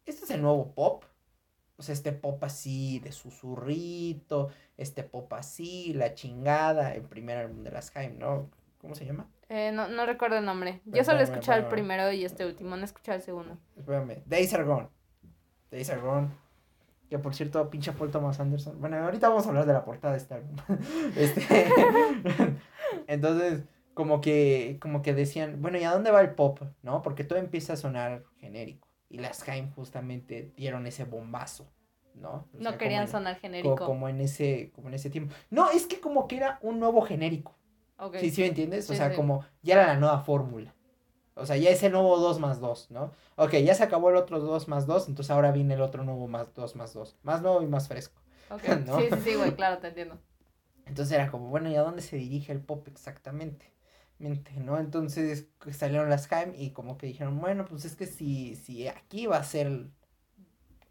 este 0.07 0.25
es 0.25 0.31
el 0.31 0.43
nuevo 0.43 0.73
pop, 0.75 1.05
o 1.77 1.83
sea, 1.83 1.95
este 1.95 2.13
pop 2.13 2.43
así 2.45 3.01
de 3.01 3.11
susurrito, 3.11 4.51
este 4.77 5.03
pop 5.03 5.33
así, 5.33 5.95
la 5.95 6.15
chingada, 6.15 6.95
el 6.95 7.03
primer 7.03 7.39
álbum 7.39 7.63
de 7.65 7.71
las 7.71 7.91
Jaime, 7.91 8.19
¿no? 8.19 8.51
¿Cómo 8.81 8.95
se 8.95 9.07
llama? 9.07 9.29
Eh, 9.49 9.73
no, 9.73 9.89
no 9.89 10.07
recuerdo 10.07 10.39
el 10.39 10.45
nombre. 10.45 10.81
Yo 10.85 11.03
solo 11.05 11.21
he 11.21 11.25
escuchado 11.25 11.59
el 11.59 11.67
primero 11.67 12.13
y 12.13 12.25
este 12.25 12.47
último, 12.47 12.77
no 12.77 12.83
he 12.83 12.85
escuchado 12.85 13.17
el 13.17 13.23
segundo. 13.23 13.59
Espérame, 13.77 14.23
Days 14.27 14.55
Are 14.55 14.65
Gone. 14.65 14.89
Days 15.71 15.91
Are 15.91 16.01
Gone. 16.01 16.29
Que 17.11 17.19
por 17.19 17.35
cierto, 17.35 17.69
pinche 17.69 17.91
Paul 17.91 18.13
Thomas 18.13 18.39
Anderson. 18.39 18.81
Bueno, 18.81 18.97
ahorita 18.99 19.29
vamos 19.29 19.45
a 19.45 19.49
hablar 19.49 19.67
de 19.67 19.73
la 19.73 19.85
portada 19.85 20.17
de 20.17 20.35
álbum. 20.35 20.57
este. 21.17 21.43
Entonces, 23.09 23.65
como 23.95 24.21
que, 24.21 24.79
como 24.81 25.03
que 25.03 25.13
decían, 25.13 25.61
bueno, 25.61 25.77
¿y 25.77 25.83
a 25.83 25.91
dónde 25.91 26.13
va 26.13 26.21
el 26.21 26.31
pop? 26.31 26.61
¿No? 26.83 27.03
Porque 27.03 27.25
todo 27.25 27.39
empieza 27.39 27.73
a 27.73 27.77
sonar 27.77 28.23
genérico. 28.39 28.89
Y 29.09 29.19
las 29.19 29.47
Haim 29.49 29.73
justamente 29.73 30.53
dieron 30.57 30.87
ese 30.87 31.05
bombazo. 31.05 31.67
¿No? 32.15 32.47
no 32.53 32.77
querían 32.77 33.09
sonar 33.09 33.37
genérico. 33.37 33.85
Como, 33.87 34.09
en 34.09 34.21
ese, 34.21 34.73
como 34.75 34.89
en 34.89 34.95
ese 34.95 35.11
tiempo. 35.11 35.35
No, 35.49 35.71
es 35.71 35.87
que 35.87 36.01
como 36.01 36.29
que 36.29 36.37
era 36.37 36.59
un 36.63 36.79
nuevo 36.79 37.03
genérico. 37.03 37.57
Okay. 37.97 38.21
Sí, 38.21 38.31
sí 38.31 38.41
me 38.43 38.49
entiendes. 38.49 38.89
o 38.89 38.95
sea, 38.95 39.15
como 39.15 39.45
ya 39.63 39.75
era 39.75 39.87
la 39.87 39.97
nueva 39.97 40.21
fórmula. 40.21 40.75
O 41.35 41.47
sea, 41.47 41.57
ya 41.57 41.71
es 41.71 41.83
el 41.83 41.93
nuevo 41.93 42.19
2 42.19 42.39
más 42.39 42.61
2, 42.61 42.91
¿no? 42.91 43.13
Ok, 43.37 43.55
ya 43.57 43.75
se 43.75 43.83
acabó 43.83 44.11
el 44.11 44.17
otro 44.17 44.41
2 44.41 44.69
más 44.69 44.87
2, 44.87 45.09
entonces 45.09 45.31
ahora 45.31 45.53
viene 45.53 45.75
el 45.75 45.81
otro 45.81 46.05
nuevo 46.05 46.29
más 46.29 46.53
2 46.55 46.77
más 46.77 46.93
2. 46.93 47.17
Más 47.23 47.43
nuevo 47.43 47.63
y 47.63 47.67
más 47.67 47.89
fresco. 47.89 48.21
Ok, 48.51 48.63
sí, 48.99 49.09
sí, 49.11 49.21
sí, 49.25 49.35
güey, 49.37 49.55
claro, 49.55 49.79
te 49.79 49.89
entiendo. 49.89 50.19
Entonces 50.87 51.15
era 51.15 51.31
como, 51.31 51.49
bueno, 51.49 51.71
¿y 51.71 51.77
a 51.77 51.83
dónde 51.83 52.03
se 52.03 52.17
dirige 52.17 52.53
el 52.53 52.61
pop 52.61 52.87
exactamente? 52.89 53.73
¿no? 54.21 54.79
Entonces 54.79 55.47
salieron 55.73 56.11
las 56.11 56.31
Haim 56.31 56.53
y 56.55 56.71
como 56.71 56.99
que 56.99 57.07
dijeron, 57.07 57.41
bueno, 57.41 57.65
pues 57.65 57.85
es 57.85 57.97
que 57.97 58.07
si, 58.07 58.55
si 58.57 58.87
aquí 58.87 59.27
va 59.27 59.39
a 59.39 59.45
ser 59.45 59.87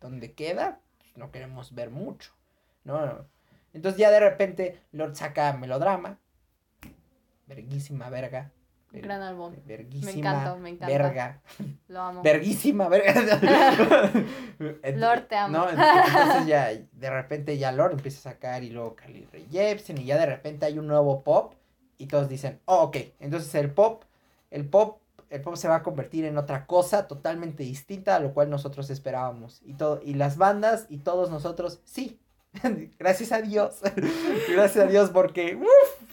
donde 0.02 0.34
queda, 0.34 0.82
pues 0.98 1.16
no 1.18 1.32
queremos 1.32 1.76
ver 1.76 1.92
mucho, 1.92 2.34
¿no? 2.84 3.28
Entonces 3.74 4.00
ya 4.00 4.10
de 4.10 4.20
repente 4.20 4.82
Lord 4.92 5.16
saca 5.16 5.54
Melodrama, 5.54 6.18
verguísima 7.46 8.10
verga. 8.10 8.52
Gran 8.92 9.22
álbum. 9.22 9.54
Verguísima. 9.66 10.12
Me 10.12 10.18
encanta, 10.18 10.56
me 10.56 10.70
encanta. 10.70 10.98
Verga. 10.98 11.42
Lo 11.88 12.02
amo. 12.02 12.24
Verguísima 12.24 12.88
verga. 12.88 13.40
Lord, 14.96 15.28
te 15.28 15.36
amo. 15.36 15.58
No, 15.58 15.70
entonces 15.70 16.48
ya 16.48 16.70
de 16.70 17.10
repente 17.10 17.58
ya 17.58 17.72
Lord 17.72 17.94
empieza 17.94 18.30
a 18.30 18.34
sacar 18.34 18.64
y 18.64 18.72
luego 18.72 18.96
Carly 18.96 19.28
Rae 19.32 19.46
Jepsen 19.52 20.00
y 20.00 20.06
ya 20.06 20.18
de 20.18 20.26
repente 20.26 20.66
hay 20.66 20.80
un 20.80 20.88
nuevo 20.88 21.24
pop 21.24 21.54
y 22.00 22.08
todos 22.08 22.30
dicen, 22.30 22.60
oh, 22.66 22.84
ok, 22.84 22.98
entonces 23.20 23.54
el 23.56 23.72
pop, 23.72 24.04
el 24.50 24.68
pop, 24.68 25.02
el 25.30 25.42
pop 25.42 25.56
se 25.56 25.68
va 25.68 25.76
a 25.76 25.84
convertir 25.84 26.26
en 26.26 26.38
otra 26.38 26.66
cosa 26.66 27.08
totalmente 27.08 27.62
distinta 27.64 28.16
a 28.16 28.20
lo 28.20 28.34
cual 28.34 28.50
nosotros 28.50 28.90
esperábamos. 28.90 29.62
Y 29.64 29.74
todo, 29.74 30.02
y 30.04 30.16
las 30.16 30.38
bandas 30.38 30.88
y 30.90 31.00
todos 31.00 31.30
nosotros, 31.30 31.82
sí. 31.84 32.20
Gracias 32.98 33.32
a 33.32 33.42
Dios. 33.42 33.82
Gracias 34.50 34.86
a 34.86 34.88
Dios 34.88 35.12
porque 35.12 35.60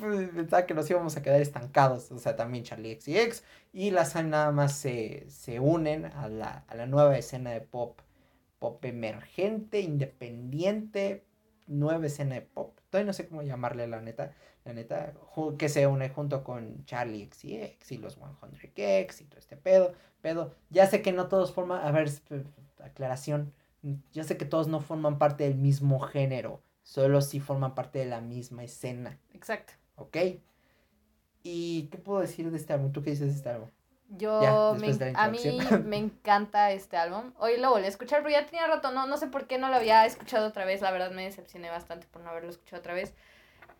uf, 0.00 0.34
pensaba 0.34 0.66
que 0.66 0.74
nos 0.74 0.88
íbamos 0.90 1.16
a 1.16 1.22
quedar 1.22 1.40
estancados. 1.40 2.10
O 2.12 2.18
sea, 2.18 2.36
también 2.36 2.64
Charlie 2.64 2.92
X 2.92 3.08
y 3.08 3.18
X. 3.18 3.44
Y 3.72 3.90
las 3.90 4.14
nada 4.14 4.52
más 4.52 4.72
se, 4.76 5.26
se 5.28 5.60
unen 5.60 6.06
a 6.06 6.28
la, 6.28 6.64
a 6.68 6.74
la 6.74 6.86
nueva 6.86 7.16
escena 7.18 7.50
de 7.50 7.60
pop. 7.60 8.00
Pop 8.58 8.84
emergente, 8.84 9.80
independiente, 9.80 11.24
nueva 11.66 12.06
escena 12.06 12.36
de 12.36 12.42
pop. 12.42 12.78
Todavía 12.90 13.06
no 13.06 13.12
sé 13.12 13.28
cómo 13.28 13.42
llamarle 13.42 13.86
la 13.86 14.00
neta 14.00 14.32
la 14.66 14.72
neta, 14.72 15.14
que 15.56 15.68
se 15.68 15.86
une 15.86 16.08
junto 16.10 16.42
con 16.42 16.84
Charlie 16.84 17.22
X 17.22 17.44
y 17.44 17.56
X 17.56 17.92
y 17.92 17.98
los 17.98 18.18
100X 18.18 19.20
y 19.20 19.24
todo 19.24 19.38
este 19.38 19.56
pedo, 19.56 19.94
pedo. 20.20 20.54
Ya 20.70 20.86
sé 20.86 21.02
que 21.02 21.12
no 21.12 21.28
todos 21.28 21.52
forman, 21.52 21.86
a 21.86 21.92
ver, 21.92 22.10
aclaración, 22.82 23.54
ya 24.12 24.24
sé 24.24 24.36
que 24.36 24.44
todos 24.44 24.66
no 24.66 24.80
forman 24.80 25.18
parte 25.18 25.44
del 25.44 25.54
mismo 25.54 26.00
género, 26.00 26.62
solo 26.82 27.20
si 27.20 27.38
forman 27.38 27.76
parte 27.76 28.00
de 28.00 28.06
la 28.06 28.20
misma 28.20 28.64
escena. 28.64 29.20
Exacto. 29.32 29.74
¿Ok? 29.96 30.16
¿Y 31.42 31.88
qué 31.88 31.98
puedo 31.98 32.20
decir 32.20 32.50
de 32.50 32.56
este 32.56 32.72
álbum? 32.72 32.92
¿Tú 32.92 33.02
qué 33.02 33.10
dices 33.10 33.28
de 33.28 33.34
este 33.34 33.48
álbum? 33.50 33.68
Yo, 34.08 34.76
me, 34.78 35.12
a 35.14 35.28
mí 35.28 35.58
me 35.84 35.96
encanta 35.96 36.70
este 36.70 36.96
álbum. 36.96 37.32
Hoy 37.38 37.56
lo 37.56 37.70
volví 37.70 37.86
a 37.86 37.88
escuchar, 37.88 38.22
pero 38.22 38.30
ya 38.30 38.46
tenía 38.46 38.66
rato, 38.66 38.92
no, 38.92 39.06
no 39.06 39.16
sé 39.16 39.26
por 39.26 39.48
qué 39.48 39.58
no 39.58 39.68
lo 39.68 39.76
había 39.76 40.06
escuchado 40.06 40.46
otra 40.46 40.64
vez. 40.64 40.80
La 40.80 40.92
verdad 40.92 41.10
me 41.10 41.24
decepcioné 41.24 41.70
bastante 41.70 42.06
por 42.06 42.22
no 42.22 42.30
haberlo 42.30 42.50
escuchado 42.50 42.80
otra 42.80 42.94
vez. 42.94 43.14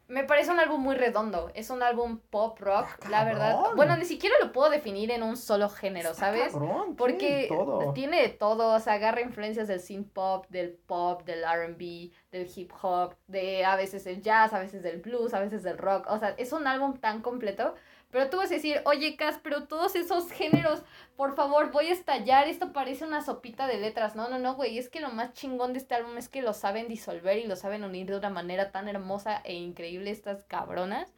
Me 0.09 0.23
parece 0.23 0.53
un 0.53 0.61
álbum 0.61 0.81
muy 0.81 0.95
redondo. 0.95 1.51
Es 1.55 1.71
un 1.71 1.83
álbum 1.83 2.21
pop 2.31 2.59
rock, 2.61 2.87
ah, 3.03 3.09
la 3.11 3.25
verdad. 3.25 3.59
Bueno, 3.75 3.97
ni 3.97 4.05
siquiera 4.05 4.37
lo 4.41 4.53
puedo 4.53 4.71
definir 4.71 5.11
en 5.11 5.23
un 5.23 5.37
solo 5.37 5.69
género, 5.69 6.15
¿sabes? 6.15 6.53
Porque 6.97 7.49
tiene 7.95 8.23
de 8.23 8.29
todo. 8.29 8.75
O 8.75 8.81
sea, 8.81 8.95
agarra 8.95 9.21
influencias 9.21 9.67
del 9.67 9.81
synth 9.81 10.13
pop, 10.13 10.47
del 10.49 10.73
pop, 10.73 11.25
del 11.25 11.43
RB, 11.43 12.13
del 12.31 12.51
hip 12.55 12.73
hop, 12.81 13.15
de 13.27 13.65
a 13.65 13.75
veces 13.77 14.07
el 14.07 14.23
jazz, 14.23 14.53
a 14.53 14.61
veces 14.61 14.83
del 14.83 15.01
blues, 15.01 15.35
a 15.35 15.41
veces 15.41 15.63
del 15.63 15.79
rock. 15.79 16.07
O 16.09 16.19
sea, 16.19 16.35
es 16.39 16.53
un 16.53 16.67
álbum 16.67 16.97
tan 16.99 17.21
completo 17.21 17.75
pero 18.11 18.31
tú 18.31 18.39
vas 18.39 18.51
a 18.51 18.55
decir, 18.55 18.81
oye, 18.85 19.17
Cas, 19.17 19.41
pero 19.43 19.65
todos 19.65 19.97
esos 19.97 20.31
géneros, 20.31 20.83
por 21.17 21.35
favor, 21.35 21.73
voy 21.73 21.89
a 21.89 21.93
estallar, 21.93 22.49
esto 22.49 22.73
parece 22.73 23.05
una 23.05 23.23
sopita 23.23 23.67
de 23.67 23.79
letras. 23.79 24.15
No, 24.15 24.29
no, 24.29 24.39
no, 24.39 24.55
güey, 24.55 24.79
es 24.79 24.89
que 24.89 25.01
lo 25.01 25.11
más 25.11 25.33
chingón 25.33 25.73
de 25.73 25.81
este 25.81 25.95
álbum 25.95 26.17
es 26.17 26.29
que 26.29 26.43
lo 26.43 26.53
saben 26.53 26.89
disolver 26.89 27.39
y 27.39 27.47
lo 27.47 27.57
saben 27.57 27.85
unir 27.85 28.07
de 28.07 28.19
una 28.19 28.31
manera 28.31 28.71
tan 28.71 28.89
hermosa 28.89 29.41
e 29.45 29.55
increíble 29.55 30.11
estas 30.11 30.45
cabronas. 30.45 31.13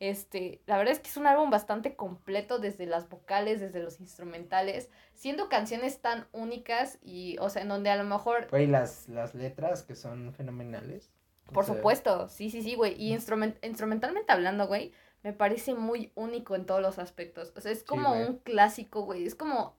Este, 0.00 0.60
la 0.66 0.76
verdad 0.76 0.92
es 0.92 1.00
que 1.00 1.08
es 1.08 1.16
un 1.16 1.26
álbum 1.26 1.50
bastante 1.50 1.94
completo 1.96 2.58
desde 2.58 2.84
las 2.84 3.08
vocales, 3.08 3.60
desde 3.60 3.82
los 3.82 4.00
instrumentales, 4.00 4.90
siendo 5.14 5.48
canciones 5.48 6.00
tan 6.00 6.26
únicas 6.32 6.98
y, 7.02 7.36
o 7.38 7.48
sea, 7.48 7.62
en 7.62 7.68
donde 7.68 7.90
a 7.90 7.96
lo 7.96 8.04
mejor... 8.04 8.48
Güey, 8.50 8.66
las, 8.66 9.08
las 9.08 9.34
letras 9.34 9.82
que 9.82 9.94
son 9.94 10.34
fenomenales. 10.34 11.10
Por 11.52 11.64
supuesto, 11.64 12.28
sí, 12.28 12.50
sí, 12.50 12.62
sí, 12.62 12.74
güey. 12.74 13.00
Y 13.00 13.12
instrument 13.12 13.56
instrumentalmente 13.64 14.32
hablando, 14.32 14.66
güey, 14.66 14.92
me 15.24 15.32
parece 15.32 15.74
muy 15.74 16.12
único 16.14 16.54
en 16.54 16.66
todos 16.66 16.82
los 16.82 16.98
aspectos. 16.98 17.52
O 17.56 17.60
sea, 17.60 17.72
es 17.72 17.82
como 17.82 18.12
un 18.12 18.36
clásico, 18.36 19.02
güey. 19.02 19.26
Es 19.26 19.34
como. 19.34 19.74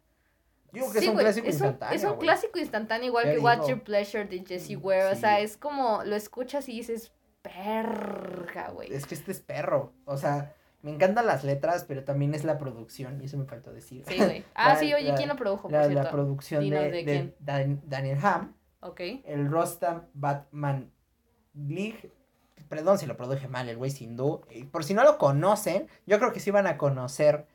Digo 0.73 0.91
que 0.91 0.97
es 0.97 1.07
un 1.07 1.15
clásico 1.15 1.47
instantáneo. 1.47 1.95
Es 1.95 2.03
un 2.03 2.17
clásico 2.17 2.59
instantáneo, 2.59 3.07
igual 3.07 3.31
que 3.31 3.39
What's 3.39 3.67
Your 3.67 3.81
Pleasure 3.81 4.25
de 4.25 4.43
Jessie 4.43 4.75
mm, 4.75 4.83
Ware. 4.83 5.05
O 5.11 5.15
sea, 5.15 5.39
es 5.39 5.55
como 5.55 6.03
lo 6.03 6.15
escuchas 6.15 6.67
y 6.67 6.73
dices, 6.73 7.13
perra, 7.43 8.71
güey. 8.71 8.91
Es 8.91 9.05
que 9.05 9.13
este 9.13 9.31
es 9.31 9.39
perro. 9.39 9.93
O 10.05 10.17
sea, 10.17 10.55
me 10.81 10.91
encantan 10.91 11.27
las 11.27 11.43
letras, 11.43 11.85
pero 11.87 12.03
también 12.03 12.33
es 12.33 12.43
la 12.43 12.57
producción, 12.57 13.21
y 13.21 13.25
eso 13.25 13.37
me 13.37 13.45
faltó 13.45 13.71
decir. 13.71 14.03
Sí, 14.07 14.17
güey. 14.17 14.43
Ah, 14.55 14.75
sí, 14.77 14.91
oye, 14.95 15.13
¿quién 15.15 15.29
lo 15.29 15.35
produjo? 15.35 15.69
la, 15.69 15.87
la, 15.87 16.09
producción 16.09 16.67
de, 16.67 17.33
Daniel 17.39 18.17
Ham. 18.23 18.55
Ok. 18.79 18.99
El 19.23 19.49
Rostam 19.49 20.07
Batman 20.15 20.91
League 21.53 22.11
perdón 22.69 22.97
si 22.97 23.05
lo 23.05 23.17
produje 23.17 23.47
mal, 23.47 23.69
el 23.69 23.77
güey 23.77 23.93
hindú. 23.99 24.41
Por 24.71 24.83
si 24.83 24.93
no 24.93 25.03
lo 25.03 25.17
conocen, 25.17 25.87
yo 26.05 26.19
creo 26.19 26.31
que 26.31 26.39
sí 26.39 26.51
van 26.51 26.67
a 26.67 26.77
conocer 26.77 27.45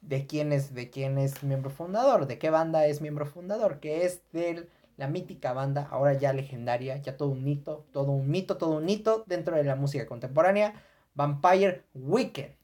de 0.00 0.26
quién 0.26 0.52
es, 0.52 0.74
de 0.74 0.90
quién 0.90 1.18
es 1.18 1.42
miembro 1.42 1.70
fundador, 1.70 2.26
de 2.26 2.38
qué 2.38 2.50
banda 2.50 2.86
es 2.86 3.00
miembro 3.00 3.26
fundador, 3.26 3.80
que 3.80 4.04
es 4.04 4.22
de 4.32 4.68
la 4.96 5.08
mítica 5.08 5.52
banda, 5.52 5.88
ahora 5.90 6.14
ya 6.14 6.32
legendaria, 6.32 6.96
ya 6.98 7.16
todo 7.16 7.30
un 7.30 7.44
mito, 7.44 7.86
todo 7.92 8.12
un 8.12 8.30
mito, 8.30 8.56
todo 8.56 8.76
un 8.76 8.88
hito 8.88 9.24
dentro 9.26 9.56
de 9.56 9.64
la 9.64 9.76
música 9.76 10.06
contemporánea, 10.06 10.74
Vampire 11.14 11.84
Weekend. 11.94 12.54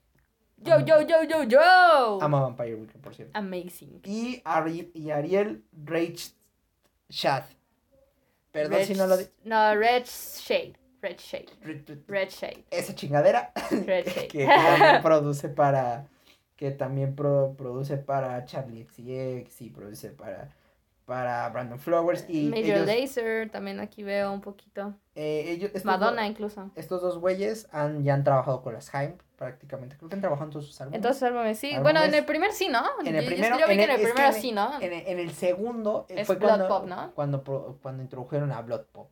Yo, 0.58 0.80
yo, 0.80 1.02
yo, 1.02 1.22
yo, 1.24 1.42
yo. 1.44 2.22
Ama 2.22 2.40
Vampire 2.40 2.74
Weekend, 2.74 3.02
por 3.02 3.14
cierto. 3.14 3.38
Amazing. 3.38 4.00
Y, 4.04 4.42
y 4.94 5.10
Ariel 5.10 5.64
Rage 5.84 6.32
Shad. 7.08 7.44
Perdón 8.56 8.84
si 8.84 8.94
no 8.94 9.06
lo 9.06 9.16
No, 9.44 9.74
Red 9.74 10.04
Shade. 10.06 10.85
Red 11.02 11.18
Shade. 11.18 11.48
Red, 12.08 12.28
Shade. 12.28 12.64
Esa 12.70 12.94
chingadera. 12.94 13.52
Red 13.70 14.06
Shade. 14.06 14.28
que 14.28 14.46
también 14.46 15.02
produce 15.02 15.48
para. 15.48 16.06
Que 16.56 16.70
también 16.70 17.14
produce 17.14 17.98
para 17.98 18.44
Charlie 18.44 18.84
XCX 18.84 19.60
y 19.62 19.70
produce 19.70 20.10
para. 20.10 20.50
Para 21.04 21.48
Brandon 21.50 21.78
Flowers 21.78 22.24
y. 22.28 22.48
Major 22.48 22.84
Lazer, 22.84 23.48
también 23.48 23.78
aquí 23.78 24.02
veo 24.02 24.32
un 24.32 24.40
poquito. 24.40 24.92
Eh, 25.14 25.44
ellos, 25.52 25.84
Madonna 25.84 26.26
incluso. 26.26 26.72
Estos 26.74 27.00
dos 27.00 27.18
güeyes 27.18 27.68
han, 27.70 28.02
ya 28.02 28.14
han 28.14 28.24
trabajado 28.24 28.60
con 28.60 28.74
las 28.74 28.92
Haim 28.92 29.16
prácticamente. 29.36 29.96
Creo 29.96 30.08
que 30.08 30.16
han 30.16 30.20
trabajado 30.20 30.46
en 30.46 30.52
todos 30.52 30.66
sus 30.66 30.80
álbumes. 30.80 30.96
En 30.96 31.02
todos 31.02 31.16
sus 31.16 31.22
álbumes, 31.22 31.58
sí. 31.60 31.76
Bueno, 31.80 32.02
en 32.02 32.12
el 32.12 32.24
primer 32.24 32.50
sí, 32.50 32.68
¿no? 32.68 32.82
En 33.04 33.14
el 33.14 33.24
primero. 33.24 33.56
Yo, 33.56 33.68
vi 33.68 33.76
que 33.76 33.84
en 33.84 33.90
el 33.90 34.00
primero 34.00 34.32
sí, 34.32 34.50
¿no? 34.50 34.80
En, 34.80 34.92
en 34.92 35.18
el 35.20 35.30
segundo 35.32 36.06
es 36.08 36.26
fue 36.26 36.36
Blood 36.36 36.48
cuando, 36.48 36.68
Pop, 36.68 36.86
¿no? 36.86 37.12
Cuando, 37.14 37.78
cuando 37.80 38.02
introdujeron 38.02 38.50
a 38.50 38.62
Blood 38.62 38.86
Pop. 38.90 39.10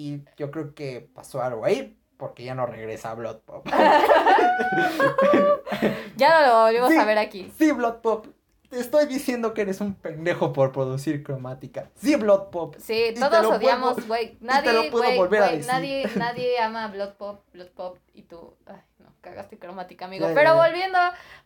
Y 0.00 0.24
yo 0.38 0.50
creo 0.50 0.74
que 0.74 1.10
pasó 1.14 1.42
algo 1.42 1.66
ahí 1.66 1.94
porque 2.16 2.42
ya 2.42 2.54
no 2.54 2.64
regresa 2.64 3.10
a 3.10 3.14
Blood 3.14 3.40
Pop. 3.40 3.66
ya 6.16 6.40
no 6.40 6.46
lo 6.46 6.62
volvimos 6.62 6.96
a 6.96 7.04
ver 7.04 7.18
aquí. 7.18 7.52
Sí, 7.58 7.70
Blood 7.72 7.96
Pop. 7.96 8.26
Te 8.70 8.80
estoy 8.80 9.04
diciendo 9.04 9.52
que 9.52 9.60
eres 9.60 9.82
un 9.82 9.94
pendejo 9.94 10.54
por 10.54 10.72
producir 10.72 11.22
cromática. 11.22 11.90
Sí, 11.96 12.16
Blood 12.16 12.48
Pop. 12.48 12.76
Sí, 12.78 13.12
todos 13.18 13.44
odiamos, 13.44 14.08
güey. 14.08 14.38
Nadie, 14.40 14.70
te 14.70 14.72
lo 14.72 14.90
puedo 14.90 15.14
volver 15.16 15.42
a 15.42 15.48
decir. 15.48 15.66
Nadie, 15.66 16.08
nadie 16.16 16.58
ama 16.60 16.88
Blood 16.88 17.16
Pop, 17.16 17.42
Blood 17.52 17.72
Pop 17.72 17.98
y 18.14 18.22
tú. 18.22 18.54
Ay, 18.64 18.80
no, 19.00 19.12
cagaste 19.20 19.58
cromática, 19.58 20.06
amigo. 20.06 20.30
pero 20.34 20.56
volviendo, 20.56 20.98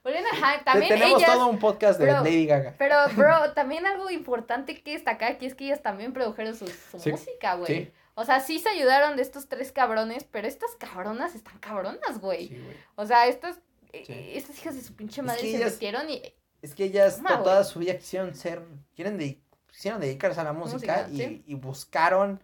volviendo 0.04 0.30
a 0.30 0.62
también 0.62 0.90
Tenemos 0.90 1.20
ellas, 1.20 1.34
todo 1.34 1.48
un 1.48 1.58
podcast 1.58 1.98
de 1.98 2.12
Lady 2.12 2.46
Gaga. 2.46 2.74
Pero, 2.78 2.94
bro, 3.16 3.52
también 3.54 3.84
algo 3.84 4.10
importante 4.10 4.80
que 4.80 4.92
destacar 4.92 5.32
aquí 5.32 5.46
es 5.46 5.56
que 5.56 5.64
ellas 5.64 5.82
también 5.82 6.12
produjeron 6.12 6.54
su, 6.54 6.68
su 6.68 6.98
música, 7.10 7.56
güey. 7.56 7.66
Sí. 7.66 7.92
O 8.14 8.24
sea, 8.24 8.40
sí 8.40 8.58
se 8.58 8.68
ayudaron 8.68 9.16
de 9.16 9.22
estos 9.22 9.48
tres 9.48 9.72
cabrones, 9.72 10.24
pero 10.24 10.46
estas 10.46 10.70
cabronas 10.78 11.34
están 11.34 11.58
cabronas, 11.58 12.20
güey. 12.20 12.56
o 12.94 13.06
sea, 13.06 13.26
estas, 13.26 13.58
eh, 13.92 14.32
estas 14.36 14.58
hijas 14.58 14.74
de 14.74 14.82
su 14.82 14.94
pinche 14.94 15.22
madre 15.22 15.40
se 15.40 15.64
metieron 15.64 16.08
y... 16.08 16.22
Es 16.62 16.74
que 16.74 16.84
ellas 16.84 17.20
toda 17.22 17.64
su 17.64 17.78
vida 17.78 17.96
quisieron 17.98 18.34
ser, 18.34 18.62
quieren 18.94 19.18
de, 19.18 19.40
quisieron 19.70 20.00
dedicarse 20.00 20.40
a 20.40 20.44
la 20.44 20.52
música, 20.52 21.08
y, 21.10 21.42
y, 21.46 21.54
buscaron... 21.54 22.40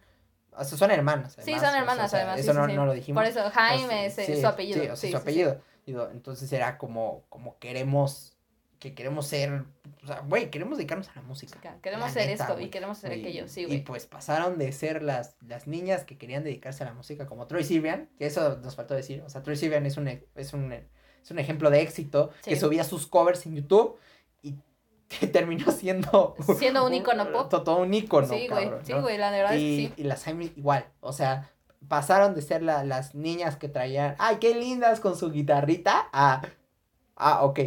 O 0.53 0.63
sea, 0.65 0.77
son 0.77 0.91
hermanas. 0.91 1.37
sí, 1.39 1.57
son 1.57 1.73
hermanas, 1.73 2.13
además. 2.13 2.39
Eso 2.39 2.53
no, 2.53 2.67
no, 2.67 2.85
lo 2.85 2.93
dijimos. 2.93 3.23
Por 3.23 3.29
eso 3.29 3.49
Jaime 3.49 4.07
es 4.07 4.15
su 4.15 4.47
apellido. 4.47 4.83
Sí, 4.83 4.89
o 4.89 4.95
sea, 4.95 5.11
su 5.11 5.17
apellido. 5.17 5.61
Entonces 5.85 6.51
era 6.51 6.77
como, 6.77 7.23
como 7.29 7.57
queremos 7.57 8.30
que 8.81 8.95
queremos 8.95 9.27
ser, 9.27 9.63
o 10.03 10.07
sea, 10.07 10.21
güey, 10.21 10.49
queremos 10.49 10.79
dedicarnos 10.79 11.07
a 11.09 11.13
la 11.13 11.21
música. 11.21 11.77
queremos 11.83 12.11
ser 12.11 12.31
esto 12.31 12.59
y 12.59 12.69
queremos 12.69 12.97
ser 12.97 13.11
aquello, 13.11 13.47
sí, 13.47 13.65
güey. 13.65 13.77
Y 13.77 13.81
pues 13.81 14.07
pasaron 14.07 14.57
de 14.57 14.71
ser 14.71 15.03
las, 15.03 15.35
las 15.47 15.67
niñas 15.67 16.03
que 16.03 16.17
querían 16.17 16.43
dedicarse 16.43 16.83
a 16.83 16.87
la 16.87 16.93
música 16.93 17.27
como 17.27 17.45
Troy 17.45 17.63
Sivan, 17.63 18.09
que 18.17 18.25
eso 18.25 18.57
nos 18.57 18.75
faltó 18.75 18.95
decir, 18.95 19.21
o 19.21 19.29
sea, 19.29 19.43
Troy 19.43 19.55
Sivan 19.55 19.85
es 19.85 19.97
un, 19.97 20.07
es 20.07 20.53
un, 20.53 20.73
es 20.73 21.29
un 21.29 21.37
ejemplo 21.37 21.69
de 21.69 21.81
éxito, 21.81 22.31
que 22.43 22.55
subía 22.55 22.83
sus 22.83 23.05
covers 23.05 23.45
en 23.45 23.55
YouTube 23.57 23.99
y 24.41 24.55
que 25.07 25.27
terminó 25.27 25.71
siendo... 25.71 26.35
Siendo 26.57 26.83
un 26.83 26.95
icono 26.95 27.31
pop. 27.31 27.51
Todo 27.51 27.77
un 27.77 27.93
icono, 27.93 28.27
Sí, 28.27 28.47
güey, 28.47 28.67
sí, 28.81 28.93
güey, 28.93 29.19
la 29.19 29.29
verdad 29.29 29.53
y, 29.53 29.89
sí. 29.89 29.93
Y 29.95 30.03
las 30.05 30.23
Jaime 30.23 30.51
igual, 30.55 30.87
o 31.01 31.13
sea, 31.13 31.51
pasaron 31.87 32.33
de 32.33 32.41
ser 32.41 32.63
las 32.63 33.13
niñas 33.13 33.57
que 33.57 33.69
traían, 33.69 34.15
ay, 34.17 34.37
qué 34.41 34.55
lindas 34.55 34.99
con 34.99 35.15
su 35.15 35.29
guitarrita, 35.29 36.09
a, 36.11 36.41
ah, 37.15 37.45
ok, 37.45 37.59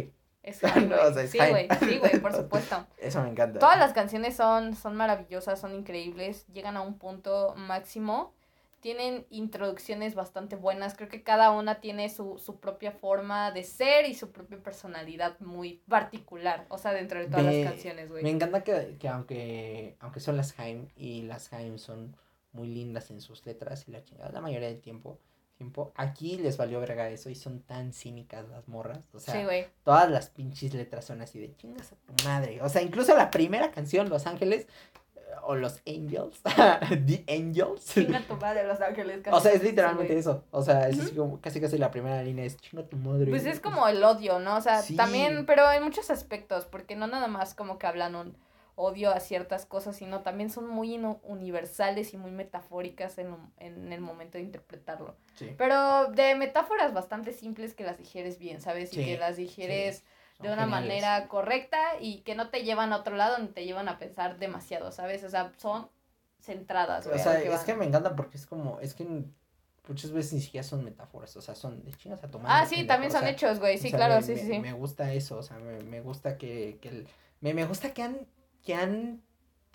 Es 0.45 0.63
Haim, 0.63 0.87
No, 0.89 0.95
o 0.95 1.11
sea, 1.11 1.11
güey. 1.11 1.25
es 1.25 1.31
Sí, 1.31 1.37
güey, 1.39 1.67
sí, 1.79 1.97
güey, 1.97 2.19
por 2.19 2.33
supuesto. 2.35 2.85
Eso 2.97 3.21
me 3.23 3.29
encanta. 3.29 3.59
Todas 3.59 3.79
las 3.79 3.93
canciones 3.93 4.35
son, 4.35 4.75
son 4.75 4.95
maravillosas, 4.95 5.59
son 5.59 5.73
increíbles, 5.75 6.45
llegan 6.53 6.77
a 6.77 6.81
un 6.81 6.97
punto 6.99 7.53
máximo, 7.57 8.31
tienen 8.79 9.25
introducciones 9.31 10.13
bastante 10.13 10.55
buenas, 10.55 10.93
creo 10.95 11.09
que 11.09 11.23
cada 11.23 11.49
una 11.49 11.81
tiene 11.81 12.07
su, 12.09 12.37
su 12.37 12.59
propia 12.59 12.91
forma 12.91 13.49
de 13.51 13.63
ser 13.63 14.05
y 14.07 14.13
su 14.13 14.31
propia 14.31 14.59
personalidad 14.59 15.39
muy 15.39 15.81
particular, 15.89 16.67
o 16.69 16.77
sea, 16.77 16.93
dentro 16.93 17.19
de 17.19 17.25
todas 17.25 17.45
Me- 17.45 17.63
las 17.63 17.71
canciones, 17.73 18.09
güey. 18.11 18.21
Me 18.23 18.29
encanta 18.29 18.63
que, 18.63 18.97
que 18.99 19.07
aunque, 19.09 19.95
aunque 19.99 20.19
son 20.19 20.37
las 20.37 20.59
Haim 20.59 20.87
y 20.95 21.23
las 21.23 21.51
Haim 21.53 21.79
son 21.79 22.15
muy 22.53 22.67
lindas 22.67 23.09
en 23.09 23.19
sus 23.21 23.43
letras 23.47 23.87
y 23.87 23.91
la 23.91 24.03
chingada 24.03 24.31
la 24.31 24.41
mayoría 24.41 24.67
del 24.67 24.79
tiempo, 24.81 25.17
tiempo 25.55 25.93
aquí 25.95 26.37
les 26.37 26.57
valió 26.57 26.79
verga 26.79 27.09
eso 27.09 27.29
y 27.29 27.35
son 27.35 27.61
tan 27.61 27.93
cínicas 27.93 28.47
las 28.49 28.67
morras. 28.67 29.07
O 29.13 29.19
sea, 29.19 29.33
Sí, 29.33 29.65
todas 29.83 30.09
las 30.09 30.29
pinches 30.29 30.73
letras 30.73 31.05
son 31.05 31.21
así 31.21 31.39
de 31.39 31.55
chingas 31.55 31.91
a 31.91 31.95
tu 31.95 32.23
madre. 32.25 32.61
O 32.61 32.69
sea, 32.69 32.81
incluso 32.81 33.15
la 33.15 33.31
primera 33.31 33.71
canción, 33.71 34.09
Los 34.09 34.27
Ángeles, 34.27 34.67
eh, 35.15 35.19
o 35.43 35.55
Los 35.55 35.81
Angels, 35.87 36.41
The 37.07 37.23
Angels. 37.29 37.85
Chinga 37.85 38.21
tu 38.27 38.35
madre, 38.35 38.65
Los 38.67 38.81
Ángeles. 38.81 39.21
O 39.31 39.39
sea, 39.39 39.53
es 39.53 39.63
literalmente 39.63 40.17
eso. 40.17 40.43
O 40.51 40.61
sea, 40.61 40.87
es 40.89 40.99
así 40.99 41.15
como 41.15 41.39
casi 41.39 41.61
casi 41.61 41.77
la 41.77 41.91
primera 41.91 42.21
línea 42.21 42.45
es 42.45 42.57
chinga 42.57 42.83
tu 42.83 42.97
madre. 42.97 43.27
Pues 43.29 43.45
es 43.45 43.59
como 43.59 43.87
el 43.87 44.03
odio, 44.03 44.39
¿no? 44.39 44.57
O 44.57 44.61
sea, 44.61 44.81
Sí. 44.81 44.95
también, 44.95 45.45
pero 45.45 45.71
en 45.71 45.83
muchos 45.83 46.09
aspectos, 46.09 46.65
porque 46.65 46.95
no 46.95 47.07
nada 47.07 47.27
más 47.27 47.53
como 47.55 47.77
que 47.79 47.87
hablan 47.87 48.15
un 48.15 48.37
odio 48.75 49.11
a 49.11 49.19
ciertas 49.19 49.65
cosas, 49.65 49.95
sino 49.95 50.21
también 50.21 50.49
son 50.49 50.67
muy 50.67 50.97
universales 51.23 52.13
y 52.13 52.17
muy 52.17 52.31
metafóricas 52.31 53.17
en, 53.17 53.35
en 53.57 53.93
el 53.93 54.01
momento 54.01 54.37
de 54.37 54.43
interpretarlo. 54.43 55.15
Sí, 55.35 55.53
Pero 55.57 56.07
de 56.11 56.35
metáforas 56.35 56.93
bastante 56.93 57.31
simples 57.31 57.73
que 57.73 57.83
las 57.83 57.97
digieres 57.97 58.37
bien, 58.39 58.61
¿sabes? 58.61 58.93
Y 58.93 58.97
que 58.97 59.17
las 59.17 59.37
digieres 59.37 60.03
de 60.41 60.49
una 60.49 60.65
geniales. 60.65 60.71
manera 61.01 61.27
correcta 61.27 61.79
y 61.99 62.19
que 62.21 62.35
no 62.35 62.49
te 62.49 62.63
llevan 62.63 62.91
a 62.93 62.97
otro 62.97 63.15
lado 63.15 63.37
ni 63.37 63.47
te 63.47 63.65
llevan 63.65 63.87
a 63.87 63.97
pensar 63.99 64.37
demasiado, 64.37 64.91
¿sabes? 64.91 65.23
O 65.23 65.29
sea, 65.29 65.53
son 65.57 65.89
centradas. 66.41 67.07
O 67.07 67.17
sea, 67.17 67.41
que 67.41 67.47
es 67.47 67.55
van. 67.55 67.65
que 67.65 67.73
me 67.75 67.85
encanta 67.85 68.15
porque 68.15 68.37
es 68.37 68.45
como, 68.45 68.79
es 68.81 68.93
que 68.93 69.05
muchas 69.87 70.11
veces 70.11 70.33
ni 70.33 70.41
siquiera 70.41 70.63
son 70.63 70.83
metáforas, 70.83 71.35
o 71.37 71.41
sea, 71.41 71.55
son 71.55 71.83
de 71.83 71.91
chingas 71.93 72.23
a 72.23 72.29
tomar. 72.29 72.51
Ah, 72.51 72.65
sí, 72.65 72.85
también 72.85 73.11
son 73.11 73.25
hechos, 73.27 73.59
güey. 73.59 73.77
Sí, 73.77 73.91
claro, 73.91 74.21
sí, 74.21 74.35
sí, 74.37 74.47
sí. 74.53 74.59
Me 74.59 74.73
gusta 74.73 75.13
eso, 75.13 75.37
o 75.37 75.43
sea, 75.43 75.57
me, 75.59 75.79
me 75.83 76.01
gusta 76.01 76.37
que, 76.37 76.77
que 76.81 76.89
el- 76.89 77.07
me, 77.41 77.53
me 77.53 77.65
gusta 77.65 77.93
que 77.93 78.03
han, 78.03 78.27
que 78.65 78.75
han, 78.75 79.21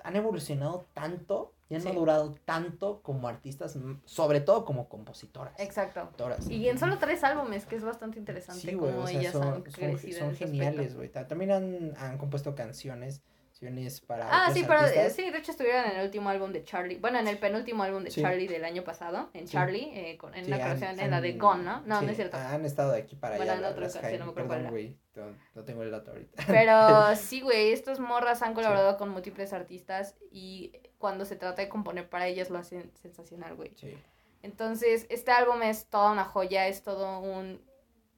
han 0.03 0.17
evolucionado 0.17 0.87
tanto 0.93 1.55
y 1.71 1.77
han 1.77 1.81
Sí. 1.83 1.89
madurado 1.89 2.35
tanto 2.45 3.01
como 3.03 3.29
artistas, 3.29 3.79
sobre 4.05 4.41
todo 4.41 4.65
como 4.65 4.89
compositoras. 4.89 5.55
Exacto. 5.61 6.01
compositoras. 6.01 6.51
Y 6.51 6.69
en 6.69 6.79
solo 6.79 6.99
tres 6.99 7.23
álbumes, 7.23 7.65
que 7.65 7.77
es 7.77 7.85
bastante 7.85 8.19
interesante 8.19 8.61
Sí, 8.61 8.75
güey, 8.75 8.91
cómo 8.93 9.05
o 9.05 9.07
sea, 9.07 9.21
ellas 9.21 9.33
son, 9.33 9.43
han 9.45 9.55
son, 9.63 9.63
crecido. 9.73 10.19
son 10.19 10.35
geniales, 10.35 10.97
güey. 10.97 11.09
Ta- 11.09 11.29
También 11.29 11.53
han, 11.53 11.95
han 11.97 12.19
compuesto 12.19 12.55
canciones, 12.57 13.23
canciones 13.61 14.01
para 14.01 14.27
Ah, 14.47 14.51
sí, 14.53 14.65
pero 14.67 14.87
eh, 14.87 15.11
sí, 15.11 15.31
de 15.31 15.39
hecho 15.39 15.51
estuvieron 15.53 15.85
en 15.85 15.99
el 15.99 16.05
último 16.07 16.31
álbum 16.31 16.51
de 16.53 16.65
Charlie. 16.65 16.97
Bueno, 16.99 17.19
en 17.19 17.29
el 17.29 17.39
penúltimo 17.39 17.83
álbum 17.83 18.03
de 18.05 18.11
Sí. 18.11 18.23
Charlie 18.23 18.49
del 18.49 18.65
año 18.65 18.83
pasado, 18.85 19.29
en 19.35 19.47
Sí. 19.47 19.53
Charlie, 19.53 19.91
eh, 19.95 20.17
con, 20.17 20.35
en 20.35 20.47
Sí, 20.47 20.51
una 20.53 20.57
han- 20.65 20.71
canción, 20.81 21.01
en 21.01 21.11
la 21.11 21.21
de 21.21 21.33
Gone, 21.35 21.63
¿no? 21.63 21.83
No, 21.83 22.01
no 22.01 22.09
es 22.11 22.17
cierto. 22.17 22.39
Han 22.39 22.65
estado 22.65 22.93
de 22.93 23.01
aquí 23.01 23.17
para 23.17 23.37
Bueno, 23.37 23.53
allá. 23.53 23.59
en 23.59 23.63
la- 23.63 23.71
otra 23.71 23.83
las 23.83 23.97
ocasión, 23.97 24.19
no 24.21 24.25
me 24.27 24.31
acuerdo 24.31 24.49
cuál 24.49 24.59
Perdón, 24.61 24.73
güey. 24.73 24.99
No, 25.15 25.37
no 25.55 25.65
tengo 25.65 25.83
el 25.83 25.91
dato 25.91 26.11
ahorita. 26.13 26.43
Pero 26.47 27.15
sí, 27.17 27.41
güey, 27.43 27.73
estos 27.73 28.01
morras 28.01 28.41
han 28.43 28.55
colaborado 28.55 28.97
con 28.97 29.11
múltiples 29.11 29.53
artistas 29.53 30.17
y 30.31 30.73
cuando 30.99 31.25
se 31.27 31.37
trata 31.37 31.61
de 31.61 31.69
componer 31.69 32.09
para 32.09 32.27
ellas 32.29 32.49
lo 32.51 32.59
hacen 32.59 32.91
sensacional, 32.95 33.55
güey. 33.57 33.73
Sí. 33.77 33.95
Entonces, 34.43 35.07
este 35.11 35.33
álbum 35.33 35.63
es 35.63 35.87
toda 35.91 36.13
una 36.13 36.25
joya, 36.25 36.67
es 36.67 36.83
todo 36.83 37.21
un 37.21 37.61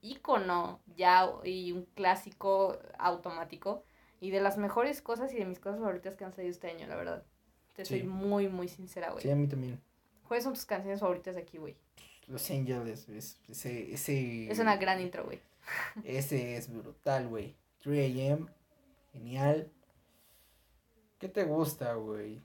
ícono 0.02 0.80
ya 0.96 1.28
y 1.44 1.72
un 1.72 1.84
clásico 1.94 2.78
automático 2.98 3.82
y 4.22 4.30
de 4.30 4.40
las 4.40 4.56
mejores 4.56 5.02
cosas 5.02 5.32
y 5.32 5.36
de 5.36 5.44
mis 5.44 5.58
cosas 5.58 5.80
favoritas 5.80 6.14
que 6.14 6.24
han 6.24 6.32
salido 6.32 6.52
este 6.52 6.70
año, 6.70 6.86
la 6.86 6.94
verdad. 6.94 7.24
Te 7.74 7.84
soy 7.84 8.04
muy, 8.04 8.48
muy 8.48 8.68
sincera, 8.68 9.10
güey. 9.10 9.20
Sí, 9.22 9.30
a 9.30 9.34
mí 9.34 9.48
también. 9.48 9.80
¿Cuáles 10.28 10.44
son 10.44 10.52
tus 10.54 10.64
canciones 10.64 11.00
favoritas 11.00 11.34
de 11.34 11.40
aquí, 11.42 11.58
güey? 11.58 11.76
Los 12.28 12.48
Angels, 12.50 13.08
es- 13.08 13.36
ese, 13.48 13.92
ese, 13.92 14.48
Es 14.50 14.58
una 14.60 14.76
gran 14.76 15.00
intro, 15.00 15.24
güey. 15.24 15.40
ese 16.04 16.56
es 16.56 16.72
brutal, 16.72 17.26
güey. 17.28 17.56
3 17.82 18.14
AM, 18.32 18.48
genial. 19.12 19.68
¿Qué 21.18 21.28
te 21.28 21.42
gusta, 21.44 21.94
güey? 21.94 22.40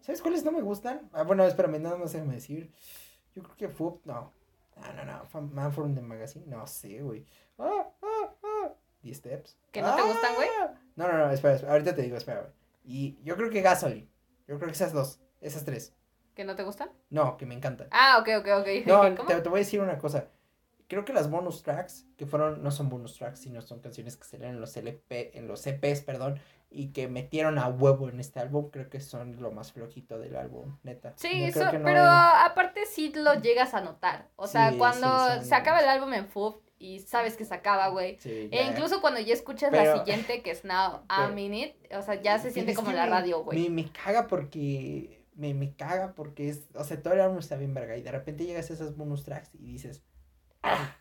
¿Sabes 0.00 0.22
cuáles 0.22 0.44
no 0.44 0.52
me 0.52 0.62
gustan? 0.62 1.08
Ah, 1.12 1.22
bueno, 1.24 1.44
espérame, 1.44 1.80
nada 1.80 1.96
más 1.96 2.12
déjame 2.12 2.34
decir. 2.34 2.70
Yo 3.34 3.42
creo 3.42 3.56
que 3.56 3.68
fue, 3.68 3.92
no. 4.04 4.32
No, 4.76 4.92
no, 4.92 5.04
no. 5.04 5.40
Man 5.52 5.72
from 5.72 5.94
the 5.94 6.00
Magazine, 6.02 6.44
no 6.46 6.66
sé, 6.66 7.00
güey. 7.02 7.24
Ah, 7.58 7.88
ah, 8.02 8.34
ah. 9.04 9.08
The 9.08 9.14
Steps. 9.14 9.56
¿Que 9.72 9.82
no 9.82 9.94
te 9.94 10.02
gustan, 10.02 10.34
güey? 10.34 10.48
Ah. 10.60 10.74
No, 10.96 11.08
no, 11.08 11.18
no, 11.18 11.30
espera, 11.30 11.54
espera, 11.54 11.72
ahorita 11.72 11.94
te 11.94 12.02
digo, 12.02 12.16
espera, 12.16 12.40
güey. 12.40 12.52
Y 12.84 13.18
yo 13.24 13.36
creo 13.36 13.50
que 13.50 13.62
Gasoline. 13.62 14.08
Yo 14.46 14.56
creo 14.58 14.68
que 14.68 14.74
esas 14.74 14.92
dos, 14.92 15.20
esas 15.40 15.64
tres. 15.64 15.94
¿Que 16.34 16.44
no 16.44 16.56
te 16.56 16.64
gustan? 16.64 16.90
No, 17.10 17.36
que 17.36 17.46
me 17.46 17.54
encantan. 17.54 17.88
Ah, 17.90 18.18
ok, 18.20 18.28
ok, 18.40 18.48
ok. 18.60 18.68
No, 18.86 19.26
te, 19.26 19.40
te 19.40 19.48
voy 19.48 19.58
a 19.58 19.64
decir 19.64 19.80
una 19.80 19.98
cosa. 19.98 20.26
Creo 20.88 21.04
que 21.04 21.12
las 21.12 21.30
bonus 21.30 21.62
tracks, 21.62 22.06
que 22.16 22.26
fueron, 22.26 22.62
no 22.62 22.70
son 22.70 22.90
bonus 22.90 23.16
tracks, 23.16 23.40
sino 23.40 23.62
son 23.62 23.80
canciones 23.80 24.16
que 24.16 24.24
salieron 24.24 24.56
en 24.56 24.60
los 24.60 24.76
LP, 24.76 25.38
en 25.38 25.48
los 25.48 25.66
EPs, 25.66 26.02
perdón, 26.02 26.38
y 26.74 26.88
que 26.92 27.06
metieron 27.08 27.58
a 27.58 27.68
huevo 27.68 28.08
en 28.08 28.18
este 28.20 28.40
álbum, 28.40 28.68
creo 28.70 28.88
que 28.90 29.00
son 29.00 29.40
lo 29.40 29.52
más 29.52 29.72
flojito 29.72 30.18
del 30.18 30.34
álbum, 30.36 30.76
neta. 30.82 31.12
Sí, 31.16 31.46
no 31.54 31.70
pero 31.84 32.02
hay- 32.02 32.46
aparte 32.50 32.84
sí 32.86 33.12
lo 33.14 33.34
llegas 33.40 33.74
a 33.74 33.80
notar. 33.80 34.28
O 34.36 34.46
sea, 34.46 34.70
Sí, 34.72 34.78
cuando 34.78 35.06
sí, 35.06 35.34
son- 35.36 35.44
se 35.44 35.54
acaba 35.54 35.80
el 35.80 35.88
álbum 35.88 36.12
en 36.14 36.26
FUB 36.26 36.60
y 36.78 36.98
sabes 37.00 37.36
que 37.36 37.44
se 37.44 37.54
acaba, 37.54 37.88
güey. 37.88 38.18
Sí, 38.18 38.48
E 38.50 38.64
incluso 38.64 39.00
cuando 39.00 39.20
ya 39.20 39.32
escuchas 39.32 39.70
Pero- 39.70 39.94
la 39.96 39.98
siguiente, 40.04 40.42
que 40.42 40.50
es 40.50 40.64
Now 40.64 41.02
a 41.08 41.22
Pero- 41.26 41.34
Minute, 41.34 41.76
o 41.96 42.02
sea, 42.02 42.20
ya 42.20 42.38
se 42.38 42.50
siente 42.50 42.74
como 42.74 42.90
la 42.92 43.04
me- 43.04 43.10
radio, 43.10 43.42
güey. 43.44 43.68
Me, 43.68 43.82
me 43.84 43.92
caga 43.92 44.26
porque. 44.26 45.22
Me, 45.36 45.52
me 45.54 45.74
caga 45.74 46.12
porque 46.14 46.48
es. 46.48 46.68
O 46.74 46.84
sea, 46.84 47.00
todo 47.02 47.14
el 47.14 47.20
álbum 47.20 47.38
está 47.38 47.56
bien 47.56 47.74
verga. 47.74 47.96
Y 47.96 48.02
de 48.02 48.10
repente 48.12 48.44
llegas 48.46 48.70
a 48.70 48.74
esas 48.74 48.96
bonus 48.96 49.24
tracks 49.24 49.50
y 49.54 49.72
dices. 49.72 50.02
"Ah, 50.62 50.96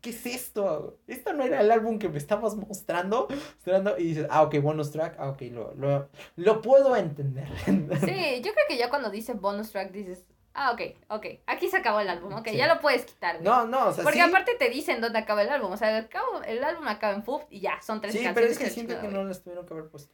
¿Qué 0.00 0.10
es 0.10 0.26
esto? 0.26 0.98
Esto 1.06 1.32
no 1.32 1.42
era 1.44 1.60
el 1.60 1.70
álbum 1.72 1.98
que 1.98 2.08
me 2.08 2.18
estabas 2.18 2.54
mostrando. 2.54 3.26
mostrando", 3.28 3.98
y 3.98 4.04
dices, 4.04 4.26
ah, 4.30 4.42
ok, 4.42 4.60
bonus 4.62 4.92
track. 4.92 5.16
Ah, 5.18 5.30
ok, 5.30 5.42
lo, 5.50 5.74
lo, 5.74 6.08
lo 6.36 6.60
puedo 6.62 6.94
entender. 6.96 7.48
Sí, 7.66 8.40
yo 8.42 8.52
creo 8.52 8.64
que 8.68 8.76
ya 8.76 8.88
cuando 8.90 9.10
dice 9.10 9.32
bonus 9.34 9.70
track 9.72 9.90
dices, 9.90 10.24
ah, 10.54 10.70
ok, 10.72 10.80
ok, 11.08 11.26
aquí 11.46 11.68
se 11.68 11.76
acabó 11.78 12.00
el 12.00 12.08
álbum, 12.08 12.32
ok, 12.32 12.48
Sí. 12.48 12.56
ya 12.56 12.72
lo 12.72 12.80
puedes 12.80 13.04
quitar, 13.04 13.36
güey. 13.36 13.44
No, 13.44 13.66
no, 13.66 13.88
o 13.88 13.92
sea, 13.92 14.04
Porque 14.04 14.20
sí. 14.22 14.24
aparte 14.28 14.54
te 14.58 14.68
dicen 14.70 15.00
dónde 15.00 15.18
acaba 15.18 15.42
el 15.42 15.48
álbum, 15.50 15.72
o 15.72 15.76
sea, 15.76 15.96
el, 15.98 16.08
cabo- 16.08 16.42
el 16.46 16.62
álbum 16.64 16.86
acaba 16.88 17.14
en 17.14 17.22
FUB 17.24 17.42
y 17.50 17.60
ya, 17.60 17.80
son 17.82 18.00
tres 18.00 18.12
Sí, 18.12 18.18
canciones. 18.22 18.34
pero 18.34 18.46
es 18.52 18.58
que 18.58 18.70
siento 18.74 19.00
que 19.00 19.08
no 19.08 19.24
las 19.24 19.42
tuvieron 19.42 19.66
que 19.66 19.74
haber 19.74 19.88
puesto. 19.88 20.12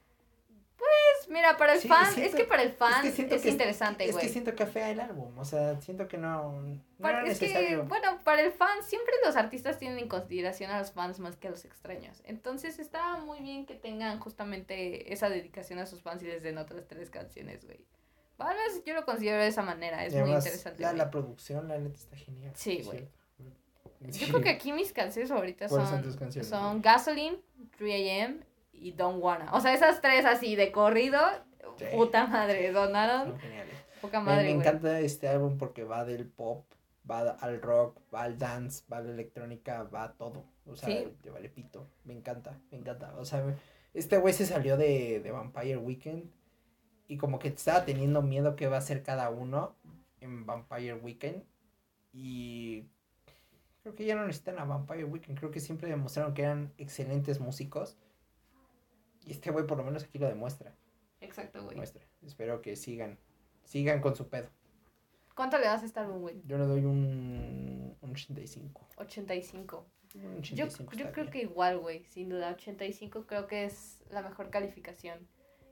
Pues, 0.84 1.28
Mira, 1.30 1.56
para 1.56 1.74
el 1.74 1.80
Sí, 1.80 1.88
fan, 1.88 2.12
siento- 2.12 2.30
es 2.30 2.34
que 2.34 2.44
para 2.44 2.62
el 2.62 2.72
fan 2.72 2.92
es 2.92 2.96
es, 2.98 3.10
que 3.10 3.16
siento 3.16 3.42
que 3.42 3.48
interesante, 3.50 4.04
Es 4.04 4.12
güey. 4.12 4.26
que 4.26 4.32
siento 4.32 4.54
que 4.54 4.62
afea 4.64 4.90
el 4.90 5.00
álbum. 5.00 5.36
O 5.38 5.44
sea, 5.44 5.80
siento 5.80 6.06
que 6.06 6.18
no. 6.18 6.60
No 6.60 6.80
Para- 7.00 7.22
era 7.22 7.30
es 7.32 7.38
que, 7.38 7.76
bueno, 7.78 8.20
para 8.24 8.42
el 8.42 8.52
fan, 8.52 8.82
siempre 8.82 9.14
los 9.24 9.36
artistas 9.36 9.78
tienen 9.78 9.98
en 9.98 10.08
consideración 10.08 10.70
a 10.70 10.78
los 10.78 10.92
fans 10.92 11.18
más 11.20 11.36
que 11.36 11.48
a 11.48 11.50
los 11.50 11.64
extraños. 11.64 12.20
Entonces 12.24 12.78
está 12.78 13.16
muy 13.16 13.40
bien 13.40 13.64
que 13.66 13.74
tengan 13.74 14.20
justamente 14.20 15.12
esa 15.12 15.28
dedicación 15.30 15.78
a 15.78 15.86
sus 15.86 16.02
fans 16.02 16.22
y 16.22 16.26
les 16.26 16.42
den 16.42 16.58
otras 16.58 16.86
tres 16.86 17.08
canciones, 17.10 17.64
güey. 17.64 17.80
Yo 18.84 18.94
lo 18.94 19.04
considero 19.06 19.38
de 19.40 19.48
esa 19.48 19.62
manera, 19.62 20.04
es 20.04 20.12
Y 20.12 20.16
muy 20.16 20.24
además, 20.24 20.44
interesante. 20.44 20.82
La, 20.82 20.92
la 20.92 21.10
producción, 21.10 21.68
la 21.68 21.78
neta, 21.78 21.94
está 21.96 22.16
genial. 22.16 22.52
Sí, 22.54 22.78
es 22.80 22.86
güey. 22.86 23.08
Yo 24.00 24.26
creo 24.28 24.40
que 24.42 24.50
aquí 24.50 24.72
mis 24.72 24.92
canciones 24.92 25.30
favoritas 25.30 25.70
¿Cuáles 25.70 25.88
son, 25.88 26.44
son? 26.44 26.82
Gasoline, 26.82 27.38
3AM 27.78 28.44
y 28.84 28.92
Don't 28.92 29.22
Wanna. 29.22 29.50
O 29.54 29.60
sea, 29.60 29.72
esas 29.72 30.00
tres 30.00 30.24
así 30.26 30.56
de 30.56 30.70
corrido, 30.70 31.18
Sí. 31.78 31.86
puta 31.92 32.26
madre, 32.26 32.70
donaron, 32.70 33.36
poca 34.00 34.20
madre, 34.20 34.44
me 34.44 34.50
encanta 34.50 35.00
este 35.00 35.26
álbum 35.26 35.56
porque 35.56 35.82
va 35.84 36.04
del 36.04 36.26
pop, 36.28 36.66
va 37.10 37.20
al 37.30 37.60
rock, 37.62 37.98
va 38.14 38.22
al 38.24 38.38
dance, 38.38 38.84
va 38.92 38.98
a 38.98 39.00
la 39.00 39.12
electrónica, 39.12 39.82
va 39.84 40.04
a 40.04 40.12
todo. 40.12 40.44
O 40.66 40.76
sea, 40.76 40.88
Sí. 40.88 41.16
te 41.22 41.30
vale 41.30 41.48
pito. 41.48 41.88
Me 42.04 42.12
encanta, 42.12 42.58
me 42.70 42.78
encanta. 42.78 43.14
O 43.18 43.24
sea, 43.24 43.42
este 43.94 44.18
güey 44.18 44.34
se 44.34 44.44
salió 44.46 44.76
de, 44.76 45.20
de 45.20 45.30
Vampire 45.30 45.78
Weekend 45.78 46.30
y 47.08 47.16
como 47.16 47.38
que 47.38 47.48
estaba 47.48 47.84
teniendo 47.84 48.20
miedo 48.22 48.54
que 48.56 48.68
va 48.68 48.76
a 48.76 48.80
hacer 48.80 49.02
cada 49.02 49.30
uno 49.30 49.74
en 50.20 50.44
Vampire 50.46 50.94
Weekend. 50.94 51.42
Y 52.12 52.84
creo 53.82 53.94
que 53.94 54.04
ya 54.04 54.14
no 54.14 54.26
necesitan 54.26 54.58
a 54.58 54.64
Vampire 54.64 55.04
Weekend. 55.04 55.38
Creo 55.38 55.50
que 55.50 55.60
siempre 55.60 55.88
demostraron 55.88 56.34
que 56.34 56.42
eran 56.42 56.72
excelentes 56.78 57.40
músicos. 57.40 57.96
Y 59.24 59.32
este 59.32 59.50
güey 59.50 59.66
por 59.66 59.78
lo 59.78 59.84
menos 59.84 60.04
aquí 60.04 60.18
lo 60.18 60.26
demuestra. 60.28 60.74
Exacto, 61.20 61.62
güey. 61.64 61.76
Muestra. 61.76 62.02
Espero 62.22 62.60
que 62.60 62.76
sigan. 62.76 63.18
Sigan 63.64 64.00
con 64.00 64.14
su 64.14 64.28
pedo. 64.28 64.48
¿Cuánto 65.34 65.58
le 65.58 65.64
das 65.64 65.82
a 65.82 65.86
este 65.86 65.98
álbum, 66.00 66.20
güey? 66.20 66.42
Yo 66.44 66.58
le 66.58 66.64
doy 66.64 66.84
un, 66.84 67.96
un 68.00 68.10
85. 68.10 68.88
85. 68.98 69.86
Un 70.14 70.22
Yo, 70.42 70.66
85 70.66 70.92
yo 70.92 70.98
está 70.98 71.12
creo 71.12 71.24
bien. 71.24 71.32
que 71.32 71.42
igual, 71.42 71.78
güey, 71.78 72.04
sin 72.04 72.28
duda. 72.28 72.52
85 72.52 73.26
creo 73.26 73.46
que 73.46 73.64
es 73.64 74.00
la 74.10 74.22
mejor 74.22 74.50
calificación. 74.50 75.26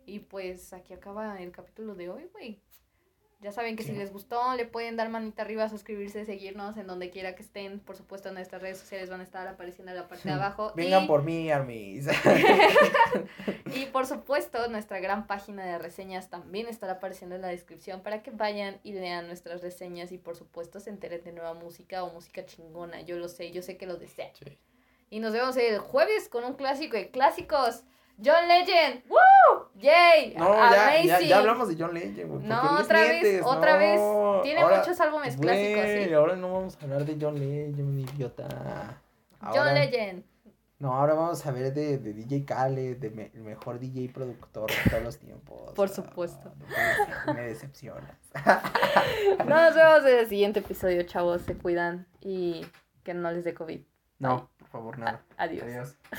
Y 0.05 0.18
pues 0.20 0.72
aquí 0.72 0.94
acaba 0.94 1.40
el 1.40 1.53
capítulo 1.53 1.94
de 1.94 2.09
hoy, 2.11 2.28
güey. 2.32 2.61
Ya 3.43 3.51
saben 3.51 3.74
que 3.74 3.82
si 3.82 3.90
les 3.90 4.12
gustó, 4.12 4.55
le 4.55 4.66
pueden 4.66 4.97
dar 4.97 5.09
manita 5.09 5.43
arriba, 5.43 5.68
suscribirse, 5.68 6.24
seguirnos 6.24 6.76
en 6.76 6.86
donde 6.86 7.11
quiera 7.11 7.34
que 7.34 7.43
estén. 7.43 7.80
Por 7.80 7.97
supuesto, 7.97 8.28
en 8.28 8.36
nuestras 8.36 8.62
redes 8.62 8.78
sociales 8.78 9.11
van 9.11 9.18
a 9.18 9.24
estar 9.24 9.49
apareciendo 9.49 9.90
en 9.90 9.99
la 9.99 10.07
parte 10.07 10.28
de 10.28 10.34
abajo. 10.34 10.72
Vengan 10.76 11.05
y, 11.05 11.07
por 11.09 11.24
mí, 11.24 11.51
Armis. 11.51 12.07
y 13.74 13.86
por 13.86 14.07
supuesto, 14.07 14.68
nuestra 14.68 15.01
gran 15.01 15.26
página 15.26 15.66
de 15.66 15.78
reseñas 15.78 16.30
también 16.30 16.68
estará 16.68 16.95
apareciendo 16.95 17.34
en 17.34 17.43
la 17.43 17.49
descripción 17.49 18.03
para 18.03 18.22
que 18.22 18.30
vayan 18.30 18.78
y 18.84 18.93
lean 18.93 19.26
nuestras 19.26 19.61
reseñas 19.61 20.12
y 20.12 20.18
por 20.18 20.36
supuesto 20.36 20.78
se 20.78 20.90
enteren 20.90 21.24
de 21.24 21.32
nueva 21.32 21.55
música 21.55 22.05
o 22.05 22.12
música 22.12 22.47
chingona. 22.47 23.01
Yo 23.01 23.16
lo 23.18 23.28
sé, 23.28 23.51
yo 23.51 23.61
sé 23.62 23.76
que 23.76 23.86
lo 23.86 23.97
desean. 23.97 24.30
Sí. 24.34 24.57
Y 25.11 25.18
nos 25.18 25.32
vemos 25.32 25.57
el 25.57 25.80
jueves 25.80 26.28
con 26.28 26.45
un 26.45 26.55
clásico 26.55 26.97
de 26.97 27.11
clásicos. 27.11 27.82
John 28.25 28.49
Legend. 28.49 29.03
¡Woo! 29.09 29.66
¡Yay! 29.77 30.35
No, 30.37 30.55
ya, 30.55 31.03
ya, 31.03 31.20
ya 31.20 31.39
hablamos 31.39 31.68
de 31.68 31.77
John 31.83 31.93
Legend, 31.95 32.16
güey. 32.29 32.29
¿por 32.29 32.41
qué 32.43 32.47
No, 32.49 32.79
otra 32.81 33.01
vez, 33.01 33.43
otra 33.45 33.73
No, 33.73 33.79
vez. 33.79 34.43
Tiene 34.45 34.61
ahora- 34.61 34.79
muchos 34.79 35.01
álbumes 35.01 35.37
clásicos, 35.37 35.83
Güey, 35.85 36.05
¿sí? 36.09 36.14
ahora 36.14 36.37
no 36.37 36.53
vamos 36.53 36.79
a 36.81 36.85
hablar 36.85 37.05
de 37.05 37.16
John 37.20 37.39
Legend, 37.39 37.99
idiota. 38.14 39.01
John 39.41 39.75
Legend. 39.75 40.25
No, 40.79 40.95
ahora 40.95 41.14
vamos 41.14 41.47
a 41.47 41.51
ver 41.53 41.73
de, 41.75 41.99
de 41.99 42.12
DJ 42.12 42.45
Khaled, 42.45 42.97
de 42.97 43.11
me- 43.11 43.31
el 43.35 43.43
mejor 43.43 43.79
DJ 43.79 44.09
productor 44.12 44.68
de 44.68 44.91
todos 44.91 45.03
los 45.05 45.18
tiempos. 45.18 45.73
Por 45.77 45.89
Ah, 45.89 45.93
supuesto. 45.93 46.53
no 46.59 46.66
ser, 46.68 47.35
me 47.37 47.43
decepcionas. 47.43 48.16
Nos 49.47 49.75
vemos 49.77 50.05
en 50.07 50.18
el 50.18 50.29
siguiente 50.29 50.61
episodio, 50.61 51.03
chavos. 51.05 51.43
Se 51.43 51.57
cuidan 51.57 52.07
y 52.20 52.66
que 53.05 53.14
no 53.14 53.31
les 53.31 53.45
dé 53.45 53.55
COVID. 53.55 53.81
No, 54.18 54.51
por 54.59 54.68
favor, 54.68 54.99
nada. 54.99 55.23
Adiós. 55.37 55.64
Adiós. 55.64 55.97